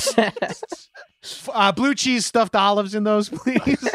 [1.46, 1.52] Yeah.
[1.54, 3.60] Uh, blue cheese stuffed olives in those, please.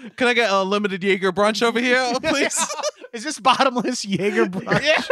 [0.16, 2.58] Can I get a limited Jaeger brunch over here, please?
[3.12, 4.82] Is this bottomless Jaeger brunch?
[4.82, 5.02] Yeah.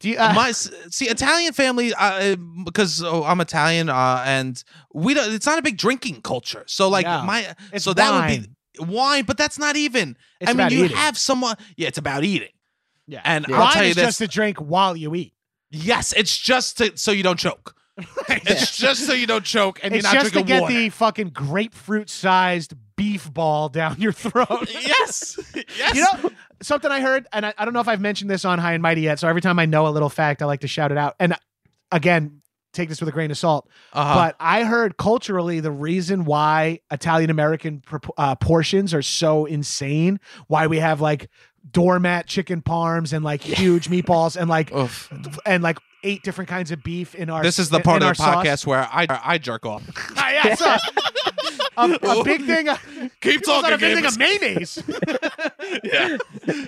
[0.00, 4.62] Do you, uh, my see Italian family uh, because oh, I'm Italian uh, and
[4.94, 5.32] we don't.
[5.32, 6.62] It's not a big drinking culture.
[6.66, 7.22] So like No.
[7.22, 8.48] my It's so that would be
[8.84, 10.16] wine, but that's not even.
[10.40, 10.96] It's I mean, you eating.
[10.96, 11.56] have someone.
[11.76, 12.50] Yeah, it's about eating.
[13.08, 13.22] Yeah.
[13.24, 13.56] and Yeah.
[13.56, 14.04] I'll wine tell you is this.
[14.04, 15.32] just a drink while you eat.
[15.70, 17.74] Yes, it's just to, so you don't choke.
[18.28, 20.74] It's just so you don't choke and it's you're not just to get water.
[20.74, 24.68] the fucking grapefruit-sized beef ball down your throat.
[24.70, 25.94] yes, yes.
[25.94, 26.30] You know,
[26.62, 28.82] something I heard, and I, I don't know if I've mentioned this on High and
[28.82, 29.18] Mighty yet.
[29.18, 31.16] So every time I know a little fact, I like to shout it out.
[31.18, 31.34] And
[31.90, 32.42] again,
[32.72, 33.68] take this with a grain of salt.
[33.92, 34.14] uh-huh.
[34.14, 37.82] But I heard culturally the reason why Italian American
[38.16, 41.30] uh, portions are so insane, why we have like
[41.72, 45.12] doormat chicken parms and like huge meatballs and like Oof.
[45.46, 47.42] and like eight different kinds of beef in our.
[47.42, 48.46] This is the part in of the our sauce.
[48.46, 49.82] podcast where I I jerk off.
[50.20, 50.76] Ah, yeah, so,
[51.78, 52.66] a, a big thing.
[52.66, 54.04] Keep People's not talking, a big thing Gabe.
[54.04, 54.82] of mayonnaise.
[55.84, 56.16] yeah.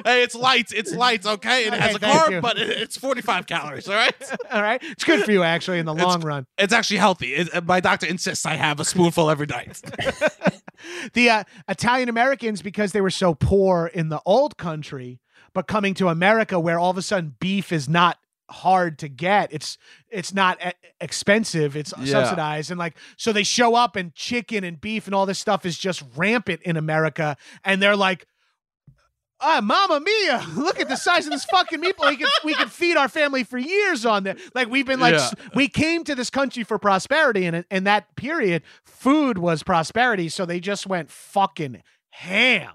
[0.04, 0.72] Hey, it's light.
[0.74, 1.26] It's light.
[1.26, 2.40] Okay, it has a thank carb, you.
[2.40, 3.88] but it- it's 45 calories.
[3.88, 4.14] All right.
[4.52, 6.46] All right, it's good for you actually in the It's- long run.
[6.58, 7.34] It's actually healthy.
[7.34, 9.80] It, uh, my doctor insists I have a spoonful every night.
[11.12, 15.20] the uh, Italian Americans because they were so poor in the old country,
[15.54, 18.18] but coming to America where all of a sudden beef is not
[18.50, 19.52] hard to get.
[19.52, 19.78] It's
[20.10, 20.58] it's not
[21.00, 21.76] expensive.
[21.76, 22.06] It's Yeah.
[22.06, 25.64] subsidized and like so they show up and chicken and beef and all this stuff
[25.64, 28.26] is just rampant in America and they're like
[29.40, 30.44] Ah, Mamma Mia!
[30.56, 32.10] Look at the size of this fucking meatball.
[32.10, 34.38] We could we could feed our family for years on that.
[34.54, 35.30] Like we've been like Yeah.
[35.54, 40.28] we came to this country for prosperity, and in, that period, food was prosperity.
[40.28, 42.72] So they just went fucking ham.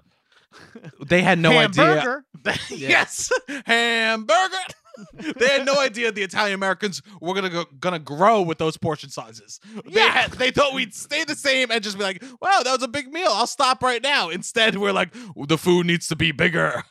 [1.06, 1.84] They had no idea.
[1.84, 2.24] Hamburger.
[2.70, 3.30] yes,
[3.66, 4.56] hamburger.
[5.38, 9.10] they had no idea the Italian Americans were gonna go, gonna grow with those portion
[9.10, 9.60] sizes.
[9.86, 10.08] Yeah.
[10.08, 12.88] had, they thought we'd stay the same and just be like, "Wow, that was a
[12.88, 13.28] big meal.
[13.30, 16.82] I'll stop right now." Instead, we're like, "The food needs to be bigger."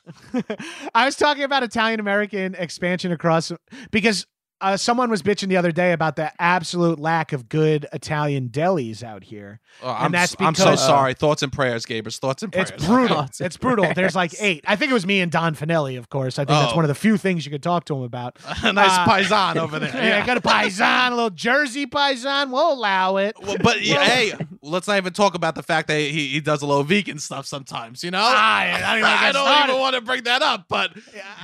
[0.96, 3.52] I was talking about Italian American expansion across
[3.92, 4.26] because
[4.74, 9.04] uh, someone was bitching the other day about the absolute lack of good Italian delis
[9.04, 9.60] out here.
[9.84, 11.14] Oh, I'm, that's s- I'm so because- sorry.
[11.14, 12.18] Thoughts and prayers, Gabers.
[12.18, 12.72] Thoughts and prayers.
[12.72, 13.28] It's brutal.
[13.40, 13.94] It's brutal.
[13.94, 14.64] There's like eight.
[14.68, 16.40] I think it was me and Don Fanelli, of course.
[16.40, 16.76] I think that's Oh.
[16.76, 18.38] one of the few things you could talk to him about.
[18.64, 19.92] a nice Uh, paisan over there.
[19.96, 22.52] Yeah, I got a paisan, a little Jersey paisan.
[22.52, 23.36] We'll allow it.
[23.42, 26.62] Well, but yeah, hey, let's not even talk about the fact that he, he does
[26.62, 28.04] a little vegan stuff sometimes.
[28.04, 29.70] You know, I don't even I don't started.
[29.72, 30.92] even want to bring that up, but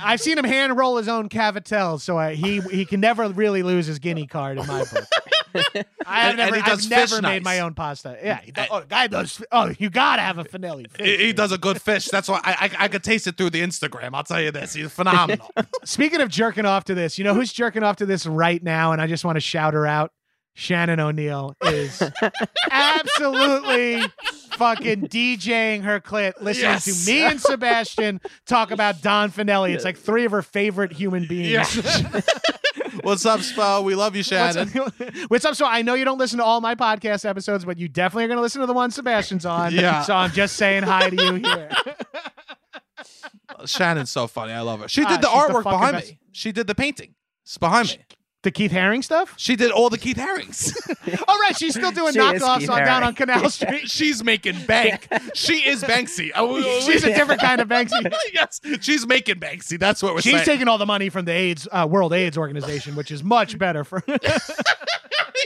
[0.02, 3.62] I've seen him hand roll his own cavatel, so I, he he can never really
[3.62, 5.04] lose his guinea card in my book.
[6.06, 7.44] I have And- never, and I've never made nice.
[7.44, 8.18] my own pasta.
[8.22, 9.42] Yeah, he does, oh, guy does.
[9.52, 10.90] Oh, you gotta have a Fanelli.
[10.90, 11.06] fish.
[11.06, 12.06] he, he does a good fish.
[12.06, 14.10] That's why I, I I could taste it through the Instagram.
[14.14, 15.50] I'll tell you this, he's phenomenal.
[15.84, 18.92] Speaking of jerking off to this, you know who's jerking off to this right now,
[18.92, 20.10] and I just want to shout her out.
[20.54, 22.02] Shannon O'Neill is
[22.70, 24.02] absolutely
[24.58, 27.04] fucking DJing her clit, listening Yes.
[27.06, 29.74] to me and Sebastian talk about Don Fanelli.
[29.74, 31.74] It's like three of her favorite human beings.
[33.02, 33.82] What's up, Spo?
[33.84, 34.68] We love you, Shannon.
[34.68, 35.14] What's up?
[35.28, 35.54] What's up?
[35.56, 38.28] So I know you don't listen to all my podcast episodes, but you definitely are
[38.28, 39.72] going to listen to the one Sebastian's on.
[39.82, 40.02] Yeah.
[40.02, 41.70] So I'm just saying hi to you here.
[43.66, 44.52] Shannon's so funny.
[44.52, 44.88] I love her.
[44.88, 46.10] She Ah, did the the artwork fucking behind best.
[46.10, 46.18] me.
[46.32, 47.14] She did the painting.
[47.44, 47.98] It's behind me.
[48.42, 49.34] The Keith Haring stuff?
[49.36, 50.76] She did all the Keith Harings.
[51.28, 51.56] Oh, right.
[51.56, 53.06] She's still doing She is knockoffs Keith on, down Haring.
[53.06, 53.88] on Canal Street.
[53.90, 55.06] She's making bank.
[55.34, 56.30] She is Banksy.
[56.34, 58.12] Oh, we- we- She's a different kind of Banksy.
[58.32, 59.78] yes, she's making Banksy.
[59.78, 60.38] That's what we're saying.
[60.38, 60.56] She's saying.
[60.58, 63.84] taking all the money from the AIDS uh, World AIDS Organization, which is much better
[63.84, 64.02] for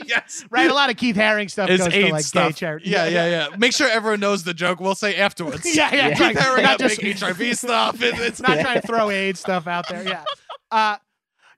[0.06, 0.44] yes.
[0.50, 0.70] right.
[0.70, 2.48] A lot of Keith Haring stuff It's goes AIDS to like stuff.
[2.48, 2.90] gay charity.
[2.90, 3.56] Yeah, yeah, yeah.
[3.56, 4.80] Make sure everyone knows the joke.
[4.80, 5.64] We'll say afterwards.
[5.76, 6.08] yeah, yeah.
[6.08, 6.14] Yeah.
[6.14, 8.02] Keith like, Haring not got just big HIV stuff.
[8.02, 10.02] It- it's not trying to throw AIDS stuff out there.
[10.06, 10.24] Yeah.
[10.70, 10.96] Uh,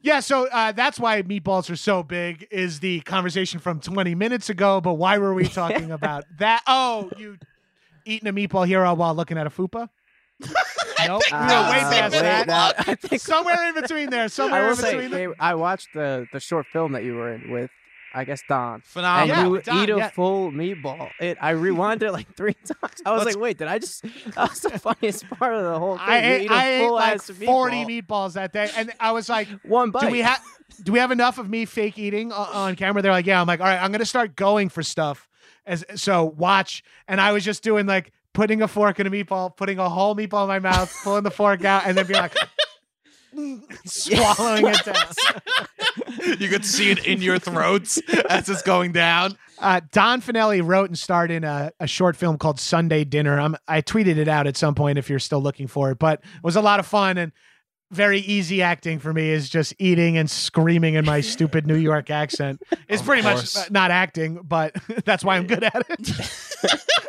[0.01, 2.47] yeah, so uh, that's why meatballs are so big.
[2.51, 4.81] Is the conversation from 20 minutes ago?
[4.81, 6.63] But why were we talking about that?
[6.67, 7.37] Oh, you
[8.05, 9.89] eating a meatball hero while looking at a fupa?
[10.41, 10.49] nope,
[11.01, 12.47] we were Ah, way past wait, that.
[12.47, 14.29] that- I think Somewhere in between there.
[14.29, 15.11] Somewhere will in say, between.
[15.11, 15.29] there.
[15.31, 17.71] they- I watched the the short film that you were in with,
[18.15, 18.75] I guess Don.
[18.75, 19.37] And phenomenal.
[19.37, 20.11] Yeah, you Don, eat a yeah.
[20.11, 21.11] full meatball.
[21.21, 21.37] It.
[21.41, 23.03] I rewinded it like three times.
[23.05, 24.03] I was Let's- like, wait, did I just?
[24.35, 26.07] That was the funniest part of the whole thing.
[26.09, 28.03] I ate, eat a I ate like ass 40 meatball.
[28.03, 30.07] meatballs that day, and I was like, One bite.
[30.07, 30.43] "Do we have?
[30.83, 33.47] Do we have enough of me fake eating on, on camera?" They're like, "Yeah." I'm
[33.47, 35.29] like, "All right, I'm gonna start going for stuff."
[35.67, 39.55] As so, watch, and I was just doing like putting a fork in a meatball,
[39.55, 42.35] putting a whole meatball in my mouth, pulling the fork out, and then be like.
[43.85, 46.37] swallowing it down.
[46.39, 47.99] you could see it in your throats
[48.29, 49.37] as it's going down.
[49.59, 53.41] Uh, Don Fanelli wrote and starred in a, a short film called Sunday Dinner.
[53.41, 56.21] I'm, I tweeted it out at some point if you're still looking for it, but
[56.21, 57.33] it was a lot of fun and
[57.91, 62.11] very easy acting for me is just eating and screaming in my stupid New York
[62.11, 62.63] accent.
[62.89, 63.57] It's Of pretty course.
[63.57, 64.75] much not acting, but
[65.05, 66.11] that's why I'm good at it.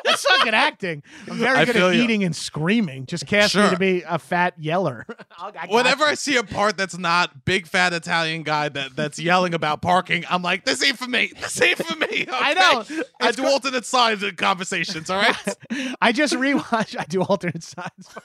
[0.07, 1.03] I suck at acting.
[1.29, 2.03] I'm very I good at ya.
[2.03, 3.05] eating and screaming.
[3.05, 5.05] Just cast me to be a fat yeller.
[5.37, 6.11] I Whenever you.
[6.11, 10.25] I see a part that's not big fat Italian guy that that's yelling about parking,
[10.29, 11.31] I'm like, this ain't for me.
[11.39, 12.25] This ain't for me.
[12.31, 12.95] I okay?
[12.95, 13.03] know.
[13.21, 15.09] I do go- alternate sides in conversations.
[15.09, 15.55] All right.
[16.01, 16.97] I just rewatch.
[16.99, 18.15] I do alternate sides.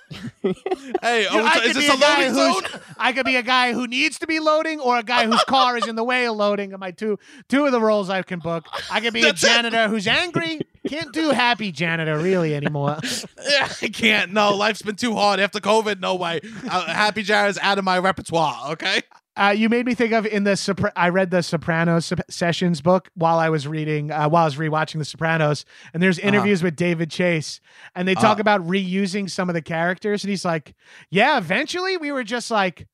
[0.43, 4.19] hey, oh, is this a a loading who's- I could be a guy who needs
[4.21, 6.73] to be loading or a guy whose car is in the way of loading.
[6.73, 7.19] And my two
[7.49, 8.67] two of the roles I can book.
[8.91, 9.51] I could be That's a it.
[9.51, 10.61] janitor who's angry.
[10.89, 12.99] Can't do happy janitor really anymore.
[13.47, 14.33] Yeah, I can't.
[14.33, 16.01] No, life's been too hard after COVID.
[16.01, 16.41] No way.
[16.69, 18.71] Uh, Happy Jar is out of my repertoire.
[18.73, 19.03] Okay.
[19.37, 23.11] Uh, you made me think of in the Sopra- I read the Sopranos Sessions book
[23.15, 26.77] while I was reading uh, while I was rewatching the Sopranos, and there's interviews with
[26.77, 27.61] David Chase,
[27.97, 28.43] and they talk Uh.
[28.43, 30.75] about reusing some of the characters, and he's like,
[31.11, 32.87] "Yeah, eventually we were just like,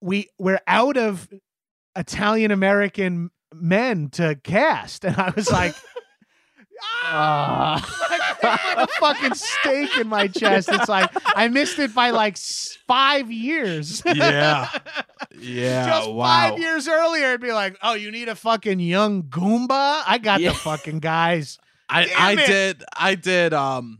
[0.00, 1.28] we we're out of
[1.94, 5.74] Italian American men to cast," and I was like.
[7.04, 10.68] Ah, like a fucking stake in my chest.
[10.70, 12.36] It's like I missed it by like
[12.86, 14.02] five years.
[14.06, 14.68] Yeah.
[15.38, 15.86] Yeah.
[15.86, 16.24] Just wow.
[16.24, 20.02] five years earlier, it'd be like, oh, you need a fucking young Goomba?
[20.06, 20.50] I got Yeah.
[20.50, 21.58] the fucking guys.
[21.88, 23.98] I, I did I did um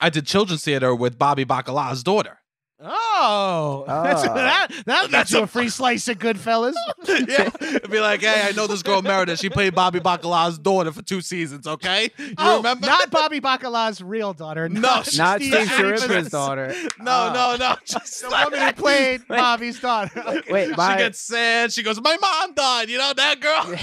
[0.00, 2.38] I did children's theater with Bobby Bacala's daughter.
[2.84, 4.34] Oh, That's, Oh.
[4.34, 6.74] that that That's gets you a- a free slice of Goodfellas.
[7.08, 7.50] yeah.
[7.60, 9.38] It'd be like, hey, I know this girl Meredith.
[9.40, 12.10] She played Bobby Bacala's daughter for two seasons, okay?
[12.18, 12.86] You oh, remember?
[12.86, 14.68] not Bobby Bacala's real daughter.
[14.68, 16.74] No, not, Not Steve Steve Schirripa's- Schirripa's daughter.
[17.00, 17.32] no, Oh.
[17.32, 17.76] no, no.
[17.84, 20.20] Just The woman who played Bobby's daughter.
[20.26, 20.52] Okay.
[20.52, 21.72] Wait, she my gets sad.
[21.72, 23.76] She goes, "My mom died." You know that girl,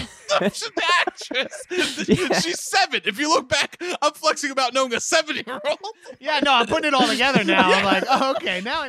[0.52, 1.66] She's the actress.
[2.08, 2.40] Yeah.
[2.40, 3.02] She's seven.
[3.06, 5.80] If you look back, I'm flexing about knowing a seven-year-old.
[6.20, 7.72] Yeah, no, I'm putting it all together now.
[7.72, 8.88] I'm like, oh, okay, now I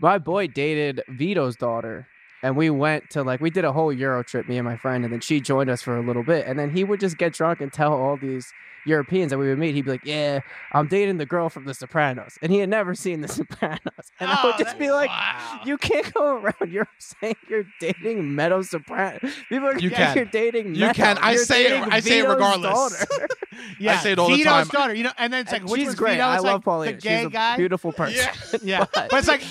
[0.00, 2.06] my boy dated Vito's daughter.
[2.42, 5.04] And we went to like we did a whole Euro trip, me and my friend,
[5.04, 6.46] and then she joined us for a little bit.
[6.46, 8.52] And then he would just get drunk and tell all these
[8.88, 9.74] Europeans that we would meet.
[9.74, 10.40] He'd be like, "Yeah,
[10.72, 13.78] I'm dating the girl from The Sopranos," and he had never seen The Sopranos.
[14.20, 15.60] And I Oh, would just be like, wow.
[15.64, 19.18] "You can't go around You're saying you're dating Meadow Soprano.
[19.48, 20.16] People are You yeah, can.
[20.16, 20.74] you're dating.
[20.74, 20.94] You Meadow.
[20.94, 21.18] can.
[21.18, 22.72] I You're say it- I say it regardless.
[23.06, 23.28] daughter."
[23.80, 24.68] Yeah, say it all the Vito's time.
[24.68, 26.12] daughter, you know, and then it's like, And which she's great.
[26.12, 26.24] Vito?
[26.26, 26.92] I It's love like Paulina.
[26.92, 27.56] The gay She's a guy.
[27.56, 28.14] beautiful person.
[28.62, 28.78] Yeah.
[28.78, 29.42] Yeah, But- but it's like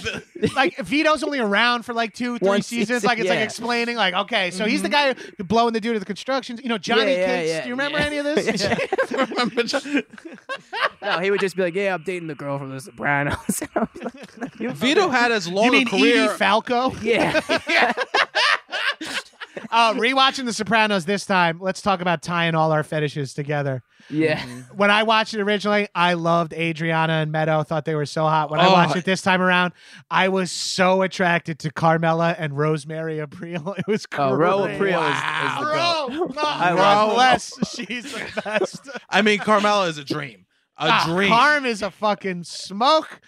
[0.55, 2.99] like Vito's only around for like two, three One seasons.
[3.01, 5.19] season, Like it's like explaining, like okay, so he's the mm-hmm.
[5.37, 6.61] guy blowing the dude at the constructions.
[6.63, 8.65] You know, Johnny yeah, Do you remember any of this?
[9.27, 9.33] Yeah.
[9.43, 10.03] Remember John-
[11.01, 13.69] No, he would just be like, "Yeah, I'm dating the girl from The Sopranos." And
[13.75, 16.23] I was like, "You Vito had as long you mean a career.
[16.25, 16.91] Edie Falco?
[17.01, 17.41] yeah,
[19.71, 21.59] Uh, rewatching The Sopranos this time.
[21.61, 23.83] Let's talk about tying all our fetishes together.
[24.09, 24.43] yeah."
[24.75, 27.63] When I watched it originally, I loved Adriana and Meadow.
[27.63, 28.49] Thought they were so hot.
[28.51, 28.71] When I Oh.
[28.73, 29.73] watched it this time around,
[30.11, 33.73] I was so attracted to Carmela and Rosemary April.
[33.77, 34.75] It was Oh, Ro great.
[34.75, 35.73] April is, is the Bro,
[36.27, 36.35] goat.
[36.35, 37.69] no, I God love- bless.
[37.75, 38.89] She's the best.
[39.09, 40.45] I mean, Carmela is a dream.
[40.79, 41.29] A Ah, dream.
[41.29, 43.19] Carm is a fucking smoke.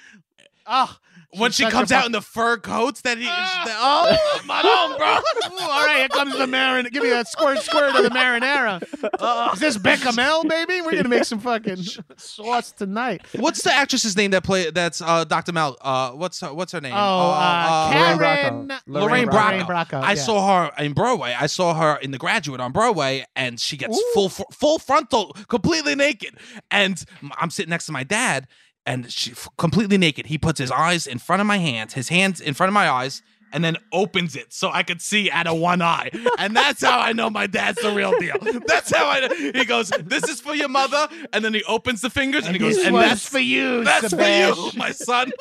[0.67, 0.95] Oh,
[1.31, 3.25] when she such a comes fu- out in the fur coats that he.
[3.29, 3.63] Ah!
[3.65, 5.57] that- oh, my own, bro.
[5.57, 6.87] Ooh, all right, here comes the marin.
[6.91, 9.53] Give me that squirt, squirt of the marinara.
[9.53, 10.81] Is this Bechamel, baby?
[10.81, 11.77] We're gonna make some fucking
[12.17, 13.21] sauce tonight.
[13.35, 14.71] What's the actress's name that play?
[14.71, 15.51] That's uh, Dr.
[15.51, 15.77] Mel.
[15.81, 16.93] Uh, what's her, what's her name?
[16.95, 16.97] Oh,
[17.31, 18.79] uh, Lorraine Karen Bracco.
[18.87, 19.31] Lorraine Bracco.
[19.31, 19.51] Bracco.
[19.51, 20.21] Lorraine Bracco, I yeah.
[20.21, 21.35] saw her in Broadway.
[21.39, 25.95] I saw her in The Graduate on Broadway, and she gets full full frontal, completely
[25.95, 26.35] naked.
[26.71, 27.03] And
[27.37, 28.47] I'm sitting next to my dad,
[28.89, 30.25] and she completely naked.
[30.25, 32.89] He puts his eyes in front of my hands, his hands in front of my
[32.89, 33.21] eyes,
[33.51, 36.09] and then opens it so I could see out of one eye.
[36.37, 38.35] And that's how I know my dad's the real deal.
[38.67, 39.19] That's how I.
[39.21, 39.29] know.
[39.59, 42.59] He goes, "This is for your mother," and then he opens the fingers and, he
[42.59, 44.55] goes, "And that's for you, That's Sebastian.
[44.55, 45.31] for you, my son."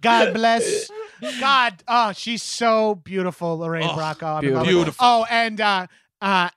[0.00, 0.90] God bless.
[1.40, 4.38] God, oh, she's so beautiful, Lorraine Oh, Bracco.
[4.38, 4.72] I'm in love with her.
[4.78, 5.04] beautiful.
[5.06, 5.86] Oh, and uh,
[6.20, 6.48] uh,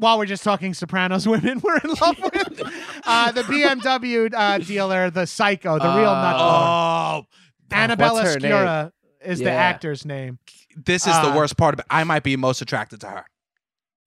[0.00, 2.62] while we're just talking Sopranos women, we're in love with
[3.04, 7.22] uh, the BMW uh, dealer, the psycho, the real nutball.
[7.22, 7.26] Oh,
[7.70, 8.36] Annabella what's?
[8.36, 8.92] Sciorra
[9.24, 10.38] is the actor's name.
[10.76, 11.86] this is the Uh, worst part of it.
[11.90, 13.24] I might be most attracted to her.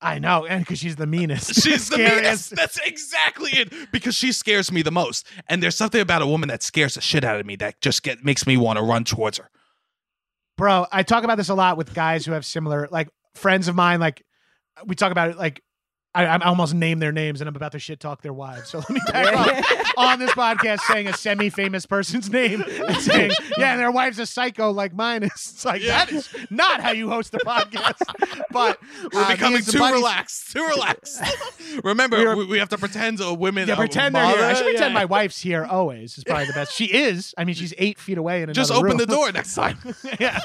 [0.01, 1.53] I know, and because she's the meanest.
[1.63, 2.53] She's the meanest.
[2.53, 3.71] That's exactly it.
[3.93, 5.25] Because she scares me the most.
[5.47, 8.03] And there's something about a woman that scares the shit out of me that just
[8.03, 9.49] get makes me want to run towards her.
[10.57, 13.75] bro i talk about this a lot with guys who have similar like friends of
[13.75, 14.23] mine like
[14.85, 15.61] we talk about it like
[16.15, 18.69] I, I almost name their names and I'm about to shit talk their wives.
[18.69, 22.97] So let me back up on this podcast saying a semi famous person's name and
[22.97, 25.31] saying, yeah, their wife's a psycho like mine is.
[25.33, 26.05] It's like, Yeah.
[26.05, 27.95] that is not how you host a podcast.
[28.51, 28.79] But
[29.11, 30.51] We're uh, becoming too buddies- relaxed.
[30.51, 31.21] Too relaxed.
[31.83, 33.67] Remember, We we, were- we have to pretend a women.
[33.67, 34.45] Yeah, pretend they're here.
[34.45, 34.99] I should pretend Yeah.
[34.99, 36.17] my wife's here always.
[36.17, 36.73] Is probably the best.
[36.73, 37.33] She is.
[37.37, 38.97] I mean, she's eight feet away in another Just open room.
[38.97, 39.77] the door next time.
[40.19, 40.39] yeah.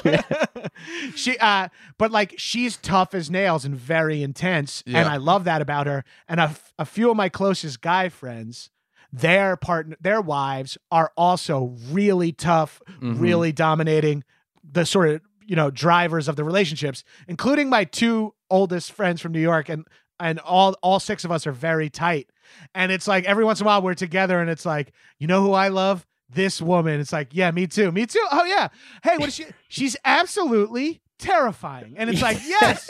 [1.15, 1.67] she uh
[1.97, 6.03] but like she's tough as nails and very intense and I love that about her
[6.27, 6.55] and a,
[6.85, 8.69] few of my closest guy friends
[9.11, 13.19] their partner their wives are also really tough Mhm.
[13.19, 14.23] really dominating
[14.63, 19.31] the sort of you know drivers of the relationships including my two oldest friends from
[19.31, 19.85] New York and
[20.19, 22.29] and all all six of us are very tight.
[22.75, 25.41] And it's like every once in a while we're together and it's like you know
[25.41, 26.05] who I love?
[26.31, 26.99] This woman.
[26.99, 28.23] It's like yeah me too me too.
[28.31, 28.67] Oh yeah.
[29.03, 32.89] Hey what is she she's absolutely terrifying and it's like yes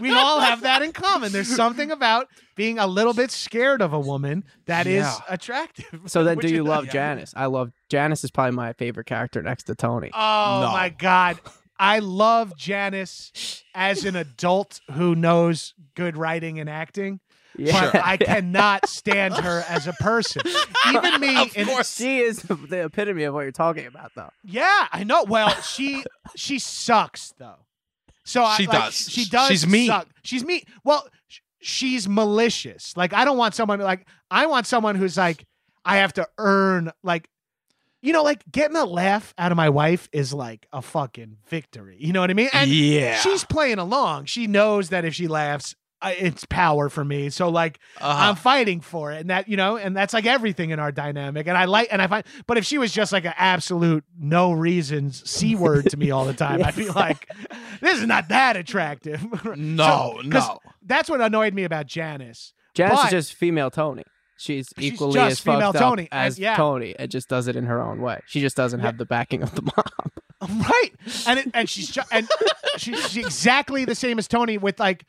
[0.00, 2.26] we all have that in common there's something about
[2.56, 5.18] being a little bit scared of a woman that is Yeah.
[5.28, 6.92] attractive So then, Which do you is- love yeah.
[6.92, 7.34] Janice?
[7.36, 8.24] I love Janice.
[8.24, 10.10] Is probably my favorite character next to Tony.
[10.14, 10.72] Oh No.
[10.72, 11.38] my god.
[11.78, 17.20] I love Janice as an adult who knows good writing and acting,
[17.56, 20.42] yeah, but I cannot stand her as a person.
[20.88, 21.96] Even me Of in course.
[21.96, 24.30] she is the epitome of what you're talking about, though.
[24.44, 25.24] Yeah, I know.
[25.24, 26.04] Well, she
[26.36, 27.56] she sucks though.
[28.24, 28.94] So I, She like, does.
[28.94, 29.48] She does.
[29.48, 29.88] She's mean.
[29.88, 30.08] suck.
[30.22, 30.62] She's mean.
[30.82, 32.96] Well, sh- she's malicious.
[32.96, 35.44] Like I don't want someone like I want someone who's like
[35.84, 37.28] I have to earn like.
[38.02, 41.96] You know, like getting a laugh out of my wife is like a fucking victory.
[41.98, 42.50] You know what I mean?
[42.52, 43.16] And yeah.
[43.16, 44.26] she's playing along.
[44.26, 47.30] She knows that if she laughs, I, it's power for me.
[47.30, 48.28] So like Uh-huh.
[48.30, 51.46] I'm fighting for it, and that you know, and that's like everything in our dynamic.
[51.46, 54.52] And I like, and I find, but if she was just like an absolute no
[54.52, 57.28] reasons c word to me all the time, I'd be like,
[57.80, 59.22] this is not that attractive.
[59.56, 60.58] no, So- no.
[60.86, 62.52] That's what annoyed me about Janice.
[62.74, 64.04] Janice But- is just female Tony.
[64.36, 66.56] She's She's equally just as fucked female up Tony, and- as yeah.
[66.56, 66.94] Tony.
[66.98, 68.20] It just does it in her own way.
[68.26, 68.86] She just doesn't Yeah.
[68.86, 70.10] have the backing of the mom.
[70.60, 70.90] right
[71.26, 72.28] and it, and she's ju- and
[72.76, 75.06] she, she's exactly the same as tony with like uh,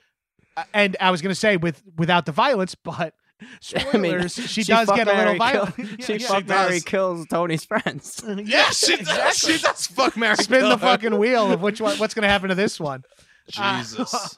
[0.74, 3.14] and i was gonna say with without the violence but
[3.76, 6.28] I mean, spoilers she, she does fuck, get a little marry, kill- violent she Yeah,
[6.28, 8.24] fuck she Mary kills Tony's friends.
[8.28, 8.36] yeah.
[8.44, 9.24] Yeah, she exactly.
[9.24, 9.38] does.
[9.38, 9.88] She does.
[9.88, 10.38] Fuck Mary.
[10.38, 10.78] spin the Kill.
[10.78, 13.04] fucking wheel of which one what's gonna happen to this one
[13.58, 14.38] Uh, Jesus.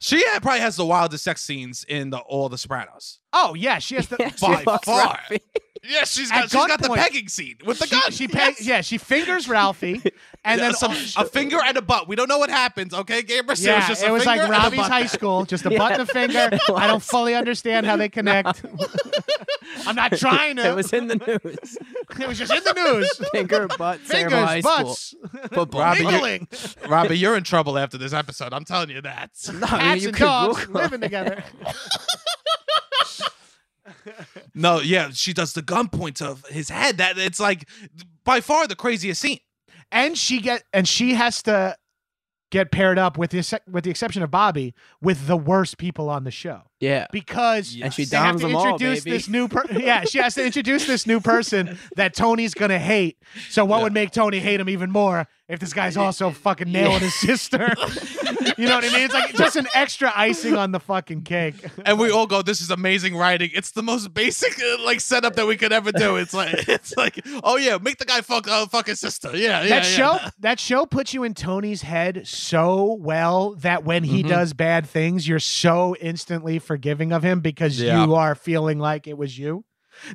[0.00, 3.18] she had- probably has the wildest sex scenes in the all the Sopranos.
[3.34, 5.20] oh yeah she has the Yeah, she By far.
[5.82, 5.94] Ralphie.
[5.94, 6.96] Yeah, she's At got she's got the gunpoint.
[6.96, 8.10] pegging scene with the she, gun.
[8.12, 8.66] she peg- Yes.
[8.66, 10.02] yeah she fingers ralphie
[10.44, 12.08] and Yeah, then some, a finger and a butt.
[12.08, 12.92] We don't know what happens.
[12.94, 13.58] Okay, Gabriel.
[13.60, 15.78] yeah, it was just a it was like finger Robbie's high school, just a Yeah.
[15.78, 16.50] butt and a finger.
[16.74, 18.62] I don't fully understand how they connect.
[19.86, 20.68] I'm not trying to.
[20.70, 21.78] It was in the news.
[22.20, 23.10] It was just in the news.
[23.32, 25.40] Finger, butt, Fingers, Fingers, High butts, School.
[25.52, 25.80] Football.
[25.80, 26.48] Robbie, you- mingling,
[26.88, 28.52] Robbie, you're in trouble after this episode.
[28.52, 29.30] I'm telling you that.
[29.52, 31.44] No, cats you and dogs living together.
[34.54, 36.98] No, yeah, she does the gun point to his head.
[36.98, 37.68] That it's like
[38.24, 39.40] by far the craziest scene.
[39.92, 41.76] and she get and she has to
[42.50, 46.24] get paired up with the with the exception of Bobby with the worst people on
[46.24, 46.62] the show.
[46.80, 47.06] Yeah.
[47.12, 49.16] because And she they have to them all, introduce baby.
[49.16, 53.18] this new per- yeah she has to introduce this new person that tony's gonna hate
[53.50, 53.82] so what Yeah.
[53.84, 57.72] would make tony hate him even more if this guy's also fucking nailing his sister
[58.58, 61.54] you know what i mean it's like just an extra icing on the fucking cake
[61.84, 63.50] and we all go, "This is amazing writing.
[63.54, 66.94] It's the most basic uh, like setup that we could ever do." It's like, it's
[66.96, 69.30] like, oh yeah, make the guy fuck, uh, fuck his sister.
[69.36, 69.68] Yeah, yeah.
[69.68, 69.82] that yeah.
[69.82, 74.28] show that show puts you in tony's head so well that when he Mhm.
[74.28, 78.04] does bad things you're so instantly forgiving of him because Yeah.
[78.04, 79.64] you are feeling like it was you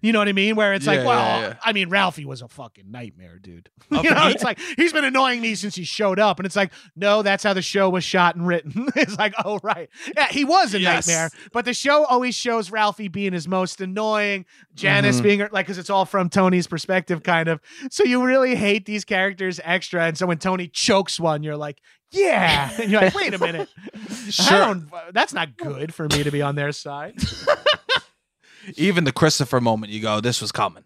[0.02, 0.56] you know what I mean?
[0.56, 1.54] Where it's like, well, yeah, yeah.
[1.62, 3.70] I mean, Ralphie was a fucking nightmare, dude.
[3.92, 6.72] You know, it's like he's been annoying me since he showed up, and it's like,
[6.96, 8.88] no, that's how the show was shot and written.
[8.96, 11.06] it's like, oh right, yeah, he was a Yes.
[11.08, 15.24] nightmare, but the show always shows Ralphie being his most annoying, Janice Mhm.
[15.24, 17.60] being like, because it's all from Tony's perspective, kind of.
[17.92, 21.80] So you really hate these characters extra, and so when Tony chokes one, you're like,
[22.14, 24.60] yeah, and you're like, wait a minute, I Sure.
[24.60, 27.16] don't, that's not good for me to be on their side.
[28.78, 30.86] Even the Christopher moment, you go, "This was coming."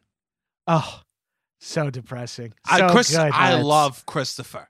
[0.65, 1.01] Oh,
[1.59, 2.53] so depressing.
[2.67, 3.19] I, So Chris, good.
[3.31, 4.67] I love Christopher.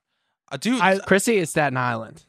[0.51, 0.79] Uh, I do.
[0.81, 2.23] I- Chrissy is Staten Island.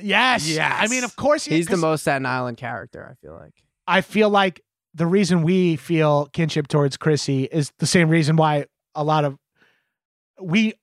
[0.00, 0.46] Yes.
[0.48, 0.74] Yes.
[0.78, 3.08] I mean, of course, he, He's the most Staten Island character.
[3.10, 3.52] I feel like.
[3.86, 4.60] I feel like
[4.94, 9.36] the reason we feel kinship towards Chrissy is the same reason why a lot of
[10.40, 10.74] we.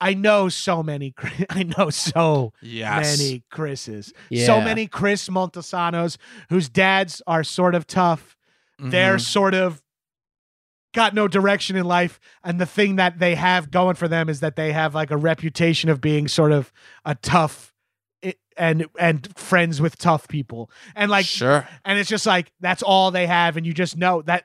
[0.00, 1.14] I know so many.
[1.50, 3.18] I know so yes.
[3.18, 4.12] many Chris's.
[4.30, 4.46] Yeah.
[4.46, 6.16] So many Chris Moltisantis
[6.48, 8.36] whose dads are sort of tough.
[8.78, 9.20] They're Mhm.
[9.20, 9.82] sort of
[10.94, 14.40] got no direction in life and the thing that they have going for them is
[14.40, 16.72] that they have like a reputation of being sort of
[17.04, 17.72] a tough
[18.56, 21.68] and and friends with tough people and like sure.
[21.84, 24.44] and it's just like that's all they have and you just know that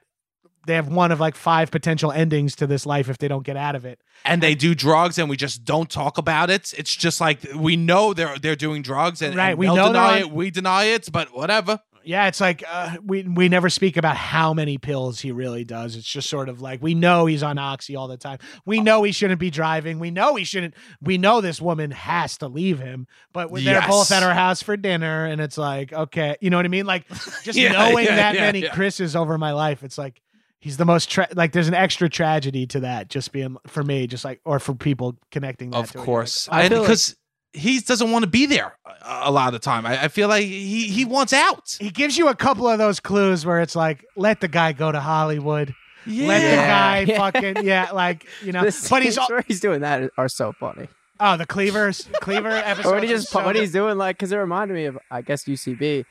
[0.67, 3.57] they have one of like five potential endings to this life if they don't get
[3.57, 4.01] out of it.
[4.23, 6.73] And they do drugs and we just don't talk about it.
[6.77, 10.13] It's just like we know they're they're doing drugs and, Right, and we know deny
[10.13, 11.79] on- it, we deny it, but whatever.
[12.03, 15.95] yeah it's like uh, we we never speak about how many pills he really does.
[15.95, 18.37] It's just sort of like we know he's on oxy all the time.
[18.65, 19.97] We know he shouldn't be driving.
[19.99, 23.81] We know he shouldn't we know this woman has to leave him but when they're
[23.87, 26.85] both at our house for dinner and it's like okay you know what i mean?
[26.85, 27.07] Like
[27.43, 30.21] just Yeah, knowing yeah, that yeah, many chris's over my life it's like
[30.65, 34.07] he's the most tra- like there's an extra tragedy to that just being for me
[34.07, 36.05] just like or for people connecting that Of to it.
[36.05, 36.47] Course.
[36.47, 37.15] like, I and feel like- because
[37.53, 39.85] he doesn't want to be there a, a lot of the time.
[39.85, 41.77] I, I feel like he he wants out.
[41.79, 44.91] he gives you a couple of those clues where it's like let the guy go
[44.91, 45.73] to hollywood
[46.07, 46.27] Yeah.
[46.27, 47.17] let the guy Yeah.
[47.17, 50.51] fucking yeah like you know The but he's scenes where he's doing that are so
[50.51, 50.87] funny.
[51.19, 54.37] oh the cleavers cleaver episode Or when he just what he's doing, like, because it
[54.37, 56.03] reminded me of, I guess, UCB,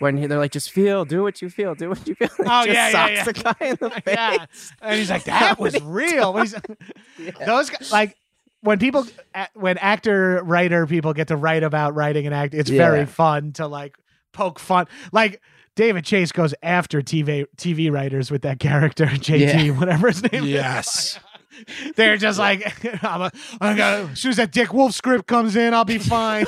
[0.00, 2.28] when he, they're like, just feel, do what you feel, do what you feel.
[2.40, 3.24] Oh, He just yeah, yeah, socks yeah.
[3.24, 4.02] the guy in the face.
[4.06, 4.46] yeah
[4.82, 6.36] and he's like that was real
[7.18, 7.30] Yeah.
[7.46, 8.16] those guys, like
[8.62, 9.06] when people
[9.54, 13.66] when actor writer people get to write about writing and act it's very fun to
[13.66, 13.96] like
[14.32, 15.40] poke fun like
[15.76, 19.78] David Chase goes after TV TV writers with that character JT Yeah.
[19.78, 21.16] whatever his name Yes.
[21.16, 21.20] is.
[21.96, 22.62] They're just like
[23.04, 25.98] I'm a, I got as soon as that Dick Wolf script comes in I'll be
[26.16, 26.46] fine.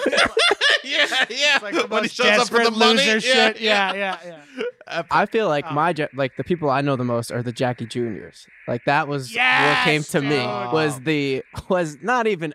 [0.84, 1.54] yeah, yeah.
[1.56, 2.94] It's like the when he shows up for desperate the money.
[3.04, 3.60] loser shit.
[3.60, 5.02] Yeah, yeah, yeah.
[5.10, 5.74] I feel like Oh.
[5.74, 8.46] my Ja- like the people I know the most are the Jackie Juniors.
[8.68, 10.72] Like that was Yes, what came to me oh, dude.
[10.72, 12.52] was the was not even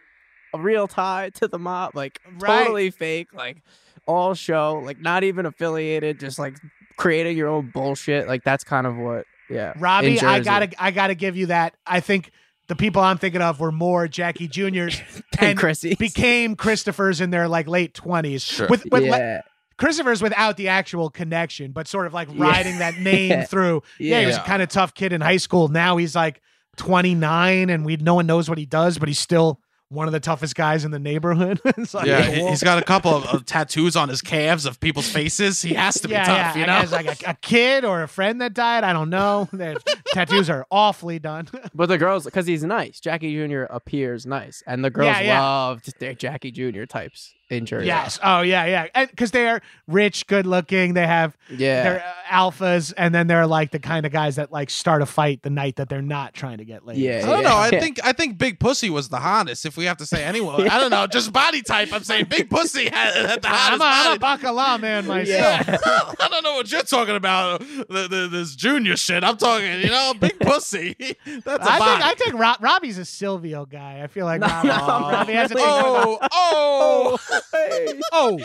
[0.53, 2.59] a real tie to the mob, like Right.
[2.63, 3.57] totally fake, like
[4.05, 6.57] all show, like not even affiliated, just like
[6.97, 8.27] creating your own bullshit.
[8.27, 9.73] Like that's kind of what, yeah.
[9.73, 10.43] in Robbie, I Jersey.
[10.45, 11.73] gotta I gotta give you that.
[11.85, 12.31] I think
[12.67, 14.99] the people I'm thinking of were more Jackie Juniors
[15.39, 18.43] and and Chrissy became Christophers in their like late twenties.
[18.43, 18.67] Sure.
[18.67, 19.41] With with le- yeah,
[19.77, 23.43] Christopher's without the actual connection, but sort of like riding that name Yeah.
[23.45, 23.83] through.
[23.99, 25.67] Yeah, he was a kind of tough kid in high school.
[25.67, 26.41] Now he's like
[26.77, 30.19] 29 and we no one knows what he does, but he's still one of the
[30.19, 31.61] toughest guys in the neighborhood.
[31.77, 32.49] It's like, Yeah, the he- wolf.
[32.51, 35.61] he's got a couple of, of tattoos on his calves of people's faces.
[35.61, 36.59] He has to be yeah, tough, yeah.
[36.61, 36.81] you know.
[36.81, 38.83] guess like a, a kid or a friend that died.
[38.83, 39.47] I don't know.
[39.53, 39.75] Their
[40.07, 41.47] tattoos are awfully done.
[41.73, 42.99] but the girls because he's nice.
[42.99, 43.63] Jackie Jr.
[43.63, 45.41] appears nice, and the girls Yeah, yeah.
[45.41, 46.83] loved their Jackie Jr.
[46.85, 47.87] types in Jersey.
[47.87, 48.19] Yes.
[48.21, 49.05] Oh yeah, yeah.
[49.05, 50.93] Because they are rich, good looking.
[50.95, 51.83] They have yeah.
[51.83, 55.05] they're uh, alphas, and then they're like the kind of guys that like start a
[55.05, 56.97] fight the night that they're not trying to get laid.
[56.97, 57.57] Yeah, I don't know.
[57.57, 59.65] I think I think Big Pussy was the hottest.
[59.65, 61.07] If we have to say anyone, I don't know.
[61.07, 61.93] Just body type.
[61.93, 64.43] I'm saying Big Pussy had, had the I'm hottest a, I'm a body.
[64.43, 65.67] bacala man myself.
[65.67, 65.77] Yeah.
[66.19, 67.59] I don't know what you're talking about.
[67.59, 69.23] The, the, this junior shit.
[69.23, 69.79] I'm talking.
[69.81, 70.95] You know, Big Pussy.
[71.25, 71.91] That's a I body.
[71.91, 74.01] think I think Rob, Robbie's a Silvio guy.
[74.03, 75.63] I feel like No, Robbie, no, Robbie has a thing.
[75.65, 77.17] oh, oh.
[77.53, 77.99] Hey.
[78.11, 78.39] Oh.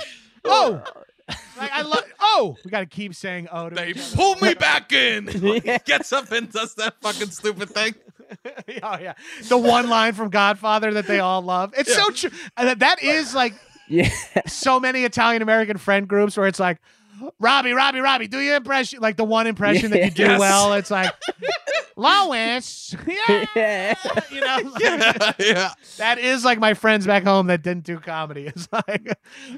[0.45, 1.03] oh, oh.
[1.57, 2.03] Like I love.
[2.21, 3.69] Oh, we got to keep saying oh.
[3.69, 5.29] To They each pull me back in.
[5.65, 5.79] Yeah.
[5.79, 7.95] Gets up and does that fucking stupid thing.
[8.83, 9.15] oh yeah,
[9.49, 11.73] the one line from Godfather that they all love.
[11.77, 12.31] It's so true.
[12.57, 13.55] And that- that is like
[13.89, 14.11] Yeah.
[14.47, 16.79] so many Italian American friend groups where it's like,
[17.39, 20.41] Robbie, Robbie, Robbie, do your impression, like the one impression that you do Yes.
[20.41, 20.73] well.
[20.75, 21.13] It's like,
[21.97, 23.95] Lois, yeah, yeah.
[24.31, 25.71] you know, like, yeah, yeah.
[25.99, 28.47] that is like my friends back home that didn't do comedy.
[28.55, 29.09] It's like,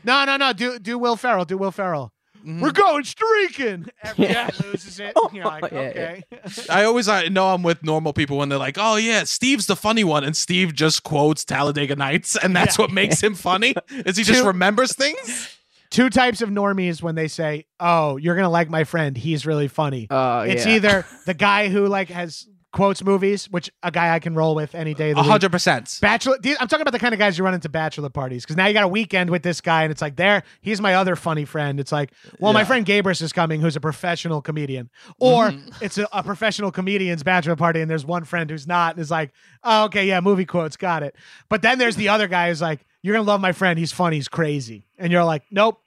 [0.04, 2.12] no, no, no, do do Will Ferrell, do Will Ferrell.
[2.44, 2.60] Mhm.
[2.60, 3.86] We're going streaking.
[4.02, 5.16] Everyone loses it.
[5.32, 5.88] You're like, Yeah, yeah.
[5.90, 6.22] okay.
[6.68, 9.76] I always I know I'm with normal people when they're like, "Oh yeah, Steve's the
[9.76, 12.84] funny one," and Steve just quotes Talladega Nights, and that's Yeah.
[12.84, 13.74] what makes him funny.
[13.90, 15.56] Is he just Two- remembers things?
[15.90, 19.16] Two types of normies when they say, "Oh, you're gonna like my friend.
[19.16, 20.74] He's really funny." Oh, it's yeah.
[20.76, 24.74] either the guy who like has quotes movies, which a guy I can roll with
[24.74, 25.30] any day of the A week.
[25.30, 25.98] hundred percent.
[26.02, 26.36] Bachelor.
[26.44, 28.74] I'm talking about the kind of guys you run into bachelor parties because now you
[28.74, 31.80] got a weekend with this guy, and it's like there, he's my other funny friend.
[31.80, 35.72] It's like, well, my friend Gabrus is coming, who's a professional comedian, or Mhm.
[35.80, 39.10] it's a, a professional comedian's bachelor party, and there's one friend who's not, and is
[39.10, 39.30] like,
[39.62, 41.14] oh, okay, yeah, movie quotes, got it.
[41.48, 44.16] But then there's the other guy who's like, you're gonna love my friend, he's funny,
[44.16, 45.78] he's crazy, and you're like, nope,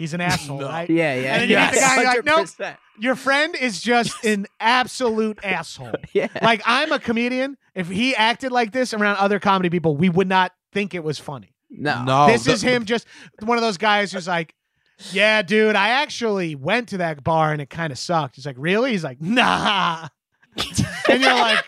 [0.00, 0.66] he's an asshole, No.
[0.68, 0.90] right?
[0.90, 1.34] Yeah, yeah.
[1.34, 2.24] And then you meet the guy, you're like,
[2.58, 2.76] nope.
[2.98, 5.92] Your friend is just an absolute asshole.
[6.12, 6.26] Yeah.
[6.42, 7.56] Like I'm a comedian.
[7.74, 11.18] If he acted like this around other comedy people, we would not think it was
[11.18, 11.54] funny.
[11.70, 12.02] No.
[12.04, 13.06] No, this the- is him just
[13.42, 14.54] one of those guys who's like,
[15.12, 18.36] Yeah, dude, I actually went to that bar and it kind of sucked.
[18.36, 18.90] He's like, Really?
[18.92, 20.08] He's like, Nah.
[21.08, 21.64] and you're like,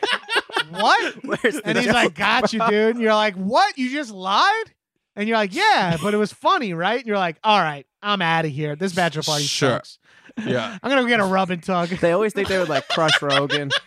[0.71, 1.15] What?
[1.25, 2.97] Where's And he's like, Got you, dude.
[2.97, 3.79] And you're like, What?
[3.79, 4.73] You just lied?
[5.17, 6.99] And you're like, Yeah, but it was funny, right?
[6.99, 8.75] And you're like, All right, I'm out of here.
[8.77, 9.71] This bachelor party Sure.
[9.71, 9.99] sucks.
[10.45, 10.79] Yeah.
[10.83, 11.89] I'm gonna get a rub and tug.
[11.91, 13.71] They always think they would like crush Rogan.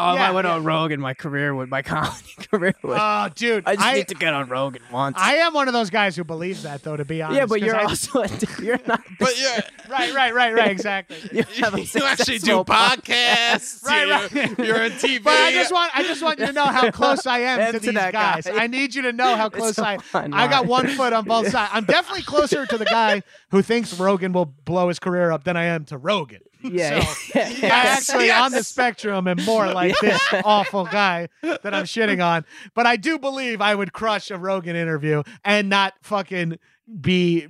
[0.00, 0.54] Oh, Yeah, I went yeah.
[0.54, 2.96] on Rogan, my career would, my comedy career would.
[3.00, 3.64] Oh, dude.
[3.66, 5.16] I just I, need to get on Rogan once.
[5.18, 6.96] I am one of those guys who believes that, though.
[6.96, 8.24] To be honest, yeah, but you're I- also
[8.62, 9.02] you're not.
[9.18, 9.60] But yeah,
[9.90, 11.16] right, right, right, right, exactly.
[11.32, 13.84] You, you actually do podcasts.
[13.84, 14.58] Right, right.
[14.58, 15.22] You're on TV.
[15.22, 17.78] But I just want, I just want you to know how close I am to
[17.80, 18.40] to these that guy.
[18.40, 18.46] guys.
[18.46, 19.98] I need you to know how close so I.
[19.98, 21.70] fun, I got one foot on both sides.
[21.74, 25.56] I'm definitely closer to the guy who thinks Rogan will blow his career up than
[25.56, 26.40] I am to Rogan.
[26.62, 28.44] Yeah, So, yeah, I actually yes.
[28.44, 32.44] on the spectrum am more like this awful guy that I'm shitting on.
[32.74, 36.58] But I do believe I would crush a Rogan interview and not fucking
[37.00, 37.46] be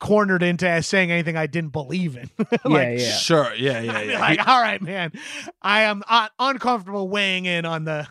[0.00, 2.30] cornered into saying anything I didn't believe in.
[2.38, 3.12] like, yeah, yeah.
[3.16, 3.52] Sure.
[3.56, 3.80] Yeah.
[3.80, 3.92] Yeah.
[3.96, 4.20] I'd be Yeah.
[4.20, 5.12] like, all right, man,
[5.62, 8.06] I am uh, uncomfortable weighing in on the,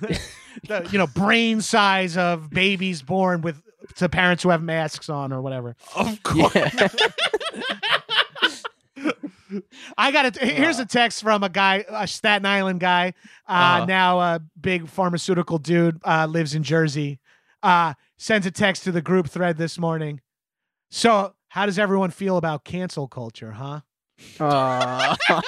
[0.67, 3.61] the, you know, brain size of babies born with
[3.95, 5.77] to parents who have masks on or whatever.
[5.95, 6.53] of course.
[6.55, 6.87] Yeah.
[9.97, 10.37] I got it.
[10.37, 13.13] Here's a text from a guy, a Staten Island guy,
[13.47, 13.85] uh, Uh-huh.
[13.85, 17.19] now a big pharmaceutical dude, uh, lives in Jersey.
[17.63, 20.21] Uh, sends a text to the group thread this morning.
[20.89, 23.81] So, how does everyone feel about cancel culture, huh?
[24.39, 25.17] Aw.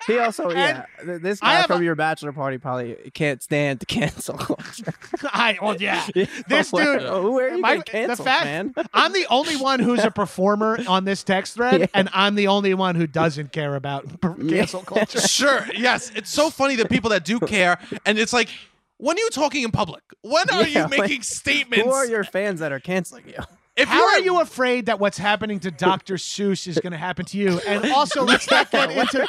[0.07, 0.85] he also, yeah.
[1.05, 4.93] th- This guy from a- your bachelor party probably can't stand the cancel culture.
[5.33, 6.07] I, well, yeah.
[6.15, 8.73] Yeah, This like, dude- oh, where are you my- gonna cancel, the fact, man?
[8.93, 11.85] I'm the only one who's a performer on this text thread, Yeah.
[11.93, 15.19] and I'm the only one who doesn't care about per- cancel culture.
[15.21, 15.65] Sure.
[15.75, 16.11] Yes.
[16.15, 18.49] It's so funny that people that do care, and it's like,
[18.97, 20.03] when are you talking in public?
[20.21, 21.85] When are Yeah, you making like, statements?
[21.85, 23.39] Who are your fans that are canceling you?
[23.77, 26.15] If How you're you afraid that what's happening to Dr.
[26.15, 27.59] Seuss is going to happen to you?
[27.65, 29.25] And also, let's not get into.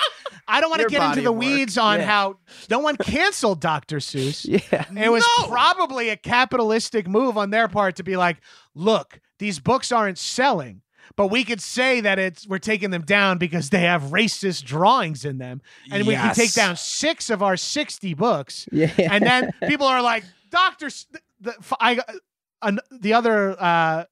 [0.49, 2.07] I don't want to get into the weeds on Yeah.
[2.07, 2.39] how
[2.69, 3.99] no one canceled Dr.
[3.99, 4.45] Seuss.
[4.73, 4.85] Yeah.
[5.05, 5.47] It was No.
[5.47, 8.39] probably a capitalistic move on their part to be like,
[8.75, 10.83] look, these books aren't selling,
[11.17, 15.25] but we could say that it's we're taking them down because they have racist drawings
[15.25, 18.91] in them, and we can take down six of our sixty books, Yeah.
[18.99, 22.01] and then people are like, Doctor, S- the, the f- I,
[22.63, 24.05] an, the other uh,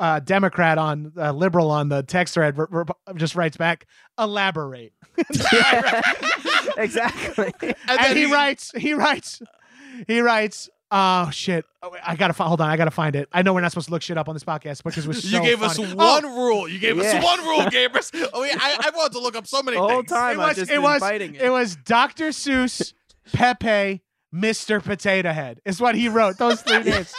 [0.00, 3.86] uh, Democrat on uh, liberal on the text thread r- r- just writes back,
[4.18, 4.92] elaborate,
[6.76, 7.52] exactly.
[7.62, 9.42] And, and, then he writes, he writes,
[10.06, 10.68] he writes.
[10.90, 11.66] Oh shit!
[11.82, 12.70] Oh, I gotta fi- hold on.
[12.70, 13.28] I gotta find it.
[13.30, 15.08] I know we're not supposed to look shit up on this podcast but because it
[15.08, 15.84] was so You gave funny.
[15.84, 16.66] us Oh, one rule.
[16.66, 17.18] You gave Yeah.
[17.18, 18.30] us one rule, Gabrus.
[18.32, 20.08] Oh, yeah, I, I wanted to look up so many The whole things.
[20.10, 21.42] time it I've was just it was fighting it.
[21.42, 22.28] it was Dr.
[22.28, 22.94] Seuss,
[23.34, 24.00] Pepe,
[24.34, 24.82] Mr.
[24.82, 26.36] Potato Head is what he wrote.
[26.38, 27.14] Those three names,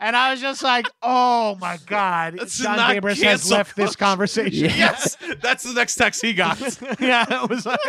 [0.00, 3.76] and I was just like, oh my god, That's John not Gabrus has cancel left
[3.76, 4.70] this conversation.
[4.76, 6.58] Yes, that's the next text he got.
[7.00, 7.80] yeah, it was like.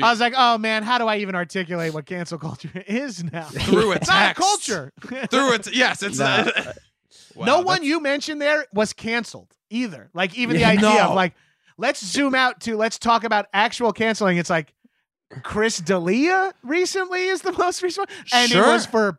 [0.00, 3.46] I was like, oh man, how do I even articulate what cancel culture is now?
[3.46, 4.40] Through a It's not a text.
[4.40, 4.92] culture.
[5.00, 5.74] Through it.
[5.74, 6.26] Yes, it's No.
[6.26, 6.72] uh,
[7.34, 10.10] wow, no one you mentioned there was canceled either.
[10.14, 11.08] Like even the idea No.
[11.08, 11.34] of like,
[11.76, 14.36] let's zoom out to let's talk about actual canceling.
[14.38, 14.72] It's like
[15.42, 18.64] Chris D'Elia recently is the most recent one, and Sure.
[18.64, 19.18] it was for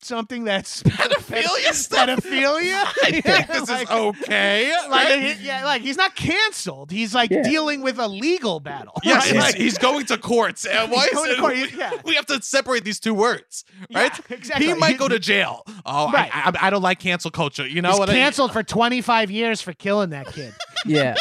[0.00, 2.08] something that's pedophilia stuff.
[2.08, 2.82] pedophilia.
[3.02, 4.72] I think Yeah, this like- is okay.
[4.88, 5.36] Like right?
[5.36, 6.90] he- yeah, like he's not canceled.
[6.90, 7.42] He's like Yeah.
[7.42, 8.94] dealing with a legal battle.
[9.02, 9.34] Yes, right?
[9.34, 10.64] he's, Like, he's going to courts.
[10.66, 11.90] And uh, why is it- court, we, yeah.
[12.04, 14.20] we have to separate these two words, yeah, right?
[14.30, 14.66] exactly.
[14.66, 15.62] He might go to jail.
[15.84, 16.30] Oh, Right.
[16.34, 17.66] I, I, I don't like cancel culture.
[17.66, 18.10] You know He's what?
[18.10, 20.52] I- canceled for 25 years for killing that kid.
[20.86, 21.16] Yeah.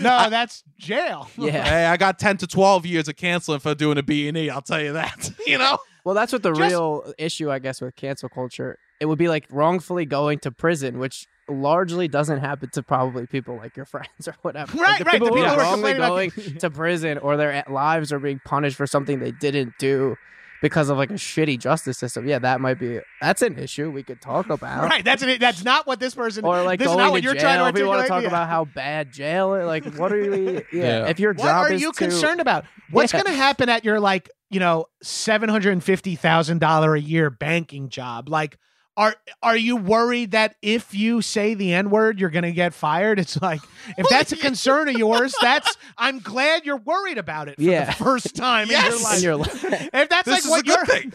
[0.00, 1.28] No, that's jail.
[1.36, 1.64] Yeah.
[1.64, 4.80] Hey, I got 10 to 12 years of canceling for doing a B&E, I'll tell
[4.80, 5.30] you that.
[5.46, 5.78] you know?
[6.04, 8.78] Well, that's what the Just- real issue, I guess, with cancel culture.
[9.00, 13.56] It would be like wrongfully going to prison, which largely doesn't happen to probably people
[13.56, 14.76] like your friends or whatever.
[14.78, 17.18] Right, like the right, the People who people are who are wrongly going to prison
[17.18, 20.16] or their lives are being punished for something they didn't do
[20.64, 22.26] because of like a shitty justice system.
[22.26, 24.84] Yeah, that might be that's an issue we could talk about.
[24.88, 25.04] Right.
[25.04, 26.42] That's an, that's not what this person.
[26.42, 27.42] Or like this is going not what to you're jail.
[27.42, 28.28] trying to if we want to talk Yeah.
[28.28, 30.52] about how bad jail is, like what are we?
[30.72, 31.02] Yeah.
[31.02, 31.06] Yeah.
[31.08, 31.40] If your job.
[31.44, 32.64] What job are is you to, concerned about?
[32.90, 33.22] What's Yeah.
[33.22, 37.00] going to happen at your like you know seven hundred and fifty thousand dollar a
[37.00, 38.30] year banking job?
[38.30, 38.56] Like,
[38.96, 42.74] are are you worried that if you say the n word, you're going to get
[42.74, 43.18] fired?
[43.18, 43.60] It's like
[43.98, 47.86] if that's a concern of yours, that's I'm glad you're worried about it for Yeah.
[47.86, 49.16] the first time Yes.
[49.16, 49.54] in your life.
[49.64, 49.88] in your life.
[49.94, 51.12] if that's This like is what a you're, thing.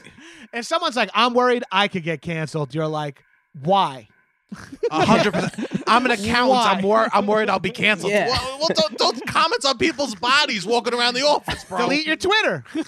[0.54, 3.24] if someone's like, I'm worried I could get canceled, you're like,
[3.62, 4.08] why?
[4.92, 5.84] A hundred percent.
[5.88, 6.50] I'm an accountant.
[6.50, 6.74] Why?
[6.74, 8.12] I'm, wor- I'm worried I'll be canceled.
[8.12, 8.28] Yeah.
[8.30, 11.78] Well, well, don't, don't comment on people's bodies walking around the office, bro.
[11.78, 12.64] Delete your Twitter.
[12.76, 12.82] yeah,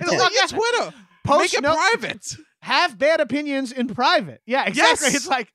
[0.00, 0.94] delete your Twitter.
[1.24, 2.36] Post Make it no- private.
[2.62, 4.40] Have bad opinions in private.
[4.46, 5.08] Yeah, exactly.
[5.08, 5.16] Yes.
[5.16, 5.52] It's like,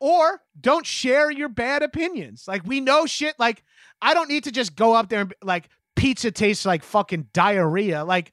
[0.00, 2.44] or don't share your bad opinions.
[2.46, 3.34] Like we know shit.
[3.38, 3.64] Like
[4.00, 8.04] I don't need to just go up there and like pizza tastes like fucking diarrhea.
[8.04, 8.32] Like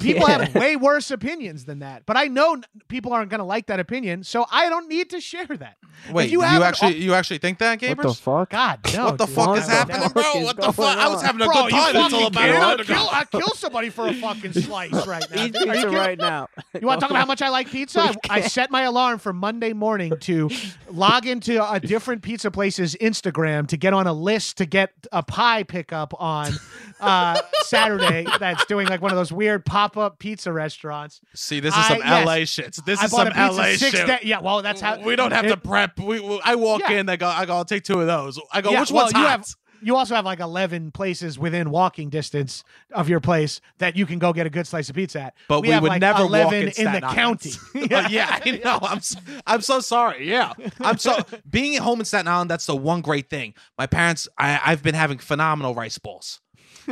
[0.00, 0.44] people Yeah.
[0.44, 2.04] have way worse opinions than that.
[2.06, 5.20] But I know n- people aren't gonna like that opinion, so I don't need to
[5.20, 5.76] share that.
[6.10, 8.14] Wait, you you, have an actually you actually think that, What the Gabriel?
[8.14, 8.50] fuck?
[8.50, 9.04] God, no.
[9.06, 9.34] what the dude.
[9.36, 10.22] fuck What is the happening, bro?
[10.22, 10.98] is What the going fuck?
[10.98, 12.86] I was having a Bro, good you time until fucking about kid, a I'd minute
[12.88, 13.08] kill.
[13.12, 15.44] I'd kill somebody for a fucking slice right now.
[15.44, 16.48] Eat pizza right now.
[16.80, 18.00] You want to talk about how much I like pizza?
[18.00, 20.50] I, I set my alarm for Monday morning to
[20.90, 25.22] log into a different pizza place's Instagram to get on a list to get a
[25.22, 26.52] pie pickup on
[27.00, 28.26] uh, Saturday.
[28.40, 31.20] That's doing like one of those weird pop up pizza restaurants.
[31.34, 32.26] See, this is I- some yes.
[32.26, 32.78] LA shit.
[32.86, 33.92] This I is some a pizza LA shit.
[34.06, 35.98] day- Yeah, well, that's how we don't have to prep.
[35.98, 36.98] We, we- I walk Yeah.
[36.98, 38.40] in, they go, I go, I'll take two of those.
[38.52, 39.30] I go, Yeah, which well, one's you hot?
[39.30, 39.46] have-
[39.82, 44.18] You also have like 11 places within walking distance of your place that you can
[44.18, 45.34] go get a good slice of pizza at.
[45.46, 47.14] But we, have would like never 11 walk in, in the Island.
[47.14, 47.52] county.
[47.90, 48.08] yeah.
[48.10, 48.78] yeah, I know.
[48.80, 50.26] I'm so, I'm so sorry.
[50.30, 51.18] Yeah, I'm so
[51.50, 52.48] being at home in Staten Island.
[52.50, 53.52] That's the one great thing.
[53.76, 56.40] My parents, I, I've been having phenomenal rice balls.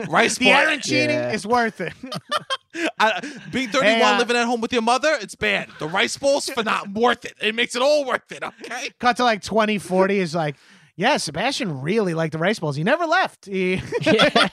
[0.09, 0.55] Rice the ball.
[0.55, 1.33] arancini Yeah.
[1.33, 1.93] is worth it.
[2.99, 3.21] I,
[3.51, 5.69] being 31, Hey, uh, living at home with your mother, it's bad.
[5.79, 7.35] The rice balls, for not worth it.
[7.41, 8.43] It makes it all worth it.
[8.43, 8.91] Okay.
[8.99, 10.57] cut to like 2040 is like
[10.95, 14.49] yeah sebastian really liked the rice balls he never left he Yeah.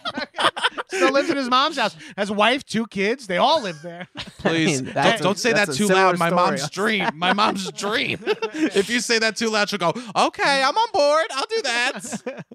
[0.87, 4.07] still lives in his mom's house has a wife two kids they all live there
[4.37, 6.17] Please mean, don't, a- don't say that too loud.
[6.17, 6.41] My story.
[6.41, 7.09] mom's dream.
[7.15, 8.19] My mom's dream.
[8.25, 11.25] if you say that too loud, she'll go, "Okay, I'm on board.
[11.31, 12.45] I'll do that."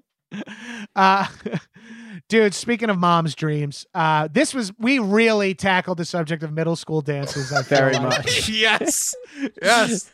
[0.95, 1.27] uh
[2.27, 6.75] dude speaking of mom's dreams uh this was we really tackled the subject of middle
[6.75, 8.01] school dances I Very like.
[8.03, 8.49] much.
[8.49, 9.13] yes,
[9.61, 10.11] yes.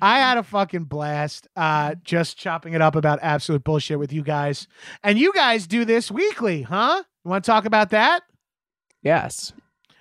[0.00, 4.22] I had a fucking blast uh just chopping it up about absolute bullshit with you
[4.22, 4.66] guys
[5.04, 8.22] and you guys do this weekly huh you want to talk about that
[9.04, 9.52] Yes.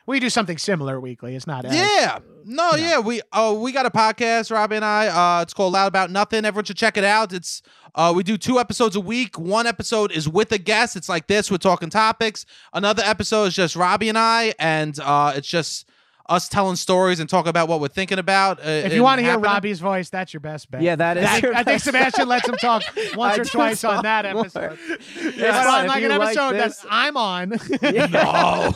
[0.08, 2.20] We do something similar weekly it's not as- Yeah.
[2.44, 2.78] No, Yeah.
[2.90, 3.00] yeah.
[3.00, 5.08] We uh we got a podcast, Robbie and I.
[5.08, 6.44] Uh it's called Loud About Nothing.
[6.46, 7.32] Everyone should check it out.
[7.34, 7.62] It's
[7.94, 9.38] uh we do two episodes a week.
[9.38, 10.96] One episode is with a guest.
[10.96, 12.46] It's like this, we're talking topics.
[12.74, 15.88] Another episode is just Robbie and I, and uh it's just
[16.30, 18.60] us telling stories and talking about what we're thinking about.
[18.60, 19.52] Uh, If you want to hear happening.
[19.52, 20.82] Robbie's voice, that's your best bet.
[20.82, 21.24] Yeah, that is.
[21.24, 22.84] That- your I think best Sebastian lets him talk
[23.16, 24.42] once I or twice on that more.
[24.46, 24.78] episode.
[25.24, 27.52] It's But on like you an like episode this- that I'm on.
[28.12, 28.74] No.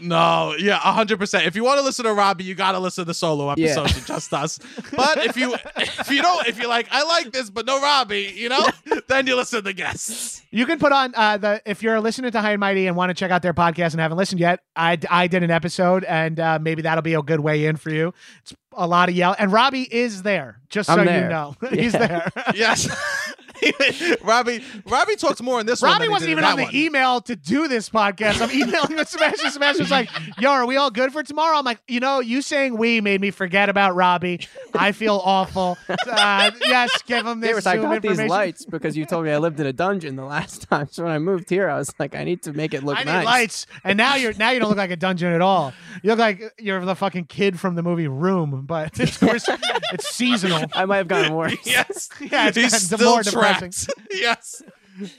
[0.00, 1.46] no, yeah, hundred percent.
[1.46, 3.66] If you want to listen to Robbie, you gotta listen to the solo Yeah.
[3.66, 4.58] episodes of just us.
[4.96, 8.32] But if you if you don't if you're like, I like this, but no Robbie,
[8.34, 8.66] you know,
[9.08, 10.42] then you listen to the guests.
[10.50, 13.10] You can put on uh, the if you're listening to High and Mighty and want
[13.10, 14.60] to check out their podcast and haven't listened yet.
[14.74, 17.90] I, I did an episode and uh, maybe that'll be a good way in for
[17.90, 18.12] you.
[18.42, 20.60] It's a lot of yell and Robbie is there.
[20.68, 21.28] Just so I'm you there.
[21.28, 22.30] know, he's there.
[22.54, 22.88] Yes.
[24.22, 25.90] Robbie Robbie talks more in this one.
[25.92, 26.74] Robbie than wasn't even on the one.
[26.74, 28.40] email to do this podcast.
[28.40, 29.50] I'm emailing with Sebastian.
[29.50, 30.08] Sebastian's like,
[30.38, 33.20] "Yo, are we all good for tomorrow?" I'm like, "You know, you saying we made
[33.20, 34.46] me forget about Robbie.
[34.74, 35.78] I feel awful.
[36.10, 39.30] Uh, yes, give him this Davis, I Zoom got these lights because you told me
[39.30, 40.88] I lived in a dungeon the last time.
[40.90, 43.04] So when I moved here, I was like, I need to make it look I
[43.04, 43.24] need nice.
[43.24, 45.72] lights, and now you're now you don't look like a dungeon at all.
[46.02, 49.48] You look like you're the fucking kid from the movie Room, but it's course
[49.92, 50.64] it's seasonal.
[50.72, 51.56] I might have gotten worse.
[51.64, 52.08] Yes.
[52.20, 53.22] Yeah, it's He's still more
[53.54, 53.94] depressing.
[54.12, 54.62] yes.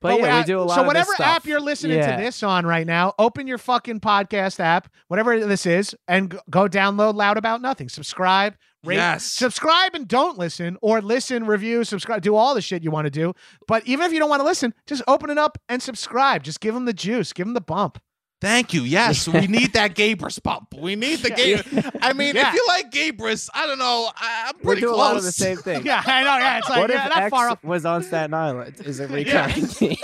[0.00, 2.14] But, yeah, uh, we do a lot So of whatever app you're listening Yeah.
[2.18, 6.68] to this on right now, open your fucking podcast app, whatever this is, and go
[6.68, 7.88] download Loud About Nothing.
[7.88, 9.24] Subscribe, rate, Yes.
[9.24, 13.10] subscribe and don't listen, or listen, review, subscribe, do all the shit you want to
[13.10, 13.32] do.
[13.66, 16.42] But even if you don't want to listen, just open it up and subscribe.
[16.42, 17.98] Just give them the juice, give them the bump.
[18.40, 18.82] Thank you.
[18.82, 20.74] Yes, we need that Gabrus bump.
[20.78, 21.98] We need the Gabrus.
[22.02, 22.48] I mean, Yeah.
[22.48, 24.10] if you like Gabrus, I don't know.
[24.14, 24.98] I, I'm We pretty a close.
[24.98, 25.84] lot of the same thing.
[25.86, 26.36] Yeah, I know.
[26.38, 28.76] Yeah, it's like what yeah, if X was on Staten Island?
[28.84, 29.96] Is it recurring theme?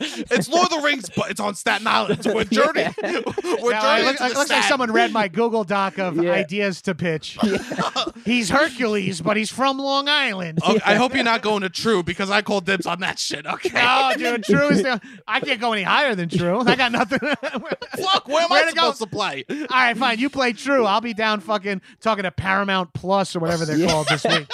[0.00, 2.20] It's Lord of the Rings, but it's on Staten Island.
[2.24, 2.94] We're journeying.
[3.02, 4.02] We're Yeah, journeying.
[4.02, 6.32] it looks, it looks like someone read my Google Doc of Yeah.
[6.32, 7.36] ideas to pitch.
[8.24, 10.60] He's Hercules, but he's from Long Island.
[10.62, 13.44] Okay, I hope you're not going to True because I call dibs on that shit.
[13.46, 13.70] Okay.
[13.70, 15.00] No, dude, True is the.
[15.26, 16.60] I can't go any higher than True.
[16.60, 17.18] I got nothing.
[17.42, 18.82] Fuck, where am Where I to go?
[18.92, 19.44] supposed to play?
[19.50, 20.18] All right, fine.
[20.18, 20.84] You play True.
[20.84, 23.88] I'll be down fucking talking to Paramount Plus or whatever they're Yeah.
[23.88, 24.48] called this week.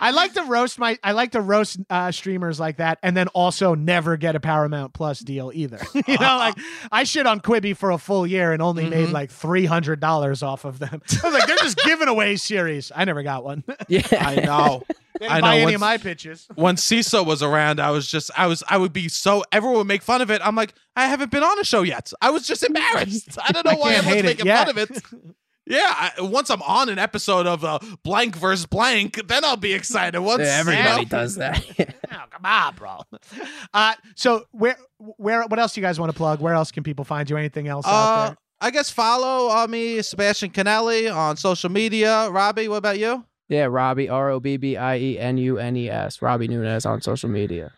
[0.00, 0.98] I like to roast my.
[1.02, 4.92] I like to roast uh, streamers like that, and then also never get a Paramount
[4.92, 5.80] Plus deal either.
[5.94, 6.54] you know, like
[6.92, 9.12] I shit on Quibi for a full year and only made Mhm.
[9.12, 11.02] like three hundred dollars off of them.
[11.22, 12.90] I was like, they're just giving away series.
[12.94, 13.64] I never got one.
[13.88, 14.02] yeah.
[14.12, 14.82] I know.
[15.18, 16.46] Didn't I buy know, any of my pitches.
[16.54, 19.88] When Seeso was around, I was just, I was, I would be so, everyone would
[19.88, 20.40] make fun of it.
[20.44, 22.12] I'm like, I haven't been on a show yet.
[22.22, 23.36] I was just embarrassed.
[23.44, 24.58] I don't know I why can't everyone's making yet.
[24.68, 25.02] fun of it.
[25.68, 25.80] Yeah,
[26.16, 30.18] I, once I'm on an episode of uh, blank versus blank, then I'll be excited.
[30.18, 31.64] Once Yeah, everybody you know- does that.
[32.10, 33.00] Oh, come on, bro.
[33.74, 34.76] Uh, so where,
[35.18, 36.40] where, what else do you guys want to plug?
[36.40, 37.36] Where else can people find you?
[37.36, 38.36] Anything else out Uh, there?
[38.62, 42.30] I guess follow uh, me, Sebastian Conelli, on social media.
[42.30, 43.24] Robbie, what about you?
[43.48, 46.20] yeah, Robbie R O B B I E N U N E S.
[46.22, 47.72] Robbie Nunes on social media.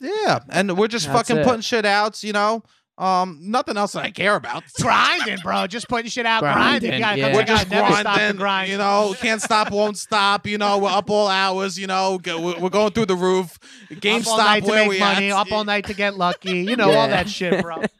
[0.00, 1.44] Yeah, and we're just That's fucking it.
[1.46, 2.22] putting shit out.
[2.24, 2.64] You know,
[2.98, 4.64] um, nothing else that I care about.
[4.80, 5.66] grinding, bro.
[5.66, 6.90] Just putting shit out, grinding.
[6.90, 7.34] Grinding, You gotta yeah.
[7.34, 8.70] We're just Never grinding, grind.
[8.70, 9.14] you know.
[9.20, 10.46] Can't stop, won't stop.
[10.46, 11.78] You know, we're up all hours.
[11.78, 13.58] You know, we're we're going through the roof.
[13.62, 15.36] up all GameStop, night to make we money, at?
[15.36, 16.60] up all night to get lucky.
[16.60, 17.82] You know all that shit, bro.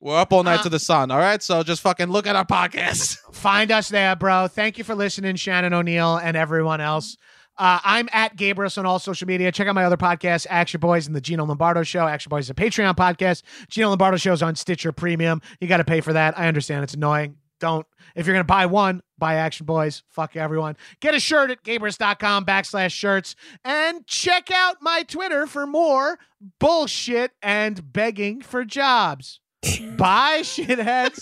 [0.00, 1.10] We're up all night Uh, to the sun.
[1.10, 3.16] All right, so just fucking look at our podcast.
[3.32, 4.48] Find us there, bro.
[4.48, 7.16] Thank you for listening, Shannon O'Neill and everyone else.
[7.56, 9.52] Uh, I'm at Gabrus on all social media.
[9.52, 12.06] Check out my other podcast, Action Boyz and the Gino Lombardo Show.
[12.06, 13.42] Action Boyz is a Patreon podcast.
[13.68, 15.40] Gino Lombardo Show is on Stitcher Premium.
[15.60, 16.38] You got to pay for that.
[16.38, 17.36] I understand it's annoying.
[17.60, 17.86] Don't.
[18.16, 20.02] If you're going to buy one, buy Action Boyz.
[20.10, 20.76] Fuck everyone.
[21.00, 23.36] Get a shirt at Gabrus.com backslash shirts.
[23.64, 26.18] And check out my Twitter for more
[26.58, 29.40] bullshit and begging for jobs.
[29.96, 31.20] Bye, shitheads.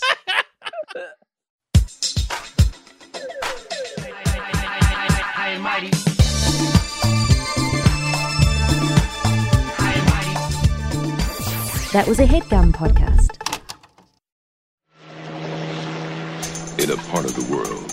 [11.93, 13.37] That was a headgum podcast.
[16.79, 17.92] in a part of the world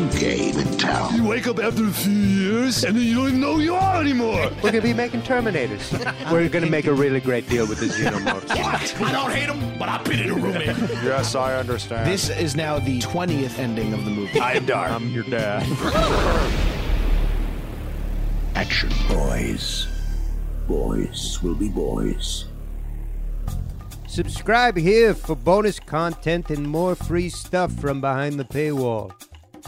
[0.00, 1.14] new game in town.
[1.14, 3.74] You wake up after a few years and then you don't even know who you
[3.74, 4.50] are anymore.
[4.62, 5.90] We're gonna be making Terminators.
[6.32, 8.48] We're gonna make a really great deal with the Xenomorphs.
[8.60, 9.02] What?
[9.02, 10.56] I don't hate them, but I pity the room.
[10.56, 10.76] In.
[11.04, 12.06] Yes, I understand.
[12.06, 14.38] This is now the 20th ending of the movie.
[14.38, 14.90] I am dark.
[14.90, 15.62] I'm your dad.
[18.54, 19.88] Action boys.
[20.68, 22.46] Boys will be boys.
[24.06, 29.12] Subscribe here for bonus content and more free stuff from behind the paywall.